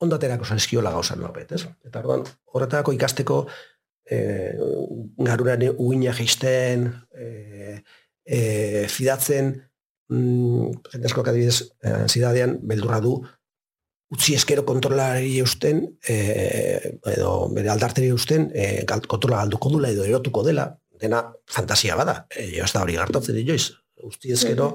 ondaterako 0.00 0.48
zaizkiola 0.48 0.92
gauza 0.94 1.16
norbet, 1.18 1.52
ez? 1.56 1.64
Eta 1.88 2.00
orduan, 2.04 2.24
horretarako 2.54 2.94
ikasteko 2.96 3.42
e, 4.08 4.18
garuraren 5.28 5.76
uina 5.82 6.14
geisten, 6.16 6.88
e, 7.12 7.82
e, 8.24 8.40
fidatzen, 8.92 9.54
mm, 10.12 10.70
jende 10.92 11.10
asko 11.10 11.24
adibidez, 11.24 11.62
eh, 11.82 11.94
ansidadean 12.04 12.58
beldurra 12.62 13.00
du, 13.04 13.18
utzi 14.14 14.36
eskero 14.38 14.64
kontrolari 14.66 15.38
eusten, 15.42 15.82
e, 16.06 16.16
edo 17.12 17.30
bere 17.54 17.72
aldarteri 17.72 18.10
eusten, 18.14 18.50
e, 18.54 18.84
kontrola 18.86 19.42
galduko 19.42 19.72
dula 19.72 19.90
edo 19.90 20.04
erotuko 20.06 20.44
dela, 20.46 20.68
dena 21.00 21.24
fantasia 21.50 21.96
bada, 21.98 22.20
e, 22.30 22.52
ez 22.62 22.70
da 22.72 22.84
hori 22.84 22.94
gartatzen 22.98 23.40
joiz, 23.46 23.72
utzi 24.06 24.32
eskero, 24.36 24.70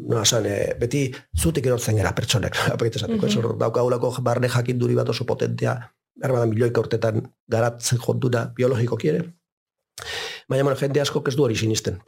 no, 0.00 0.22
esan, 0.22 0.48
e, 0.48 0.72
beti 0.80 1.04
zutik 1.36 1.68
erortzen 1.68 2.00
gara 2.00 2.14
pertsonek, 2.16 2.56
apakit 2.74 3.00
esateko, 3.00 3.28
ez 3.28 3.36
hor 3.36 3.52
daukagulako 3.60 4.14
barne 4.24 4.48
jakinduri 4.48 4.96
bat 4.96 5.12
oso 5.12 5.28
potentea, 5.28 5.76
behar 6.16 6.36
bada 6.38 6.48
milioika 6.48 6.80
urtetan 6.80 7.20
garatzen 7.52 8.00
jondura 8.00 8.46
biologikoki 8.56 9.12
ere. 9.12 9.26
Baina, 10.50 10.64
bueno, 10.64 10.76
jende 10.80 11.00
asko 11.00 11.22
ez 11.28 11.36
du 11.38 11.44
hori 11.44 11.56
sinisten. 11.56 12.00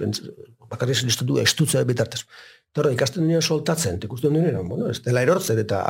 Bakarri 0.71 0.95
sinisten 0.99 1.29
du 1.29 1.39
estutzea 1.39 1.85
bitartez. 1.87 2.25
Eta 2.73 2.91
ikasten 2.91 3.29
duen 3.29 3.43
soltatzen, 3.45 4.01
ikusten 4.03 4.35
duen, 4.35 4.57
bueno, 4.69 4.89
ez 4.91 5.03
dela 5.05 5.23
erortzen, 5.23 5.61
eta 5.61 5.83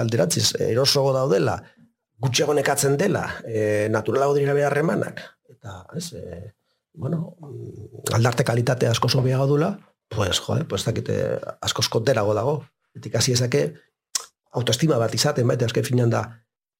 alderatziz, 0.00 0.52
erosogo 0.68 1.12
daudela, 1.16 1.58
gutxiago 2.22 2.54
nekatzen 2.54 2.96
dela, 2.98 3.24
e, 3.44 3.88
naturalago 3.90 4.36
dira 4.36 4.54
beharremanak, 4.54 5.20
eta, 5.50 5.82
ez, 5.98 6.12
e, 6.14 6.54
bueno, 6.94 7.34
mm, 7.42 8.14
aldarte 8.14 8.46
kalitate 8.46 8.86
asko 8.86 9.10
sobeago 9.10 9.46
dula, 9.50 9.72
pues, 10.08 10.38
joe, 10.38 10.64
pues, 10.64 10.84
dakite, 10.86 11.18
asko 11.60 11.82
konterago 11.90 12.34
dago. 12.34 12.60
Eta 12.96 13.10
ikasi 13.10 13.34
ezake, 13.34 13.64
autoestima 14.52 14.96
bat 14.98 15.14
izaten, 15.14 15.46
baita, 15.46 15.66
azken 15.66 15.84
finean 15.84 16.10
da, 16.10 16.22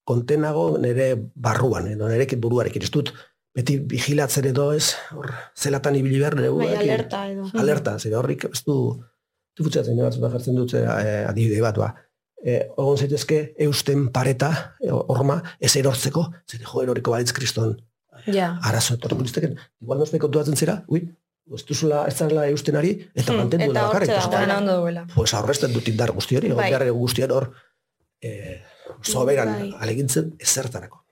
kontenago 0.09 0.71
nire 0.81 1.13
barruan, 1.35 1.91
edo 1.93 2.09
nire 2.09 2.27
buruarekin, 2.41 2.87
ez 2.87 2.91
dut, 2.95 3.13
beti 3.59 3.79
vigilatzen 3.91 4.47
edo 4.53 4.69
ez, 4.77 4.93
hor, 5.17 5.33
zelatan 5.59 5.97
ibili 5.99 6.21
behar 6.23 6.37
nire 6.39 6.51
Bai, 6.55 6.69
alerta 6.79 7.25
edo. 7.31 7.49
Alerta, 7.59 7.97
zire 7.99 8.15
horrik 8.21 8.45
ez 8.53 8.63
du, 8.67 8.77
du 9.59 9.65
futsatzen, 9.67 9.97
nire 9.99 10.07
batzuta 10.09 10.31
jartzen 10.37 10.55
dut 10.61 10.75
eh, 10.79 11.25
adibide 11.27 11.61
bat, 11.65 11.81
ba. 11.83 11.89
Eh, 12.45 12.61
ogon 12.79 12.97
zaitezke 13.03 13.39
eusten 13.67 14.09
pareta, 14.15 14.51
eh, 14.81 14.93
horma, 14.95 15.41
ez 15.59 15.73
erortzeko, 15.81 16.23
zire 16.47 16.65
jo 16.71 16.83
eroriko 16.87 17.11
balitz 17.17 17.33
kriston 17.35 17.77
Ja. 18.27 18.59
arazo 18.67 18.95
etorriko 18.99 19.23
lizteken. 19.23 19.57
Igual 19.83 19.99
nozpe 20.03 20.19
kontuatzen 20.23 20.57
zera, 20.59 20.85
ui, 20.91 21.01
ez 21.55 21.63
duzula, 21.65 22.05
ez 22.11 22.15
zarela 22.19 22.47
eustenari, 22.51 22.91
eta 23.15 23.33
Hmm, 23.33 23.39
mantendu 23.41 23.71
eta 23.71 23.81
da 23.81 23.87
bakarrik. 23.89 24.09
dagoela. 24.11 24.41
Dena 24.41 24.57
ondo 24.59 24.75
duela. 24.83 25.07
pues 25.15 25.35
aurrezten 25.35 25.73
dut 25.73 25.87
indar 25.89 26.11
guzti 26.13 26.37
hori, 26.37 26.51
Bai. 26.53 26.71
guztien 26.91 27.31
hor, 27.31 27.53
eh, 28.21 28.61
soberan 29.03 29.49
Bai. 29.55 29.75
alegintzen 29.81 30.35
ezertarako. 30.39 31.05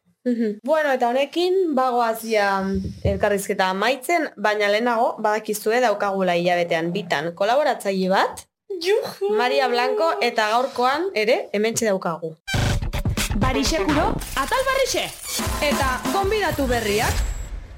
Bueno, 0.64 0.90
eta 0.90 1.08
honekin 1.08 1.74
bagoazia 1.76 2.48
elkarrizketa 3.04 3.68
amaitzen, 3.70 4.26
baina 4.36 4.66
lehenago 4.72 5.12
badakizue 5.22 5.78
daukagula 5.84 6.34
hilabetean 6.34 6.90
bitan 6.92 7.30
kolaboratzaile 7.38 8.08
bat, 8.10 8.42
Maria 9.38 9.68
Blanco 9.68 10.10
eta 10.20 10.48
gaurkoan 10.50 11.06
ere 11.14 11.48
hementxe 11.52 11.86
daukagu. 11.86 12.34
Barixekuro, 13.38 14.10
atal 14.42 14.66
barrixe! 14.72 15.06
Eta 15.62 15.94
gonbidatu 16.12 16.66
berriak. 16.66 17.35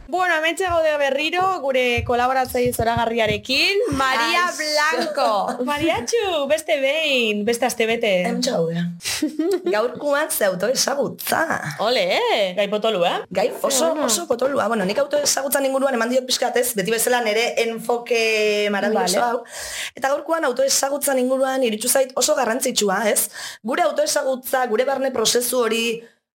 Bueno, 0.09 0.33
hementxe 0.39 0.65
gaude 0.65 0.95
berriro 0.97 1.43
gure 1.61 2.03
kolaboratzaile 2.09 2.73
zoragarriarekin, 2.73 3.83
Maria 3.93 4.47
Ai, 4.47 4.55
Blanco. 4.57 5.27
Mariatxu, 5.69 6.47
beste 6.49 6.79
behin, 6.81 7.43
beste 7.45 7.67
aste 7.69 7.85
bete. 7.85 8.13
Hementxe 8.25 8.55
gaude. 8.55 8.87
Gaurkoan 9.75 10.31
ze 10.33 10.47
autoezagutza. 10.49 11.43
Ole, 11.85 12.07
eh? 12.17 12.55
Gai 12.57 12.67
potolu, 12.73 13.05
eh? 13.05 13.19
Gai 13.29 13.51
oso, 13.61 13.93
oso 14.07 14.25
potolua. 14.27 14.71
Bueno, 14.73 14.89
nik 14.89 14.97
autoezagutzan 15.05 15.69
inguruan 15.69 16.01
eman 16.01 16.09
diot 16.09 16.25
pixkatez, 16.25 16.71
beti 16.81 16.97
bezala 16.97 17.21
nere 17.21 17.51
enfoke 17.67 18.25
maravilloso 18.73 19.21
Vale. 19.21 19.29
hau. 19.29 19.45
Eta 19.93 20.09
gaurkoan 20.17 20.49
autoezagutzan 20.49 21.21
inguruan 21.21 21.69
iritsu 21.69 21.93
zait 21.93 22.17
oso 22.17 22.33
garrantzitsua, 22.41 23.03
ez? 23.13 23.29
Gure 23.61 23.85
autoezagutza, 23.85 24.65
gure 24.73 24.89
barne 24.89 25.13
prozesu 25.13 25.67
hori, 25.69 25.87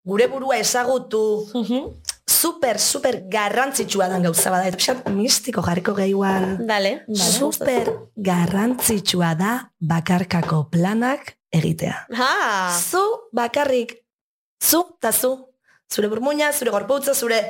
gure 0.03 0.28
burua 0.28 0.59
ezagutu, 0.59 1.24
super, 2.32 2.79
super 2.79 3.23
garrantzitsua 3.29 4.07
dan 4.09 4.23
gauza 4.23 4.51
bada. 4.53 4.69
Eta 4.71 5.11
mistiko 5.11 5.63
jarriko 5.65 5.93
gehi 5.97 6.13
igual. 6.15 6.55
Dale. 6.67 7.01
Super 7.13 7.91
garrantzitsua 8.15 9.34
da 9.39 9.53
bakarkako 9.79 10.63
planak 10.71 11.36
egitea. 11.51 12.07
Ha! 12.17 12.32
Zu 12.79 13.03
bakarrik, 13.36 13.97
zu 14.63 14.86
eta 14.97 15.11
zu, 15.11 15.34
zure 15.91 16.07
burmuina, 16.07 16.51
zure 16.53 16.71
gorputza, 16.71 17.13
zure 17.13 17.41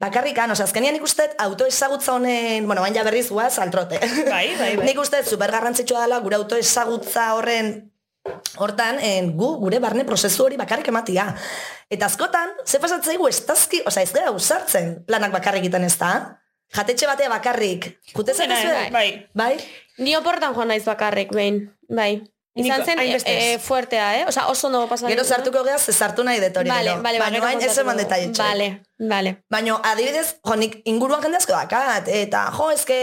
bakarrikan, 0.00 0.52
oza, 0.52 0.64
azkenian 0.64 0.94
nik 0.96 1.04
uste 1.04 1.26
autoezagutza 1.44 2.14
honen, 2.16 2.66
bueno, 2.66 2.82
baina 2.84 3.04
berriz 3.04 3.28
guaz, 3.30 3.58
altrote. 3.58 4.00
Bai, 4.00 4.46
bai, 4.58 4.74
bai. 4.76 4.84
nik 4.88 5.00
uste 5.00 5.22
super 5.28 5.52
garrantzitsua 5.52 6.04
dela 6.06 6.20
gure 6.24 6.40
autoezagutza 6.40 7.32
horren 7.36 7.89
hortan, 8.58 8.98
en, 9.00 9.32
gu, 9.36 9.54
gure 9.62 9.78
barne 9.80 10.04
prozesu 10.04 10.44
hori 10.44 10.56
bakarrik 10.60 10.88
ematia. 10.92 11.28
Eta 11.90 12.06
askotan, 12.06 12.52
ze 12.66 12.78
pasatzaigu 12.82 13.28
estazki, 13.28 13.82
oza, 13.86 14.02
ez 14.02 14.12
gara 14.12 14.30
usartzen 14.30 15.04
planak 15.06 15.32
bakarrik 15.32 15.64
egiten 15.64 15.84
ez 15.84 15.96
da? 15.98 16.12
Jatetxe 16.76 17.06
batea 17.06 17.28
bakarrik. 17.32 17.88
Jute 18.14 18.34
Zena, 18.34 18.54
zaitezue? 18.54 18.90
bai. 18.94 19.06
Bai? 19.34 19.56
Ni 19.98 20.14
oportan 20.16 20.54
joan 20.54 20.68
naiz 20.70 20.84
bakarrik, 20.86 21.32
behin. 21.34 21.64
Bai. 21.88 22.20
Izan 22.60 22.82
zen 22.84 22.98
hainbestez. 22.98 23.32
e, 23.54 23.58
fuertea, 23.62 24.06
eh? 24.18 24.24
Osa, 24.28 24.48
oso 24.50 24.66
ondo 24.66 24.80
pasatzen. 24.88 25.08
Gero 25.14 25.24
sartuko 25.24 25.62
geha, 25.64 25.78
ze 25.78 25.92
sartu 25.92 26.24
nahi 26.26 26.40
dut 26.42 26.56
hori 26.58 26.68
Vale, 26.68 26.96
vale, 27.00 27.18
Baina 27.22 27.40
hain 27.46 27.62
ez 27.62 27.78
eman 27.78 27.96
dugu. 27.96 28.04
detailetxo. 28.08 28.42
Vale, 28.42 28.82
vale. 28.98 29.36
Baina, 29.48 29.76
adibidez, 29.92 30.34
jo, 30.44 30.56
nik 30.56 30.80
inguruan 30.84 31.22
jende 31.22 31.38
asko 31.38 31.52
dakat, 31.54 32.08
eta 32.08 32.50
jo, 32.58 32.70
eske, 32.74 32.98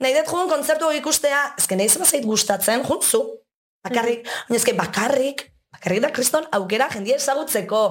nahi 0.00 0.14
dut 0.14 0.30
joan 0.30 0.48
kontzertu 0.48 0.90
ikustea, 0.96 1.42
eske 1.58 1.76
nahi 1.76 1.88
zema 1.90 2.06
zait 2.06 2.24
gustatzen, 2.24 2.84
juntzu, 2.86 3.22
bakarrik, 3.82 4.26
baina 4.48 4.58
eske 4.60 4.74
bakarrik, 4.78 5.46
bakarrik 5.72 6.02
da 6.04 6.10
kriston 6.14 6.46
aukera 6.58 6.88
jendia 6.92 7.16
ezagutzeko, 7.16 7.82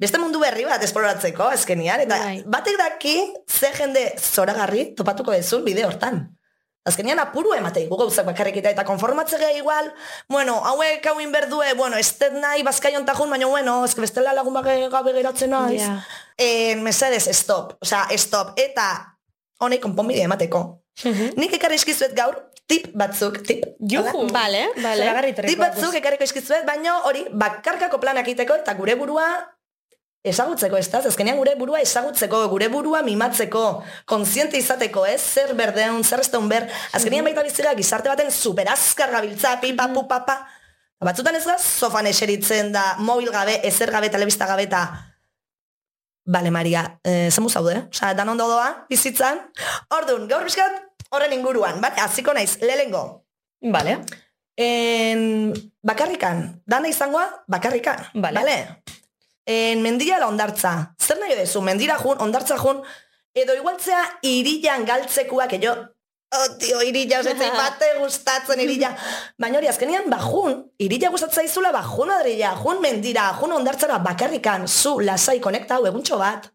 beste 0.00 0.20
mundu 0.22 0.40
berri 0.42 0.64
bat 0.68 0.82
esploratzeko, 0.86 1.50
azkenian, 1.56 2.04
eta 2.06 2.20
Bai. 2.22 2.38
batek 2.46 2.78
daki 2.80 3.18
ze 3.48 3.72
jende 3.76 4.06
zoragarri 4.18 4.94
topatuko 4.96 5.34
dezun 5.34 5.64
bide 5.64 5.84
hortan. 5.84 6.24
Azkenean 6.84 7.16
apuru 7.16 7.54
ematei 7.56 7.86
gu 7.88 7.96
gauzak 7.96 8.26
bakarrik 8.28 8.58
eta 8.60 8.68
eta 8.74 8.82
konformatze 8.84 9.38
geha 9.40 9.54
igual, 9.56 9.86
bueno, 10.28 10.58
hauek 10.68 11.06
hauin 11.08 11.32
berdue, 11.32 11.72
bueno, 11.78 11.96
ez 11.96 12.10
dut 12.20 12.36
nahi 12.36 12.62
bazkaion 12.62 13.06
tajun, 13.08 13.30
baina 13.32 13.48
bueno, 13.48 13.78
ez 13.86 13.94
bestela 13.96 14.34
lagun 14.36 14.52
bage 14.52 14.90
gabe 14.92 15.14
geratzen 15.16 15.50
naiz. 15.50 15.80
Ja. 15.80 15.94
Eh, 16.36 16.76
mesedes, 16.76 17.24
stop. 17.32 17.78
Osea, 17.80 18.04
stop. 18.18 18.52
Eta 18.60 19.16
honek 19.64 19.80
konponbide 19.80 20.26
emateko. 20.28 20.60
Nik 21.40 21.56
ekarri 21.56 21.80
eskizuet 21.80 22.12
gaur 22.14 22.36
tip 22.66 22.90
batzuk, 22.96 23.42
tip. 23.46 23.64
Juhu. 23.80 24.26
Vale, 24.32 24.68
vale. 24.82 25.34
Tip 25.42 25.60
batzuk 25.60 25.94
ekarriko 26.00 26.24
eskizuet, 26.24 26.64
baina 26.66 27.00
hori 27.08 27.26
bakarkako 27.32 28.00
planak 28.00 28.28
egiteko 28.28 28.60
eta 28.62 28.74
gure 28.78 28.96
burua 29.00 29.26
ezagutzeko, 30.24 30.78
ez 30.80 30.88
da? 30.88 31.02
Azkenean 31.04 31.36
gure 31.36 31.52
burua 31.60 31.82
ezagutzeko, 31.84 32.46
gure 32.48 32.70
burua 32.72 33.02
mimatzeko, 33.04 33.64
kontziente 34.08 34.56
izateko, 34.56 35.04
ez? 35.06 35.20
Zer 35.20 35.52
berdeun, 35.58 36.02
zer 36.02 36.24
ez 36.24 36.30
ber. 36.48 36.68
Azkenean 36.96 37.24
baita 37.28 37.44
bizira 37.44 37.74
gizarte 37.76 38.08
baten 38.08 38.30
superazkar 38.32 39.12
gabiltza, 39.12 39.58
pipa, 39.60 39.88
pu, 39.92 40.06
papa. 40.08 40.46
Batzutan 41.04 41.36
ez 41.36 41.44
gaz, 41.44 41.60
sofan 41.60 42.06
eseritzen 42.06 42.72
da, 42.72 42.94
mobil 42.98 43.30
gabe, 43.30 43.60
ezer 43.68 43.90
gabe, 43.92 44.08
telebista 44.08 44.46
gabe 44.46 44.64
eta 44.64 44.86
Bale, 46.24 46.50
Maria, 46.50 46.98
eh, 47.04 47.28
zemu 47.30 47.50
zaude, 47.50 47.82
Osa, 47.92 48.14
dan 48.14 48.28
ondo 48.32 48.46
doa, 48.48 48.86
bizitzan. 48.88 49.42
Orduan, 49.92 50.24
gaur 50.26 50.46
bizkat, 50.48 50.78
horren 51.14 51.32
inguruan, 51.32 51.80
bale, 51.80 52.00
hasiko 52.02 52.34
naiz, 52.34 52.58
lehengo. 52.60 53.24
Vale. 53.60 54.00
En, 54.56 55.52
bakarrikan, 55.82 56.62
dana 56.66 56.88
izangoa, 56.88 57.26
bakarrikan. 57.46 58.06
Vale. 58.14 58.40
Vale? 58.40 58.58
En, 59.46 59.82
mendia 59.82 60.18
la 60.18 60.28
ondartza. 60.28 60.94
Zer 61.00 61.18
nahi 61.20 61.36
dezu, 61.38 61.62
mendira 61.62 61.98
jun, 62.00 62.20
ondartza 62.20 62.56
jun, 62.60 62.82
edo 63.34 63.56
igualtzea 63.58 64.02
irilan 64.22 64.86
galtzekuak, 64.88 65.56
jo, 65.60 65.74
oh, 65.74 66.46
tio, 66.60 66.80
irila, 66.86 67.20
osetzei 67.20 67.50
bate 67.52 67.90
gustatzen 67.98 68.62
irila. 68.64 68.94
Baina 69.40 69.60
hori, 69.60 69.68
azkenian, 69.68 70.08
bajun, 70.12 70.62
irila 70.80 71.12
gustatzen 71.14 71.44
zaizula, 71.44 71.72
bajun 71.74 72.14
adrila, 72.14 72.54
jun 72.62 72.80
mendira, 72.84 73.30
jun 73.40 73.56
ondartzara 73.58 74.00
bakarrikan, 74.04 74.68
zu, 74.68 74.98
lasai, 75.04 75.40
konektau, 75.44 75.82
eguntxo 75.90 76.20
bat. 76.22 76.50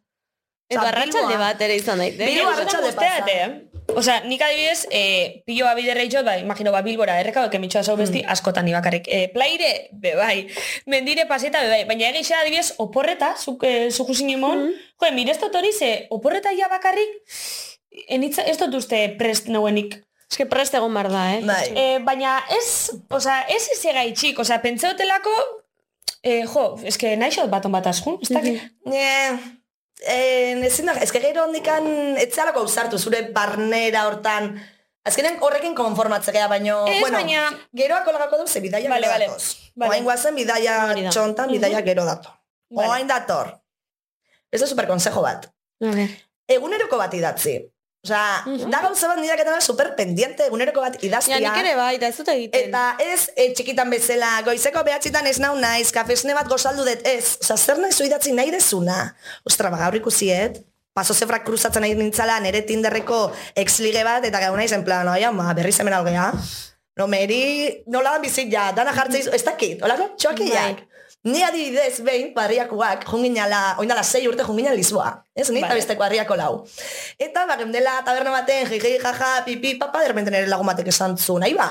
Edo 0.69 0.85
Bilboa. 0.85 1.37
bat 1.41 1.61
ere 1.65 1.79
izan 1.79 1.97
daite. 1.97 2.21
Arratsalde 2.21 2.51
arratsalde 2.53 2.91
pasa. 2.93 3.68
Eh? 3.89 3.97
Osea, 3.97 4.19
nik 4.25 4.41
adibidez, 4.41 4.87
eh, 4.91 5.41
pilo 5.45 5.67
abide 5.67 6.07
jot, 6.09 6.25
ba, 6.25 6.37
imagino, 6.37 6.71
ba, 6.71 6.81
Bilbora, 6.81 7.19
erreka, 7.19 7.49
que 7.49 7.59
mitxoa 7.59 7.83
zau 7.83 7.97
besti, 7.97 8.23
askotan 8.27 8.65
ni 8.65 8.73
bakarrik. 8.73 9.07
Eh, 9.07 9.29
plaire, 9.33 9.89
be 9.91 10.15
bai, 10.15 10.47
mendire 10.85 11.25
paseta, 11.25 11.61
be 11.61 11.69
bai, 11.69 11.85
baina 11.85 12.09
egixe 12.09 12.35
adibidez, 12.35 12.73
oporreta, 12.77 13.35
zuk, 13.37 13.63
eh, 13.63 13.89
zuku 13.91 14.13
zinemon, 14.13 14.69
jo, 14.71 15.11
mireztot 15.13 15.55
hori 15.55 15.73
ze, 15.73 16.07
oporreta 16.09 16.53
ja 16.55 16.69
bakarrik, 16.69 17.09
enitza, 18.07 18.43
ez 18.43 18.57
dut 18.57 18.73
uste 18.79 19.01
prest 19.17 19.49
nauenik. 19.49 19.99
Ez 20.29 20.37
que 20.37 20.45
prest 20.45 20.75
egon 20.77 20.93
bar 20.93 21.09
da, 21.09 21.23
eh? 21.33 21.39
Bai. 21.45 21.63
Eh, 21.73 21.99
baina 22.05 22.37
ez, 22.53 22.91
osea, 23.09 23.41
ez 23.49 23.63
ez 23.73 23.79
egaitxik, 23.89 24.39
osea, 24.39 24.59
pentseotelako, 24.61 25.33
eh, 26.21 26.43
jo, 26.45 26.65
eske 26.85 27.15
naixot 27.17 27.49
baton 27.49 27.73
bat 27.73 27.87
askun, 27.89 28.19
ez 28.21 28.29
dakit. 28.29 28.61
Eh, 28.93 29.58
eh, 29.99 30.59
ezin 30.65 30.85
da, 30.85 30.93
ezke 31.03 31.19
gero 31.23 31.43
hondikan 31.45 31.87
etzealako 32.17 32.59
ausartu 32.65 32.97
zure 32.99 33.21
barnera 33.33 34.05
hortan. 34.07 34.53
Azkenen 35.05 35.37
horrekin 35.41 35.73
konformatzea, 35.75 36.47
baino, 36.51 36.85
Ez, 36.87 36.99
bueno, 37.01 37.17
baina- 37.17 37.49
geroa 37.73 38.03
kolagako 38.03 38.37
du, 38.41 38.47
ze 38.47 38.59
bidaia 38.61 38.89
Vale, 38.89 39.07
vale, 39.07 39.27
datoz. 39.27 39.71
vale. 39.75 39.89
Oain 39.91 40.03
guazen 40.03 40.35
bidaia 40.35 40.85
Hori 40.91 41.03
da. 41.03 41.09
txontan, 41.09 41.49
bidaia 41.51 41.81
gero 41.81 42.05
dator. 42.05 42.33
Vale. 42.69 42.89
Oain 42.89 43.07
dator. 43.07 43.53
Ez 44.51 44.59
da 44.61 44.67
superkonsejo 44.67 45.21
bat. 45.21 45.47
Ver. 45.79 46.09
Eguneroko 46.47 46.97
bat 46.97 47.13
idatzi. 47.13 47.55
Osea, 47.99 48.45
da 48.71 48.79
gauza 48.79 49.09
bat 49.11 49.19
niraketana 49.19 49.59
super 49.59 49.89
pendiente 49.97 50.45
eguneroko 50.47 50.79
bat 50.79 51.01
idaztia. 51.03 51.35
Ja, 51.35 51.51
nik 51.51 51.65
ere 51.65 51.73
bai, 51.75 51.97
eta 51.97 52.07
ez 52.07 52.15
dut 52.15 52.29
egiten. 52.31 52.69
Eta 52.69 52.83
ez 53.03 53.25
e, 53.35 53.49
txikitan 53.57 53.91
bezala, 53.91 54.29
goizeko 54.47 54.85
behatzitan 54.87 55.27
ez 55.27 55.35
nau 55.43 55.51
naiz, 55.59 55.89
kafesne 55.91 56.35
bat 56.37 56.47
gozaldu 56.47 56.87
dut 56.87 57.03
ez. 57.03 57.35
Osa, 57.43 57.57
zer 57.59 57.81
nahi 57.83 57.91
zu 57.91 58.07
idatzi 58.07 58.31
nahi 58.37 58.55
dezuna? 58.55 59.01
Ostra, 59.43 59.67
ba, 59.73 59.81
gaur 59.83 59.99
ikusiet, 59.99 60.61
paso 60.95 61.13
zefrak 61.13 61.43
kruzatzen 61.43 61.83
nahi 61.83 61.97
nintzala 61.99 62.39
nere 62.39 62.63
tinderreko 62.63 63.19
ex-lige 63.59 64.05
bat, 64.07 64.23
eta 64.31 64.45
gau 64.47 64.55
naiz 64.55 64.71
en 64.77 64.87
plan, 64.87 65.11
oi, 65.11 65.19
ama, 65.27 65.51
berriz 65.59 65.75
hemen 65.83 65.99
algea. 65.99 66.31
No, 66.99 67.07
meri, 67.11 67.43
nola 67.91 68.15
bizit 68.23 68.47
ja, 68.51 68.69
dana 68.75 68.95
jartzeiz, 68.95 69.27
ez 69.35 69.43
dakit, 69.43 69.83
olako, 69.83 70.13
txoakiak. 70.15 70.85
Ni 71.23 71.43
adibidez 71.43 71.99
behin, 71.99 72.29
barriakoak, 72.33 73.03
junginala, 73.09 73.75
oindala 73.81 74.03
sei 74.03 74.27
urte 74.27 74.45
junginala 74.47 74.75
Lisboa. 74.75 75.09
Ez, 75.35 75.49
ni 75.49 75.59
Vale. 75.59 75.67
vale. 75.67 75.81
besteko 75.81 75.99
barriako 75.99 76.37
lau. 76.39 76.53
Eta, 77.19 77.45
ba, 77.45 77.57
geundela 77.59 77.97
taberna 78.05 78.31
baten, 78.31 78.67
jiji, 78.69 78.95
jaja, 79.03 79.43
pipi, 79.45 79.75
papa, 79.75 79.99
derrepente 79.99 80.31
nire 80.31 80.47
lagun 80.47 80.71
batek 80.71 80.87
esan 80.93 81.17
zu, 81.17 81.35
nahi 81.43 81.57
ba, 81.57 81.67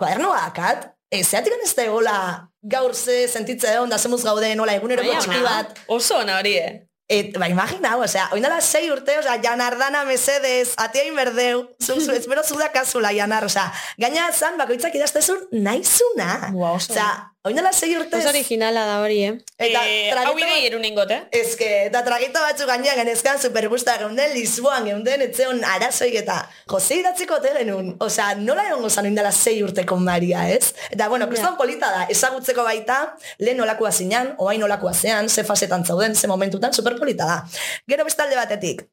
kuadernoa 0.00 0.46
akat, 0.48 0.88
ez 1.12 1.26
zeatik 1.28 1.52
ez 1.60 1.74
da 1.76 1.84
egola 1.84 2.16
gaur 2.62 2.94
ze 2.94 3.26
sentitze 3.28 3.74
egon 3.74 3.90
da 3.90 3.98
zemuz 3.98 4.22
gaude 4.24 4.54
nola 4.56 4.72
eguneroko 4.78 5.18
txiki 5.20 5.42
bat. 5.44 5.76
Oso 5.88 6.22
ona 6.24 6.38
hori, 6.40 6.56
eh? 6.56 6.78
Et, 7.10 7.32
ba, 7.34 7.48
imagina, 7.50 7.96
osea, 7.98 8.28
oindala 8.36 8.60
sei 8.62 8.86
urte, 8.92 9.16
osea, 9.18 9.34
janardana 9.42 10.04
mesedez, 10.06 10.76
atea 10.78 11.08
inberdeu, 11.08 11.64
zu, 11.82 11.96
zu, 11.98 12.12
espero 12.14 12.44
zu 12.46 12.54
da 12.54 12.68
kasula, 12.70 13.10
janar, 13.10 13.48
osea, 13.48 13.64
gaina 13.98 14.28
zan, 14.30 14.54
bakoitzak 14.60 14.94
idaztezun 14.94 15.48
naizuna. 15.50 16.52
Oso. 16.54 16.92
Osea, 16.92 17.08
oindala 17.42 17.72
sei 17.72 17.96
urte, 17.96 18.18
Oso 18.18 18.28
originala 18.28 18.84
da 18.84 18.98
hori, 19.00 19.22
eh? 19.24 19.32
eta 19.56 19.80
eh, 19.88 20.10
tragito 20.12 20.44
hau 20.44 20.64
eruningot, 20.66 21.10
eh? 21.14 21.20
Ez 21.32 21.54
que, 21.56 21.68
eta 21.86 22.02
tragito 22.04 22.42
batzu 22.44 22.66
gainean 22.68 22.98
genezkan 23.00 23.40
supergusta 23.40 23.96
geunden 24.02 24.34
Lisboan, 24.34 24.84
geunden 24.84 25.24
etzeon 25.24 25.64
arazoik 25.64 26.18
eta 26.20 26.36
Jose 26.68 27.00
idatziko 27.00 27.38
ote 27.40 27.54
genuen. 27.56 27.94
Osea, 28.04 28.34
nola 28.36 28.66
egon 28.68 28.84
gozan 28.84 29.08
indala 29.08 29.32
sei 29.32 29.62
urteko 29.64 29.96
Maria, 29.96 30.44
ez? 30.52 30.74
Eta, 30.90 31.08
bueno, 31.08 31.28
kriston 31.32 31.56
polita 31.56 31.88
da, 31.94 32.06
ezagutzeko 32.12 32.64
baita, 32.66 33.00
lehen 33.40 33.60
nolakoa 33.62 33.92
zinan, 33.92 34.34
oain 34.38 34.60
nolakoa 34.60 34.92
zean, 34.92 35.28
ze 35.32 35.44
fasetan 35.44 35.84
zauden, 35.84 36.14
ze 36.14 36.28
momentutan, 36.28 36.76
superpolita 36.76 37.24
da. 37.24 37.42
Gero 37.88 38.04
bestalde 38.04 38.36
batetik, 38.36 38.84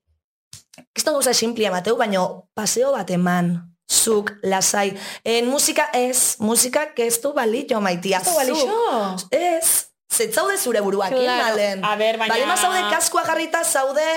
kriston 0.94 1.20
gauza 1.20 1.34
simplia 1.34 1.72
mateu, 1.74 1.98
baino 2.00 2.48
paseo 2.56 2.96
bat 2.96 3.12
eman, 3.12 3.58
zuk, 3.92 4.32
lasai. 4.44 4.94
En 5.24 5.48
musika 5.48 5.90
ez, 5.94 6.36
musika 6.40 6.88
ez 6.96 7.22
du 7.22 7.34
balillo 7.34 7.80
maitia. 7.82 8.20
Ez 8.20 8.26
du 8.28 8.34
balillo? 8.36 9.18
zuk. 9.18 9.34
Ez, 9.34 9.88
zetzaude 10.14 10.58
zure 10.58 10.82
buruakin, 10.82 11.18
Claro. 11.18 11.44
malen. 11.50 11.84
A 11.86 11.96
ber, 11.96 12.18
baina- 12.18 12.34
Balima 12.34 12.58
zaude 12.58 12.82
kaskoa 12.92 13.24
jarrita 13.26 13.64
zaude, 13.64 14.08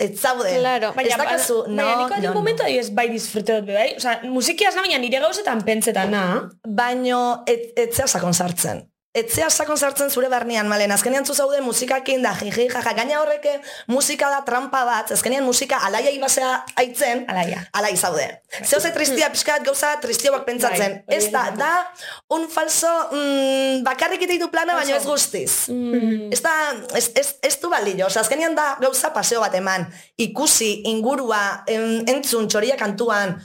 ez 0.00 0.20
zaude. 0.20 0.52
Claro. 0.58 0.92
ez 0.96 1.16
dakazu, 1.16 1.64
no, 1.66 1.82
baina 1.84 1.96
niko 2.02 2.16
no, 2.20 2.28
no. 2.28 2.34
momentu 2.34 2.62
adibidez 2.62 2.90
bai 2.94 3.08
disfrute 3.10 3.60
dut, 3.60 3.66
bai? 3.66 3.94
Osa, 3.96 4.20
musikia 4.24 4.68
ez 4.68 4.74
baina 4.74 4.98
nire 4.98 5.18
gauzetan 5.20 5.62
pentsetan, 5.64 6.10
na? 6.10 6.48
Baino, 6.66 7.42
et, 7.46 7.72
etzea 7.76 8.06
sakon 8.06 8.32
sartzen. 8.34 8.84
Etzea 9.16 9.48
sakon 9.48 9.78
sartzen 9.80 10.10
zure 10.12 10.28
barnean, 10.28 10.68
malen, 10.68 10.92
azkenean 10.92 11.24
zu 11.24 11.32
zaude 11.32 11.62
musikakin 11.64 12.20
da, 12.22 12.34
jiji, 12.36 12.66
jaja, 12.68 12.92
gaina 12.92 13.16
horreke 13.22 13.54
musika 13.88 14.28
da 14.28 14.42
trampa 14.44 14.82
bat, 14.84 15.14
azkenean 15.16 15.46
musika 15.46 15.78
alaia 15.86 16.12
ibasea 16.12 16.50
aitzen, 16.76 17.24
Alaia. 17.32 17.62
alai 17.72 17.94
zaude. 17.96 18.26
Zeo 18.62 18.80
ze 18.80 18.92
tristia 18.92 19.30
pixkat 19.32 19.64
gauza 19.64 19.94
tristioak 20.02 20.44
pentsatzen. 20.44 21.00
Bai, 21.08 21.16
ez 21.16 21.32
da, 21.32 21.46
da, 21.56 21.72
un 22.36 22.46
falso, 22.52 22.92
mm, 23.10 23.82
bakarrik 23.88 24.28
ditu 24.28 24.50
plana, 24.52 24.76
baino 24.76 24.94
ez 25.00 25.04
guztiz. 25.08 25.70
Ez 26.30 26.42
da, 26.44 26.54
ez, 26.94 27.08
ez, 27.16 27.28
ez 27.42 27.56
du 27.62 27.72
balillo, 27.72 28.06
Osa, 28.12 28.20
azkenean 28.20 28.54
da 28.54 28.74
gauza 28.80 29.14
paseo 29.16 29.40
bat 29.40 29.56
eman, 29.56 29.88
ikusi, 30.20 30.82
ingurua, 30.92 31.64
en, 31.66 32.04
entzun, 32.12 32.46
txoria 32.46 32.76
kantuan, 32.76 33.38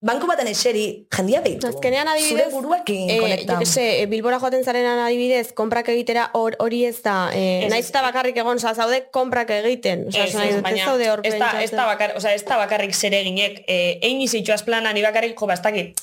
banku 0.00 0.26
baten 0.28 0.46
eseri, 0.46 1.06
jendia 1.10 1.40
behitu. 1.42 1.66
Azkenean 1.66 2.06
adibidez, 2.08 2.30
Zure 2.30 2.44
buruakin 2.52 3.10
eh, 3.10 3.18
konekta. 3.18 3.58
se, 3.64 4.02
eh, 4.02 4.06
Bilbora 4.06 4.38
joaten 4.38 4.62
zarenan 4.64 4.98
adibidez, 5.06 5.52
konprak 5.56 5.88
egitera 5.88 6.30
hor- 6.34 6.56
hori 6.60 6.84
ez 6.84 7.00
da, 7.02 7.30
eh, 7.32 7.64
Ez, 7.64 7.70
naiz 7.72 7.88
eta 7.88 8.02
bakarrik 8.02 8.36
egon, 8.36 8.56
oza, 8.60 8.74
zaude 8.74 9.08
konprak 9.10 9.50
egiten. 9.50 10.06
Oza, 10.08 10.24
Ez, 10.24 10.34
ez, 10.34 10.54
ez 10.56 10.62
baina 10.62 10.84
zaude 10.84 11.10
hor 11.10 11.20
ez 11.24 11.32
da, 11.32 11.38
ez 11.38 11.42
pentsatzen. 11.70 11.76
da, 11.78 11.86
bakar, 11.86 12.12
oza, 12.16 12.32
ez 12.34 12.44
da 12.44 12.56
bakarrik 12.56 12.94
zereginek, 12.94 13.64
eh, 13.66 13.98
egin 14.02 14.20
izitxoaz 14.20 14.62
plana, 14.62 14.92
ni 14.92 15.02
bakarrik, 15.02 15.34
jo, 15.40 15.46
ba, 15.46 15.54
ez 15.54 15.62
dakit. 15.62 15.98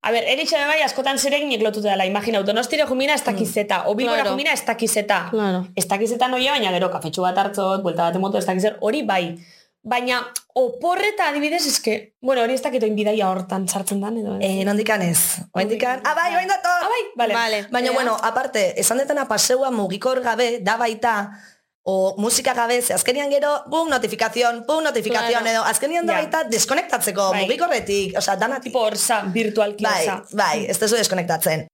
A 0.00 0.12
ber, 0.14 0.22
eritxe 0.30 0.56
bai, 0.66 0.80
askotan 0.82 1.18
zereginek 1.18 1.60
lotuta 1.60 1.90
dela, 1.90 2.06
imagina, 2.06 2.40
donostire 2.42 2.84
jumina 2.86 3.14
ez 3.14 3.24
dakizeta, 3.24 3.84
o 3.88 3.94
bilbora 3.94 4.22
Claro. 4.22 4.30
jumina 4.30 4.52
ez 4.52 4.64
dakizeta. 4.64 5.26
Claro. 5.30 5.66
Ez 5.76 5.86
dakizeta 5.88 6.28
noia, 6.28 6.52
baina 6.52 6.70
gero 6.72 6.88
kafetxu 6.90 7.20
bat 7.22 7.36
hartzot, 7.36 7.82
buelta 7.82 8.04
bat 8.04 8.14
emoto, 8.16 8.38
ez 8.38 8.46
dakizer, 8.46 8.76
hori 8.80 9.02
bai. 9.02 9.36
Baina, 9.82 10.18
oporreta 10.54 11.28
adibidez, 11.30 11.64
eske, 11.66 12.14
bueno, 12.20 12.42
hori 12.42 12.54
ez 12.58 12.62
dakit 12.64 12.82
oin 12.82 12.96
bidaia 12.98 13.28
hortan 13.30 13.68
sartzen 13.70 14.00
dan, 14.02 14.16
edo. 14.20 14.34
Eh, 14.42 14.64
nondikan 14.66 15.02
ez. 15.06 15.38
Oindikan, 15.54 16.02
ah, 16.04 16.14
bai, 16.18 16.34
oin 16.36 16.48
dator! 16.50 16.82
Ah, 16.82 16.88
bai, 16.90 17.04
vale. 17.16 17.34
Vale. 17.34 17.60
Baina, 17.70 17.92
bueno, 17.94 18.16
aparte, 18.20 18.74
esan 18.80 18.98
detena 18.98 19.28
paseua 19.30 19.70
mugikor 19.70 20.20
gabe, 20.20 20.58
da 20.60 20.76
baita, 20.76 21.14
o 21.88 22.16
musika 22.18 22.52
gabe, 22.58 22.82
ze 22.82 22.92
azkenian 22.92 23.30
gero, 23.30 23.62
pum, 23.70 23.88
notifikazion, 23.88 24.64
pum, 24.66 24.82
notifikazion, 24.84 25.40
Claro. 25.40 25.54
edo, 25.54 25.64
azkenian 25.64 26.04
da 26.06 26.18
baita 26.18 26.42
deskonektatzeko, 26.44 27.30
Bai. 27.32 27.46
mugikorretik, 27.46 28.18
osea, 28.18 28.36
dana 28.36 28.60
Tipo 28.60 28.80
orsa, 28.90 29.22
virtualki 29.32 29.84
Bai, 29.84 30.02
orsa. 30.08 30.22
bai, 30.36 30.66
ez 30.68 30.78
tezu 30.78 30.96
deskonektatzen. 30.96 31.66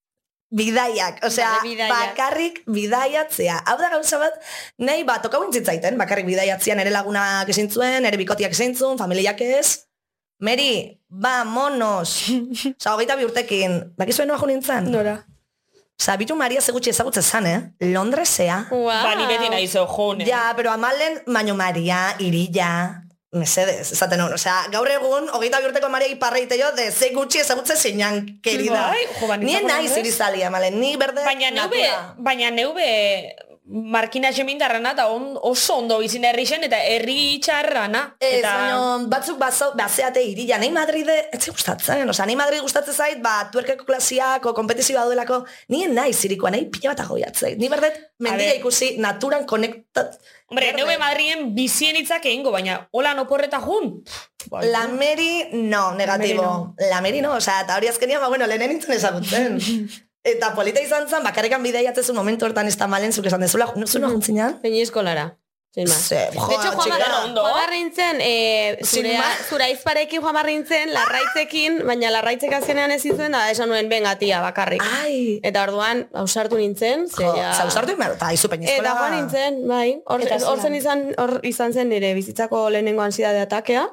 Bidaiak, 0.55 1.18
osea, 1.26 1.48
Vale, 1.50 1.66
bidaiak. 1.66 1.90
bakarrik 1.90 2.61
bidaiatzea. 2.70 3.57
Hau 3.66 3.74
da 3.80 3.88
gauza 3.90 4.20
bat, 4.22 4.36
nahi 4.78 5.02
bat, 5.05 5.22
tokau 5.24 5.42
intzitzaiten, 5.48 5.96
bakarrik 5.98 6.26
bidaiatzea 6.28 6.76
nere 6.78 6.92
lagunak 6.94 7.48
ezin 7.50 7.66
zuen, 7.70 8.02
nere 8.07 8.16
bikotiak 8.20 8.52
ezin 8.55 8.74
zuen, 8.78 8.98
familiak 9.00 9.40
ez. 9.42 9.80
Meri, 10.40 11.00
ba, 11.09 11.42
monos. 11.44 12.28
Osa, 12.78 12.94
hogeita 12.94 13.16
bi 13.18 13.26
urtekin, 13.26 13.80
bakizuen 13.98 14.28
noa 14.30 14.38
jo 14.38 14.46
nintzen? 14.50 14.90
Nora. 14.94 15.16
Osa, 15.98 16.16
bitu 16.18 16.34
Maria 16.38 16.61
zegutxe 16.62 16.90
ezagutze 16.90 17.22
zan, 17.22 17.46
eh? 17.46 17.59
Londresea. 17.90 18.64
Wow. 18.70 18.86
Ba, 18.90 19.14
ni 19.18 19.26
beti 19.30 19.50
nahi 19.50 19.66
zo, 19.70 19.86
jone. 19.90 20.26
Ja, 20.26 20.52
pero 20.57 20.70
amalen, 20.70 21.20
baino 21.26 21.55
Maria, 21.59 22.14
irilla, 22.18 23.02
mesedez, 23.35 23.93
esaten 23.93 24.20
hon. 24.24 24.35
Osea, 24.37 24.57
gaur 24.72 24.91
egun, 24.91 25.28
hogeita 25.37 25.61
bi 25.61 25.70
urteko 25.70 25.91
Maria 25.93 26.11
iparreite 26.12 26.59
jo, 26.61 26.70
de 26.76 26.91
ze 26.93 27.11
gutxi 27.14 27.43
ezagutze 27.43 27.76
zinan, 27.76 28.22
querida. 28.43 28.91
Bai, 28.93 29.07
jo, 29.20 29.28
ba, 29.30 29.39
naiz. 29.39 29.97
irizali, 29.99 30.45
amalen, 30.47 30.78
ni 30.80 30.97
berde 30.97 31.24
Baina 31.26 31.51
neube, 31.55 31.82
baina 32.18 32.51
neube 32.51 32.89
markina 33.64 34.30
semindarrana 34.32 34.92
eta 34.92 35.06
on, 35.08 35.38
oso 35.48 35.78
ondo 35.80 35.96
bizin 36.02 36.24
herri 36.28 36.44
zen 36.44 36.66
eta 36.66 36.76
herri 36.84 37.38
txarrana. 37.42 38.02
Ez, 38.20 38.40
eta... 38.42 38.52
baina 38.52 39.08
batzuk 39.08 39.38
bazo, 39.40 39.70
bazeate 39.78 40.22
irian, 40.24 40.60
nahi 40.60 40.72
Madride, 40.74 41.16
etxe 41.32 41.54
gustatzen, 41.54 42.04
oza, 42.12 42.26
nahi 42.28 42.36
Madrid 42.36 42.60
gustatzen 42.64 42.94
zait, 42.94 43.22
ba, 43.24 43.48
tuerkeko 43.52 43.88
klasiako, 43.88 44.52
kompetizioa 44.56 45.06
duelako, 45.08 45.42
nien 45.72 45.96
nahi 45.96 46.12
zirikoa, 46.12 46.52
nahi 46.52 46.68
pila 46.72 46.92
bat 46.92 47.04
agoiatzei. 47.06 47.54
Ni 47.60 47.72
berdet, 47.72 48.00
mendia 48.24 48.54
ikusi, 48.60 48.94
naturan 49.02 49.48
konektat... 49.48 50.18
Hombre, 50.52 50.74
neue 50.76 50.98
Madrien 51.00 51.48
bizien 51.56 51.96
hitzak 51.96 52.26
egingo, 52.28 52.52
baina 52.52 52.82
hola 52.92 53.14
oporreta 53.22 53.62
jun. 53.64 53.94
Bai. 54.52 54.66
La 54.68 54.86
Meri, 54.92 55.48
no, 55.56 55.94
negatibo. 55.96 56.74
La 56.90 57.00
Meri, 57.00 57.24
no, 57.24 57.32
osea, 57.40 57.62
eta 57.64 57.78
hori 57.80 57.88
azkenian, 57.88 58.20
ba, 58.20 58.28
bueno, 58.28 58.46
lehenen 58.46 58.76
nintzen 58.76 58.98
ezagutzen. 58.98 59.56
eta 60.24 60.54
polita 60.56 60.80
izan 60.80 61.08
zen, 61.08 61.22
bakarrikan 61.22 61.62
bideiatzezun 61.62 62.16
momentu 62.16 62.46
hortan 62.46 62.66
ez 62.66 62.76
da 62.80 62.86
malen, 62.88 63.12
zuk 63.12 63.26
esan 63.30 63.40
dezula, 63.44 63.70
zuna 63.86 64.08
juntzinean? 64.10 64.60
Peñiskolara. 64.62 65.34
Sin 65.74 65.88
más. 65.88 66.06
Ze, 66.08 66.14
De 66.14 66.38
hecho, 66.38 66.70
Juan 66.76 67.02
ondo. 67.24 67.40
Juan 67.42 67.54
Barrintzen, 67.54 68.18
eh, 68.20 68.78
Sin 68.82 69.02
zure, 69.02 69.18
más. 69.18 69.38
zura 69.48 69.68
izparekin 69.70 70.20
Juan 70.22 70.34
Barrintzen, 70.34 70.92
larraitzekin, 70.94 71.80
baina 71.84 72.12
larraitzek 72.14 72.52
azkenean 72.54 72.92
ez 72.94 73.00
izuen, 73.04 73.32
da 73.34 73.50
esan 73.50 73.68
nuen, 73.68 73.88
benga 73.88 74.14
tia, 74.20 74.38
bakarrik. 74.40 74.80
Ai, 75.02 75.40
Eta 75.42 75.64
orduan, 75.66 76.04
ausartu 76.14 76.60
nintzen, 76.62 77.08
jo, 77.10 77.32
zeia... 77.34 77.50
zauzartu 77.58 77.96
inbero, 77.96 78.14
eta 78.14 78.30
izu 78.32 78.48
peñizkola. 78.52 78.78
Eta 78.86 78.94
joan 79.00 79.16
nintzen, 79.18 79.58
bai, 79.66 80.00
hor, 80.06 80.22
izan, 80.78 81.08
hor 81.18 81.40
izan 81.42 81.74
zen 81.74 81.88
nire 81.90 82.14
bizitzako 82.14 82.68
lehenengo 82.70 83.02
ansiedade 83.02 83.40
atakea, 83.42 83.88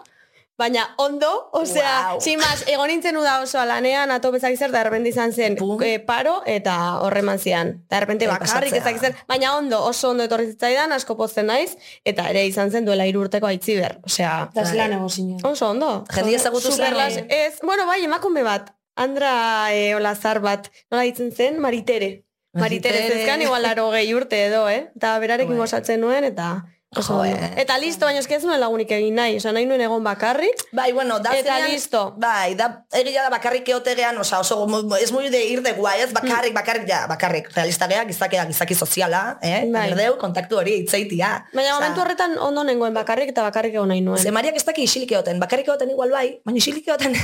baina 0.62 0.84
ondo, 1.02 1.50
osea, 1.58 2.12
Wow. 2.14 2.22
sin 2.22 2.38
más, 2.40 2.62
egon 2.70 2.88
nintzen 2.92 3.18
uda 3.18 3.40
oso 3.42 3.64
lanean, 3.66 4.12
ato 4.14 4.32
bezak 4.32 4.56
zer, 4.60 4.72
da 4.72 4.84
repente 4.86 5.10
izan 5.10 5.34
zen 5.34 5.56
Pum. 5.58 5.82
eh, 5.84 5.98
paro 6.00 6.44
eta 6.46 6.76
horreman 7.02 7.40
zian. 7.40 7.74
Da 7.90 8.00
repente 8.00 8.26
Eh, 8.26 8.28
bakarrik 8.30 8.74
ezak 8.78 9.00
zer, 9.02 9.16
baina 9.28 9.56
ondo, 9.58 9.82
oso 9.84 10.12
ondo 10.12 10.24
etorri 10.24 10.46
zitzaidan, 10.54 10.92
asko 10.94 11.18
pozten 11.18 11.48
naiz, 11.50 11.76
eta 12.06 12.30
ere 12.30 12.46
izan 12.46 12.70
zen 12.72 12.86
duela 12.86 13.06
hiru 13.10 13.22
urteko 13.26 13.48
aitziber, 13.50 13.98
osea, 14.06 14.50
Da 14.54 14.66
zelan 14.66 14.94
egozinen. 14.94 15.40
oso 15.46 15.70
ondo. 15.70 16.06
Jende 16.14 16.36
ezagutu 16.36 16.72
zen, 16.72 16.78
Superlas-? 16.78 17.24
Ez, 17.28 17.60
bueno, 17.64 17.86
bai, 17.88 18.04
emakume 18.06 18.44
bat, 18.44 18.72
Andra 18.96 19.74
e, 19.74 19.96
Olazar 19.96 20.40
bat, 20.42 20.68
nola 20.92 21.04
ditzen 21.04 21.32
zen, 21.32 21.60
Maritere. 21.60 22.24
Maritere 22.54 23.00
Maritere. 23.00 23.20
zezkan, 23.24 23.42
igual 23.42 23.62
laro 23.64 23.90
gehi 23.92 24.14
urte 24.14 24.46
edo, 24.46 24.68
eh? 24.70 24.92
Eta 24.96 25.18
berarekin 25.20 25.56
Bai. 25.56 25.62
gozatzen 25.64 26.02
nuen, 26.02 26.24
eta... 26.28 26.66
Oso 26.92 27.24
eh. 27.24 27.32
Eta 27.56 27.78
listo, 27.80 28.04
baina 28.04 28.20
eski 28.20 28.36
ez 28.36 28.44
nuen 28.44 28.60
lagunik 28.60 28.90
egin 28.92 29.16
nahi, 29.16 29.38
osa 29.40 29.54
nahi 29.56 29.64
nuen 29.64 29.80
egon 29.80 30.04
bakarrik, 30.04 30.60
Bai, 30.76 30.90
bueno, 30.92 31.20
da 31.24 31.32
Eta 31.38 31.54
azkenean- 31.54 31.72
listo. 31.72 32.02
Bai, 32.20 32.54
da 32.60 32.84
egia 33.00 33.24
da 33.24 33.30
bakarrik 33.32 33.70
eotegean, 33.72 34.18
osa, 34.20 34.42
oso, 34.44 34.68
ez 35.00 35.12
muy 35.14 35.30
de 35.30 35.40
ir 35.54 35.62
de 35.64 35.72
guai, 35.72 36.02
ez 36.02 36.12
bakarrik, 36.12 36.54
bakarrik, 36.54 36.84
ja, 36.90 37.06
bakarrik, 37.08 37.48
realista 37.56 37.88
gea, 37.88 38.04
gizakea, 38.04 38.44
gizaki 38.46 38.76
soziala, 38.76 39.40
eh? 39.42 39.70
Bai. 39.72 39.86
Berdeu, 39.94 40.18
kontaktu 40.20 40.58
hori, 40.60 40.74
itzaitia. 40.84 41.30
baina 41.54 41.78
momentu 41.78 42.02
horretan 42.02 42.36
ondo 42.40 42.66
nengoen 42.68 42.94
bakarrik 42.94 43.32
eta 43.32 43.48
bakarrik 43.48 43.74
egon 43.80 43.88
nahi 43.88 44.02
nuen. 44.02 44.20
Ze 44.20 44.32
Mariak 44.32 44.60
ez 44.60 44.66
daki 44.66 44.84
isilik 44.84 45.12
egoten, 45.16 45.40
bakarrik 45.40 45.72
egoten 45.72 45.90
igual 45.96 46.12
bai, 46.12 46.42
baina 46.44 46.58
isilik 46.58 46.84
egoten. 46.92 47.16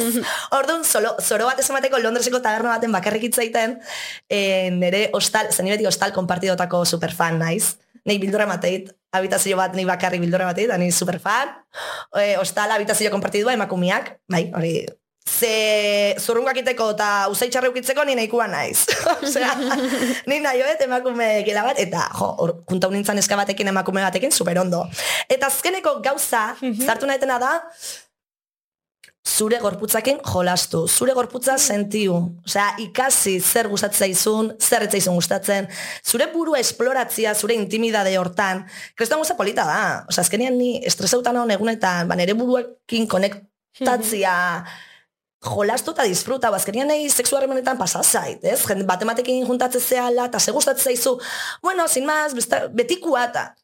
Orduan, 0.58 0.82
zoro, 0.82 1.16
zoro 1.20 1.44
bat 1.44 1.60
esamateko 1.60 2.00
Londreseko 2.00 2.40
taberna 2.40 2.78
baten 2.78 2.92
bakarrik 2.92 3.28
itzaiten, 3.28 3.82
e, 4.30 4.70
nire 4.72 5.10
hostal, 5.12 5.52
zen 5.52 5.68
beti 5.68 5.84
hostal 5.84 6.16
konpartidotako 6.16 6.86
superfan 6.86 7.38
naiz. 7.38 7.76
Nei 8.08 8.18
bildura 8.22 8.46
mateit, 8.48 8.90
habitazio 9.12 9.58
bat 9.58 9.74
ni 9.76 9.84
bakarrik 9.88 10.22
bildura 10.22 10.48
mateit, 10.48 10.70
da 10.70 10.78
ni 10.80 10.90
superfan. 10.94 11.52
E, 12.16 12.36
hostal 12.40 12.72
habitazio 12.76 13.10
konpartidua 13.12 13.54
emakumiak, 13.58 14.14
bai, 14.30 14.46
hori, 14.56 14.74
ze 15.30 16.14
zurrungak 16.18 16.58
iteko 16.62 16.90
eta 16.94 17.28
usaitxarra 17.30 17.70
ukitzeko 17.70 18.04
ni 18.04 18.16
nahikoa 18.18 18.46
naiz. 18.50 18.84
Osea, 19.24 19.52
ni 20.26 20.40
nahi 20.42 20.62
hoet 20.64 20.84
emakume 20.86 21.28
gela 21.46 21.64
bat, 21.68 21.80
eta 21.82 22.06
jo, 22.18 22.30
hor, 22.42 22.54
juntau 22.70 22.90
nintzen 22.94 23.20
eska 23.22 23.38
batekin 23.38 23.70
emakume 23.72 24.04
batekin 24.06 24.32
super 24.34 24.58
ondo. 24.62 24.86
Eta 25.28 25.50
azkeneko 25.52 25.98
gauza, 26.04 26.54
zartu 26.86 27.10
nahitena 27.10 27.38
da, 27.42 27.52
zure 29.26 29.58
gorputzakin 29.60 30.18
jolastu, 30.24 30.86
zure 30.88 31.12
gorputza 31.12 31.56
sentiu, 31.58 32.14
osea, 32.46 32.70
ikasi 32.80 33.38
zer 33.40 33.68
gustatzen 33.68 34.06
zaizun, 34.08 34.52
zer 34.58 34.86
ez 34.86 34.90
zaizun 34.96 35.14
gustatzen, 35.18 35.68
zure 36.04 36.26
burua 36.32 36.58
esploratzia, 36.60 37.34
zure 37.34 37.54
intimidade 37.54 38.16
hortan, 38.18 38.64
kriston 38.96 39.20
gauza 39.20 39.36
polita 39.36 39.66
da, 39.68 39.80
osea, 40.08 40.24
azkenean 40.24 40.56
ni 40.58 40.78
estresautan 40.88 41.36
hon 41.36 41.52
egunetan, 41.52 42.08
ba, 42.08 42.16
nere 42.16 42.34
buruekin 42.38 43.06
konektatzia, 43.08 44.64
jolastu 45.44 45.92
eta 45.96 46.04
disfruta, 46.08 46.50
ba, 46.50 46.56
azkenean 46.60 46.88
nahi 46.88 47.08
sexu 47.12 47.36
harremanetan 47.36 47.78
pasa 47.78 48.00
ez? 48.24 48.60
Jende 48.66 48.84
bat 48.88 49.02
ematekin 49.02 49.46
juntatzen 49.46 49.80
zehala, 49.80 50.26
eta 50.28 50.40
ze 50.40 50.52
gustatzen 50.52 50.92
zaizu, 50.92 51.18
bueno, 51.62 51.88
sin 51.88 52.06
más, 52.06 52.34
besta- 52.34 52.68
betikua 52.68 53.24
eta, 53.24 53.54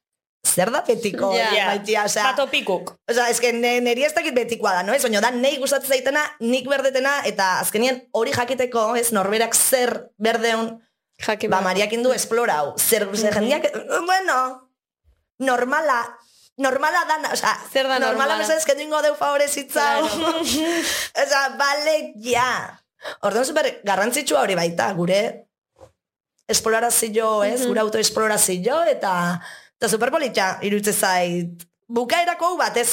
zer 0.46 0.70
da 0.70 0.80
betiko, 0.86 1.32
Ja. 1.34 1.50
Ja, 1.54 1.66
maitia, 1.72 2.04
osea, 2.06 2.30
Pato 2.30 2.46
pikuk. 2.52 2.94
Osea, 3.10 3.28
eske 3.32 3.52
ne, 3.52 3.80
neri 3.84 4.06
ez 4.06 4.12
dakit 4.14 4.34
betikoa 4.36 4.72
da, 4.78 4.82
no? 4.86 4.94
Ez, 4.94 5.02
baina 5.02 5.20
da 5.24 5.30
nei 5.34 5.56
gustatzen 5.58 5.96
zaitena, 5.96 6.22
nik 6.40 6.68
berdetena, 6.70 7.18
eta 7.28 7.58
azkenien 7.60 8.02
hori 8.12 8.32
jakiteko, 8.36 8.94
ez, 8.96 9.10
norberak 9.16 9.54
zer 9.58 9.98
berdeun, 10.18 10.76
Jaki 11.16 11.48
ba, 11.48 11.62
mariakin 11.64 12.02
du 12.04 12.10
esplorau. 12.12 12.74
Zer, 12.76 13.06
zer 13.16 13.32
jendiak, 13.38 13.70
bueno, 14.04 14.34
normala, 15.40 16.02
normala 16.60 17.04
da, 17.08 17.16
osea, 17.32 17.54
Zer 17.72 17.88
da 17.88 17.98
normala? 18.02 18.36
mesedez, 18.36 18.66
kendu 18.68 18.84
ingo 18.84 19.00
deu 19.00 19.14
favorezitzau. 19.16 20.04
osea, 21.22 21.46
bale, 21.56 21.96
ja. 22.20 22.50
Orduan 23.24 23.48
super 23.48 23.70
garrantzitsua 23.86 24.42
hori 24.44 24.58
baita, 24.58 24.90
gure 24.98 25.20
esplorazio, 26.52 27.30
ez, 27.48 27.62
gure 27.66 27.80
autoesplorazio, 27.80 28.82
eta, 28.92 29.12
eta 29.76 29.90
superpolitxa, 29.92 30.46
irutze 30.68 30.92
zait, 30.92 31.66
bukaerako 31.86 32.52
hau 32.52 32.56
batez, 32.58 32.88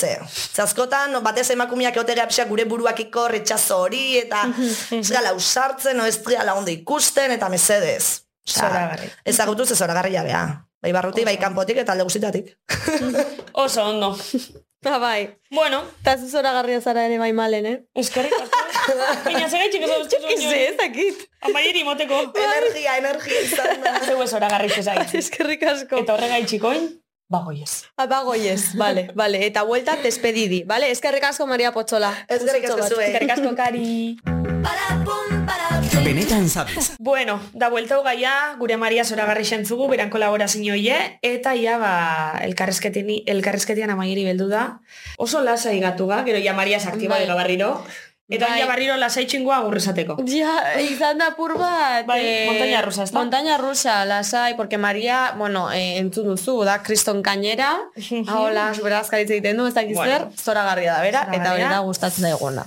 zaskotan 0.53 1.15
batez 1.25 1.49
emakumiak 1.55 1.97
eotegea 1.97 2.27
pixak 2.29 2.51
gure 2.51 2.65
buruakiko 2.69 3.27
retxazo 3.31 3.79
hori, 3.85 4.03
eta 4.21 4.45
ez 4.99 5.09
gala 5.11 5.33
usartzen, 5.37 5.97
no 5.97 6.05
ez 6.05 6.19
gala 6.23 6.57
ondo 6.59 6.71
ikusten, 6.73 7.33
eta 7.37 7.49
mesedez. 7.49 8.23
Zoragarri. 8.43 9.07
Ezagutuz 9.23 9.71
ez 9.71 9.79
zoragarria 9.79 10.23
bea. 10.23 10.43
Bai 10.83 10.91
barruti, 10.91 11.23
bai 11.23 11.37
kanpotik 11.39 11.77
eta 11.79 11.93
alde 11.93 12.03
guztitatik. 12.03 12.51
Oso 13.53 13.85
ondo. 13.87 14.11
Ah, 14.85 14.97
bai. 14.99 15.29
Bueno, 15.51 15.83
Eta 16.01 16.17
zuzora 16.17 16.51
garria 16.51 16.81
zara 16.81 17.05
ere 17.05 17.17
bai 17.17 17.31
malen, 17.33 17.65
eh? 17.65 17.77
eskerrik 17.95 18.33
asko. 18.33 18.59
Baina 19.23 19.47
zegaitxik 19.49 19.81
ez 19.85 19.89
dut 19.89 20.13
Ez, 20.33 20.43
ez 20.51 20.75
dakit. 20.77 21.23
Amaieri 21.41 21.83
moteko. 21.87 22.19
energia, 22.35 22.97
energia 22.97 23.41
izan 23.45 23.81
da. 23.85 23.93
Zeu 24.05 24.21
ez 24.21 24.33
horagarri 24.33 24.69
zezait. 24.69 25.15
Eskerrik 25.23 25.63
asko. 25.63 26.03
Eta 26.03 26.17
horregaitxikoin, 26.17 26.89
bagoiez. 27.31 27.85
Ah, 27.97 28.07
bagoiez, 28.07 28.75
vale, 28.75 29.07
vale. 29.15 29.45
Eta 29.47 29.63
vuelta 29.63 29.95
despedidi, 30.03 30.63
vale? 30.67 30.91
Eskerrik 30.91 31.23
asko 31.31 31.47
Maria 31.47 31.71
Potxola. 31.71 32.11
Eskerrik 32.27 32.69
asko 32.69 32.87
zuei. 32.95 33.07
Eskerrik 33.13 33.37
asko 33.37 33.55
kari. 33.55 34.42
Benetan 36.03 36.49
sabes. 36.49 36.93
Bueno, 36.99 37.39
da 37.53 37.69
buelta 37.69 38.01
gaia, 38.03 38.55
gure 38.59 38.77
Maria 38.77 39.05
zoragarri 39.05 39.45
xentzugu, 39.47 39.87
beran 39.89 40.09
kolaborazioie, 40.11 41.19
eta 41.23 41.53
ia 41.55 41.77
ba, 41.79 41.93
elkarrezketian, 42.43 43.09
elkarrezketian 43.27 43.89
amaieri 43.93 44.25
beldu 44.27 44.49
da. 44.51 44.79
Oso 45.17 45.41
lasai 45.41 45.79
gatu 45.79 46.07
ga, 46.07 46.23
gero 46.27 46.39
ja 46.43 46.53
Maria 46.53 46.79
saktiba 46.79 47.15
Bai. 47.15 47.27
bai. 47.27 47.35
barriro. 47.35 47.85
Eta 48.29 48.47
Bai. 48.47 48.63
barriro 48.67 48.95
lasai 48.97 49.25
txingoa 49.27 49.57
agurrezateko. 49.61 50.15
Ja, 50.27 50.53
izan 50.79 51.19
da 51.19 51.31
pur 51.35 51.55
bat. 51.59 52.05
Bai, 52.07 52.19
eh, 52.23 52.45
montaña 52.51 52.81
rusa, 52.81 53.03
ezta? 53.03 53.19
Montaña 53.19 53.57
rusa, 53.57 54.05
lasai, 54.05 54.55
porque 54.55 54.77
Maria, 54.77 55.33
bueno, 55.37 55.71
eh, 55.71 55.97
entzun 55.99 56.27
duzu, 56.31 56.63
da 56.63 56.81
kriston 56.83 57.21
kainera, 57.21 57.75
hola, 58.35 58.71
berazkaritza 58.83 59.33
egiten 59.37 59.57
du, 59.57 59.67
ez 59.67 59.73
dakiz 59.75 59.95
Bueno. 59.97 60.11
zer, 60.11 60.27
zoragarria 60.39 60.93
da, 60.97 61.01
bera, 61.03 61.27
eta 61.31 61.53
hori 61.53 61.67
da 61.67 61.79
gustatzen 61.79 62.23
daiguna. 62.29 62.65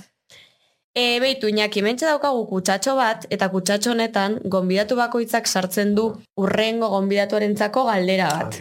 E, 0.97 1.19
beitu, 1.21 1.45
Iñaki, 1.51 1.83
mentxe 1.85 2.07
daukagu 2.09 2.47
kutsatxo 2.49 2.95
bat, 2.97 3.27
eta 3.29 3.51
kutsatxo 3.53 3.91
honetan, 3.93 4.39
gonbidatu 4.49 4.95
bakoitzak 4.97 5.45
sartzen 5.45 5.91
du 5.97 6.07
urrengo 6.41 6.87
gonbidatuarentzako 6.89 7.83
galdera 7.91 8.29
bat. 8.33 8.55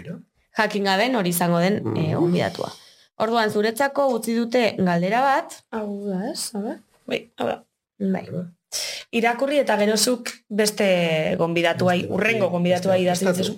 Jakin 0.59 0.89
gaben 0.89 1.17
hori 1.17 1.33
izango 1.33 1.63
den 1.65 1.79
e, 1.97 2.11
gonbidatua. 2.13 2.69
Orduan, 3.25 3.49
zuretzako 3.49 4.11
utzi 4.19 4.35
dute 4.37 4.67
galdera 4.77 5.23
bat, 5.25 5.57
Hau 5.73 5.87
da, 6.11 6.19
ez? 6.29 6.51
Ber. 6.53 6.83
Bai, 7.09 7.21
hau 7.41 7.47
da. 7.49 7.57
bai, 8.13 8.25
Irakurri 9.17 9.63
eta 9.63 9.79
gerozuk 9.81 10.29
beste 10.61 10.89
gonbidatuai, 11.41 12.03
urrengo 12.13 12.51
gonbidatuai 12.53 12.99
idazten 13.05 13.31
ditzezu. 13.31 13.55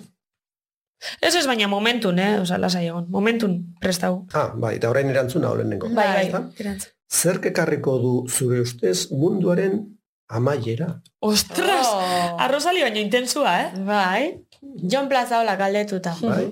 Ez 1.23 1.33
ez 1.35 1.43
baina 1.47 1.67
momentun, 1.71 2.19
eh? 2.19 2.29
Osa, 2.39 2.59
lasai 2.59 2.85
egon. 2.87 3.09
Momentun 3.11 3.57
prestau. 3.83 4.21
Ah, 4.35 4.53
bai, 4.55 4.77
eta 4.79 4.91
orain 4.91 5.11
erantzuna 5.11 5.51
holenengo. 5.51 5.91
Bai, 5.95 6.07
bai. 6.13 6.23
Ezta? 6.29 6.89
Zerk 7.09 7.49
ekarriko 7.49 7.97
du 7.97 8.13
zure 8.29 8.61
ustez 8.61 9.09
munduaren 9.11 9.81
amaiera? 10.29 11.01
Ostras! 11.25 11.87
Oh. 11.89 12.37
Arrozali 12.45 12.83
baino 12.85 13.01
intensua, 13.01 13.55
eh? 13.63 13.83
Bai. 13.85 14.23
Jon 14.61 15.09
Plaza 15.09 15.39
hola 15.41 15.55
galdetuta. 15.57 16.13
Bai? 16.21 16.45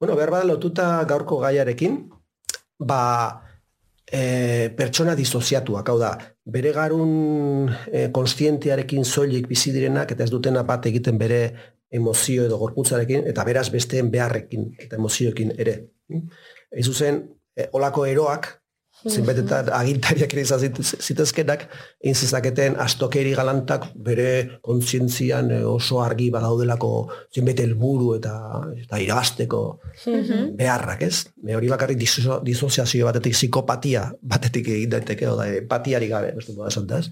Bueno, 0.00 0.14
behar 0.16 0.30
bada 0.30 0.46
lotuta 0.48 1.04
gaurko 1.04 1.40
gaiarekin, 1.42 1.98
ba, 2.78 3.00
e, 4.06 4.70
pertsona 4.76 5.16
disoziatuak, 5.18 5.90
hau 5.90 5.98
da, 6.00 6.14
bere 6.44 6.72
garun 6.72 7.68
e, 7.90 8.06
konstientearekin 8.14 9.04
soilik 9.04 9.50
bizi 9.50 9.74
direnak 9.74 10.14
eta 10.14 10.24
ez 10.24 10.30
dutena 10.32 10.62
bat 10.64 10.86
egiten 10.88 11.18
bere 11.20 11.42
emozio 11.90 12.46
edo 12.46 12.56
gorputzarekin, 12.62 13.26
eta 13.28 13.44
beraz 13.44 13.66
besteen 13.74 14.08
beharrekin 14.14 14.70
eta 14.78 14.96
emozioekin 14.96 15.52
ere. 15.58 15.76
Eizu 16.70 16.94
zuzen, 16.94 17.20
e, 17.56 17.68
olako 17.76 18.06
eroak, 18.06 18.48
zenbetetan 19.08 19.70
agintariak 19.72 20.32
ere 20.34 20.42
izan 20.42 20.60
zit- 20.60 20.80
zitezkenak, 21.00 21.62
egin 22.02 22.14
zezaketen 22.14 22.76
astokeri 22.80 23.32
galantak 23.38 23.86
bere 23.94 24.58
kontzientzian 24.60 25.50
e, 25.50 25.62
oso 25.64 26.02
argi 26.02 26.30
badaudelako 26.30 26.90
zenbete 27.34 27.64
helburu 27.64 28.14
eta, 28.18 28.34
eta 28.82 28.98
irabasteko 29.00 29.62
beharrak, 30.58 31.02
ez? 31.02 31.26
Me 31.42 31.56
hori 31.56 31.68
bakarrik 31.72 31.98
diso, 31.98 32.40
disoziazio 32.44 33.06
batetik, 33.06 33.32
psikopatia 33.32 34.12
batetik 34.22 34.68
egin 34.68 34.90
daiteke, 34.90 35.28
oda 35.28 35.48
empatiari 35.48 36.08
gabe, 36.08 36.32
beste 36.36 36.52
moda 36.52 36.68
esan 36.68 36.86
da, 36.86 36.98
ez? 37.00 37.10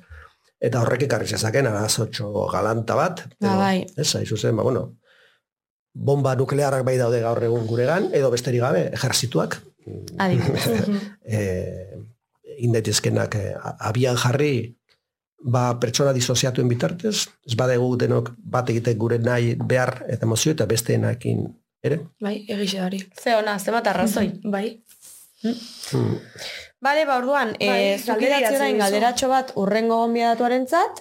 Eta 0.60 0.80
horrek 0.82 1.04
ekarri 1.06 1.26
zezaken 1.30 1.66
arazotxo 1.70 2.32
galanta 2.52 2.96
bat. 2.98 3.24
Ba, 3.40 3.56
bai. 3.56 3.86
Ez, 3.96 4.10
haizu 4.18 4.36
zen, 4.36 4.56
ba, 4.58 4.64
bueno, 4.66 4.96
bomba 5.94 6.34
nuklearrak 6.36 6.84
bai 6.86 6.96
daude 6.98 7.20
gaur 7.22 7.42
egun 7.42 7.66
guregan, 7.66 8.10
edo 8.12 8.30
besterik 8.30 8.60
gabe, 8.60 8.88
ejerzituak, 8.92 9.60
Adibidez. 10.18 10.66
eh, 11.24 11.98
indaitezkenak 12.58 13.34
eh, 13.34 13.54
a- 13.56 13.76
abian 13.88 14.16
jarri 14.16 14.76
ba, 15.44 15.78
pertsona 15.80 16.12
disoziatuen 16.12 16.68
bitartez, 16.68 17.26
ez 17.46 17.54
badegu 17.56 17.92
denok 17.96 18.32
bat 18.38 18.70
egiten 18.70 18.98
gure 18.98 19.18
nahi 19.22 19.54
behar 19.54 20.04
eta 20.08 20.26
emozio 20.26 20.52
eta 20.52 20.66
besteenakin 20.66 21.44
ere. 21.82 22.00
Bai, 22.20 22.44
egixe 22.48 22.80
hori. 22.82 22.98
Ze 23.22 23.36
ona, 23.36 23.58
ze 23.58 23.70
bat 23.70 23.86
arrazoi. 23.86 24.32
Bai. 24.44 24.82
Hmm. 25.42 26.16
Bale, 26.80 27.04
ba, 27.06 27.16
orduan, 27.18 27.56
Bai, 27.58 27.66
e, 27.66 27.98
zuk 27.98 28.12
galdera 28.12 28.36
idatzi 28.38 28.44
idatzi 28.44 28.56
orain 28.60 28.76
duzu. 28.76 28.84
galderatxo 28.84 29.28
bat 29.32 29.48
urrengo 29.58 29.96
gonbidatuaren 29.98 30.66
zat, 30.70 31.00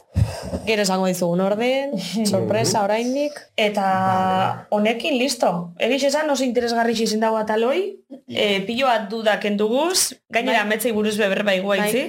gero 0.66 0.82
esango 0.82 1.06
dizugun 1.06 1.44
orden, 1.46 1.94
sorpresa 2.32 2.82
oraindik. 2.82 3.38
Eta 3.62 4.66
honekin 4.74 5.20
listo. 5.22 5.52
Egiz 5.78 6.02
esan 6.10 6.34
oso 6.34 6.48
interesgarri 6.48 6.98
izin 7.06 7.22
dago 7.22 7.38
ataloi, 7.38 7.94
e, 8.26 8.66
pilo 8.66 8.90
bat 8.90 9.06
dudak 9.12 9.46
enduguz, 9.52 10.18
gainera 10.34 10.66
Bai. 10.66 10.74
metzei 10.74 10.96
buruz 10.98 11.14
beber 11.22 11.46
bai 11.46 11.60
guaitzi. 11.62 12.04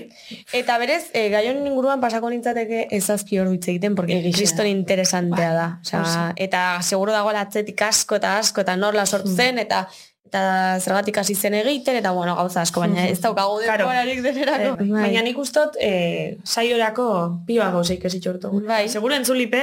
Eta 0.56 0.80
berez, 0.80 1.10
e, 1.12 1.28
gai 1.28 1.44
honen 1.50 1.68
inguruan 1.68 2.00
pasako 2.00 2.32
nintzateke 2.32 2.86
ezazpi 3.02 3.36
hor 3.36 3.52
hitz 3.52 3.66
egiten, 3.68 3.94
porque 3.94 4.22
kriston 4.32 4.66
interesantea 4.72 5.52
da. 5.52 5.70
Osea, 5.84 6.02
oso. 6.06 6.28
eta 6.40 6.68
seguro 6.80 7.12
dago 7.12 7.36
atzetik 7.36 7.84
asko 7.84 8.16
eta 8.16 8.38
asko, 8.40 8.64
eta 8.64 8.80
norla 8.80 9.04
sortzen, 9.04 9.60
eta 9.60 9.90
eta 10.28 10.76
zergatik 10.84 11.16
hasi 11.18 11.34
zen 11.34 11.54
egiten, 11.58 11.96
eta 11.96 12.10
bueno, 12.12 12.34
gauza 12.36 12.60
asko, 12.62 12.80
baina 12.84 13.06
ez 13.08 13.18
daukagu 13.24 13.58
Claro. 13.64 13.86
denborarik 13.88 14.20
denerako. 14.22 14.74
Eh, 14.84 14.90
Baina 14.92 15.22
nik 15.24 15.38
ustot, 15.40 15.76
e, 15.80 16.36
saiorako 16.44 17.06
pioa 17.48 17.70
gauzeik 17.72 18.04
ez 18.04 18.14
itxortu. 18.18 18.50
Bai. 18.66 18.88
Seguro 18.92 19.14
entzulipe, 19.16 19.62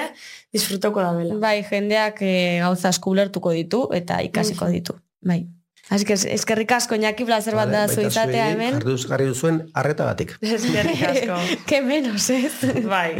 disfrutoko 0.53 1.01
da 1.05 1.11
bela. 1.13 1.35
Bai, 1.41 1.59
jendeak 1.69 2.17
e, 2.25 2.33
gauza 2.63 2.89
asko 2.89 3.11
ulertuko 3.13 3.51
ditu 3.53 3.85
eta 3.93 4.21
ikasiko 4.25 4.67
ditu. 4.73 4.97
Bai. 5.21 5.45
Así 5.89 6.03
que 6.03 6.13
es- 6.13 6.25
eskerrik 6.25 6.71
asko 6.71 6.95
Iñaki 6.95 7.25
placer 7.25 7.53
bat 7.53 7.69
da 7.69 7.87
zu 7.87 8.01
izatea 8.01 8.49
hemen. 8.51 8.73
Jarri, 8.73 8.89
duz- 8.89 9.05
jarri 9.07 9.25
duzuen 9.29 9.69
arretagatik. 9.73 10.31
Eskerrik 10.41 11.03
asko. 11.11 11.35
que 11.69 11.81
menos, 11.81 12.27
ez? 12.29 12.53
bai. 12.89 13.13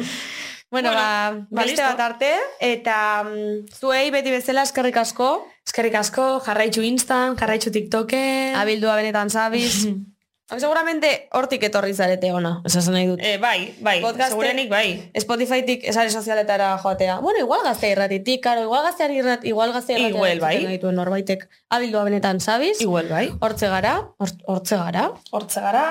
bueno, 0.71 0.89
Bueno, 0.89 0.91
ba, 0.93 1.45
ba, 1.51 1.61
beste 1.61 1.81
bat 1.83 1.99
arte, 1.99 2.31
eta 2.59 3.23
mm, 3.23 3.69
zuei 3.79 4.09
beti 4.11 4.31
bezala 4.33 4.63
eskerrik 4.65 4.97
asko, 4.97 5.45
Eskerrik 5.65 5.95
asko, 5.97 6.25
jarraitzu 6.45 6.81
Instan, 6.85 7.35
jarraitzu 7.39 7.71
TikToken. 7.71 8.55
abildua 8.55 8.95
benetan 8.95 9.29
zabiz. 9.29 9.87
Seguramente 10.61 11.27
hortik 11.33 11.63
etorri 11.65 11.95
zarete 11.97 12.29
ona, 12.31 12.61
esasen 12.69 12.93
nahi 12.93 13.07
dut. 13.09 13.19
Eh, 13.25 13.39
bai, 13.41 13.73
bai, 13.81 13.95
Podcaste- 14.03 14.35
segurenik 14.35 14.69
bai. 14.69 15.09
Spotifytik 15.17 15.87
esare 15.89 16.11
sozialetara 16.13 16.77
joatea. 16.77 17.15
Bueno, 17.19 17.39
igual 17.39 17.63
gazte 17.65 17.89
irratitik, 17.89 18.43
karo, 18.43 18.61
igual 18.61 18.83
gazte 18.85 19.07
irrat, 19.11 19.43
igual 19.43 19.73
gazte 19.73 19.93
irratia 19.93 20.09
Igual, 20.13 20.39
bai. 20.39 20.59
gaituen 20.67 20.95
norbaitek 20.95 21.47
abildua 21.69 22.03
benetan 22.05 22.39
zabiz. 22.39 22.79
Igual 22.79 23.09
bai. 23.09 23.31
Hortze 23.41 23.67
gara, 23.73 23.95
hort- 24.19 24.43
hortze 24.45 24.77
gara. 24.77 25.07
Hortze 25.31 25.61
gara, 25.65 25.85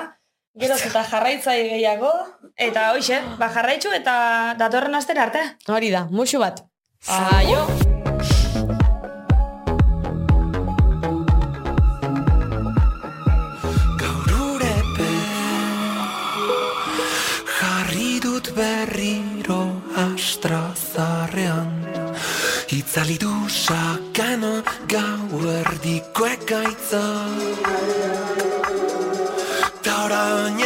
geroz 0.55 0.79
eta 0.87 1.03
jarraitzaile 1.03 1.67
gehiago, 1.75 2.13
eta 2.55 2.93
hoxe, 2.95 3.19
ba 3.37 3.49
jarraitzu 3.51 3.91
eta 3.91 4.55
datorren 4.57 4.95
astera 4.95 5.27
arte. 5.27 5.43
Hori 5.67 5.91
da, 5.91 6.05
musu 6.09 6.39
bat. 6.39 6.63
Aio! 7.11 7.67
Astrazarrean 20.45 21.71
Itzali 22.69 23.17
du 23.17 23.33
sakana 23.49 24.61
gau 24.87 25.41
erdiko 25.49 26.25
ekaitza 26.25 27.03
Ta 29.81 29.95
orain 30.05 30.64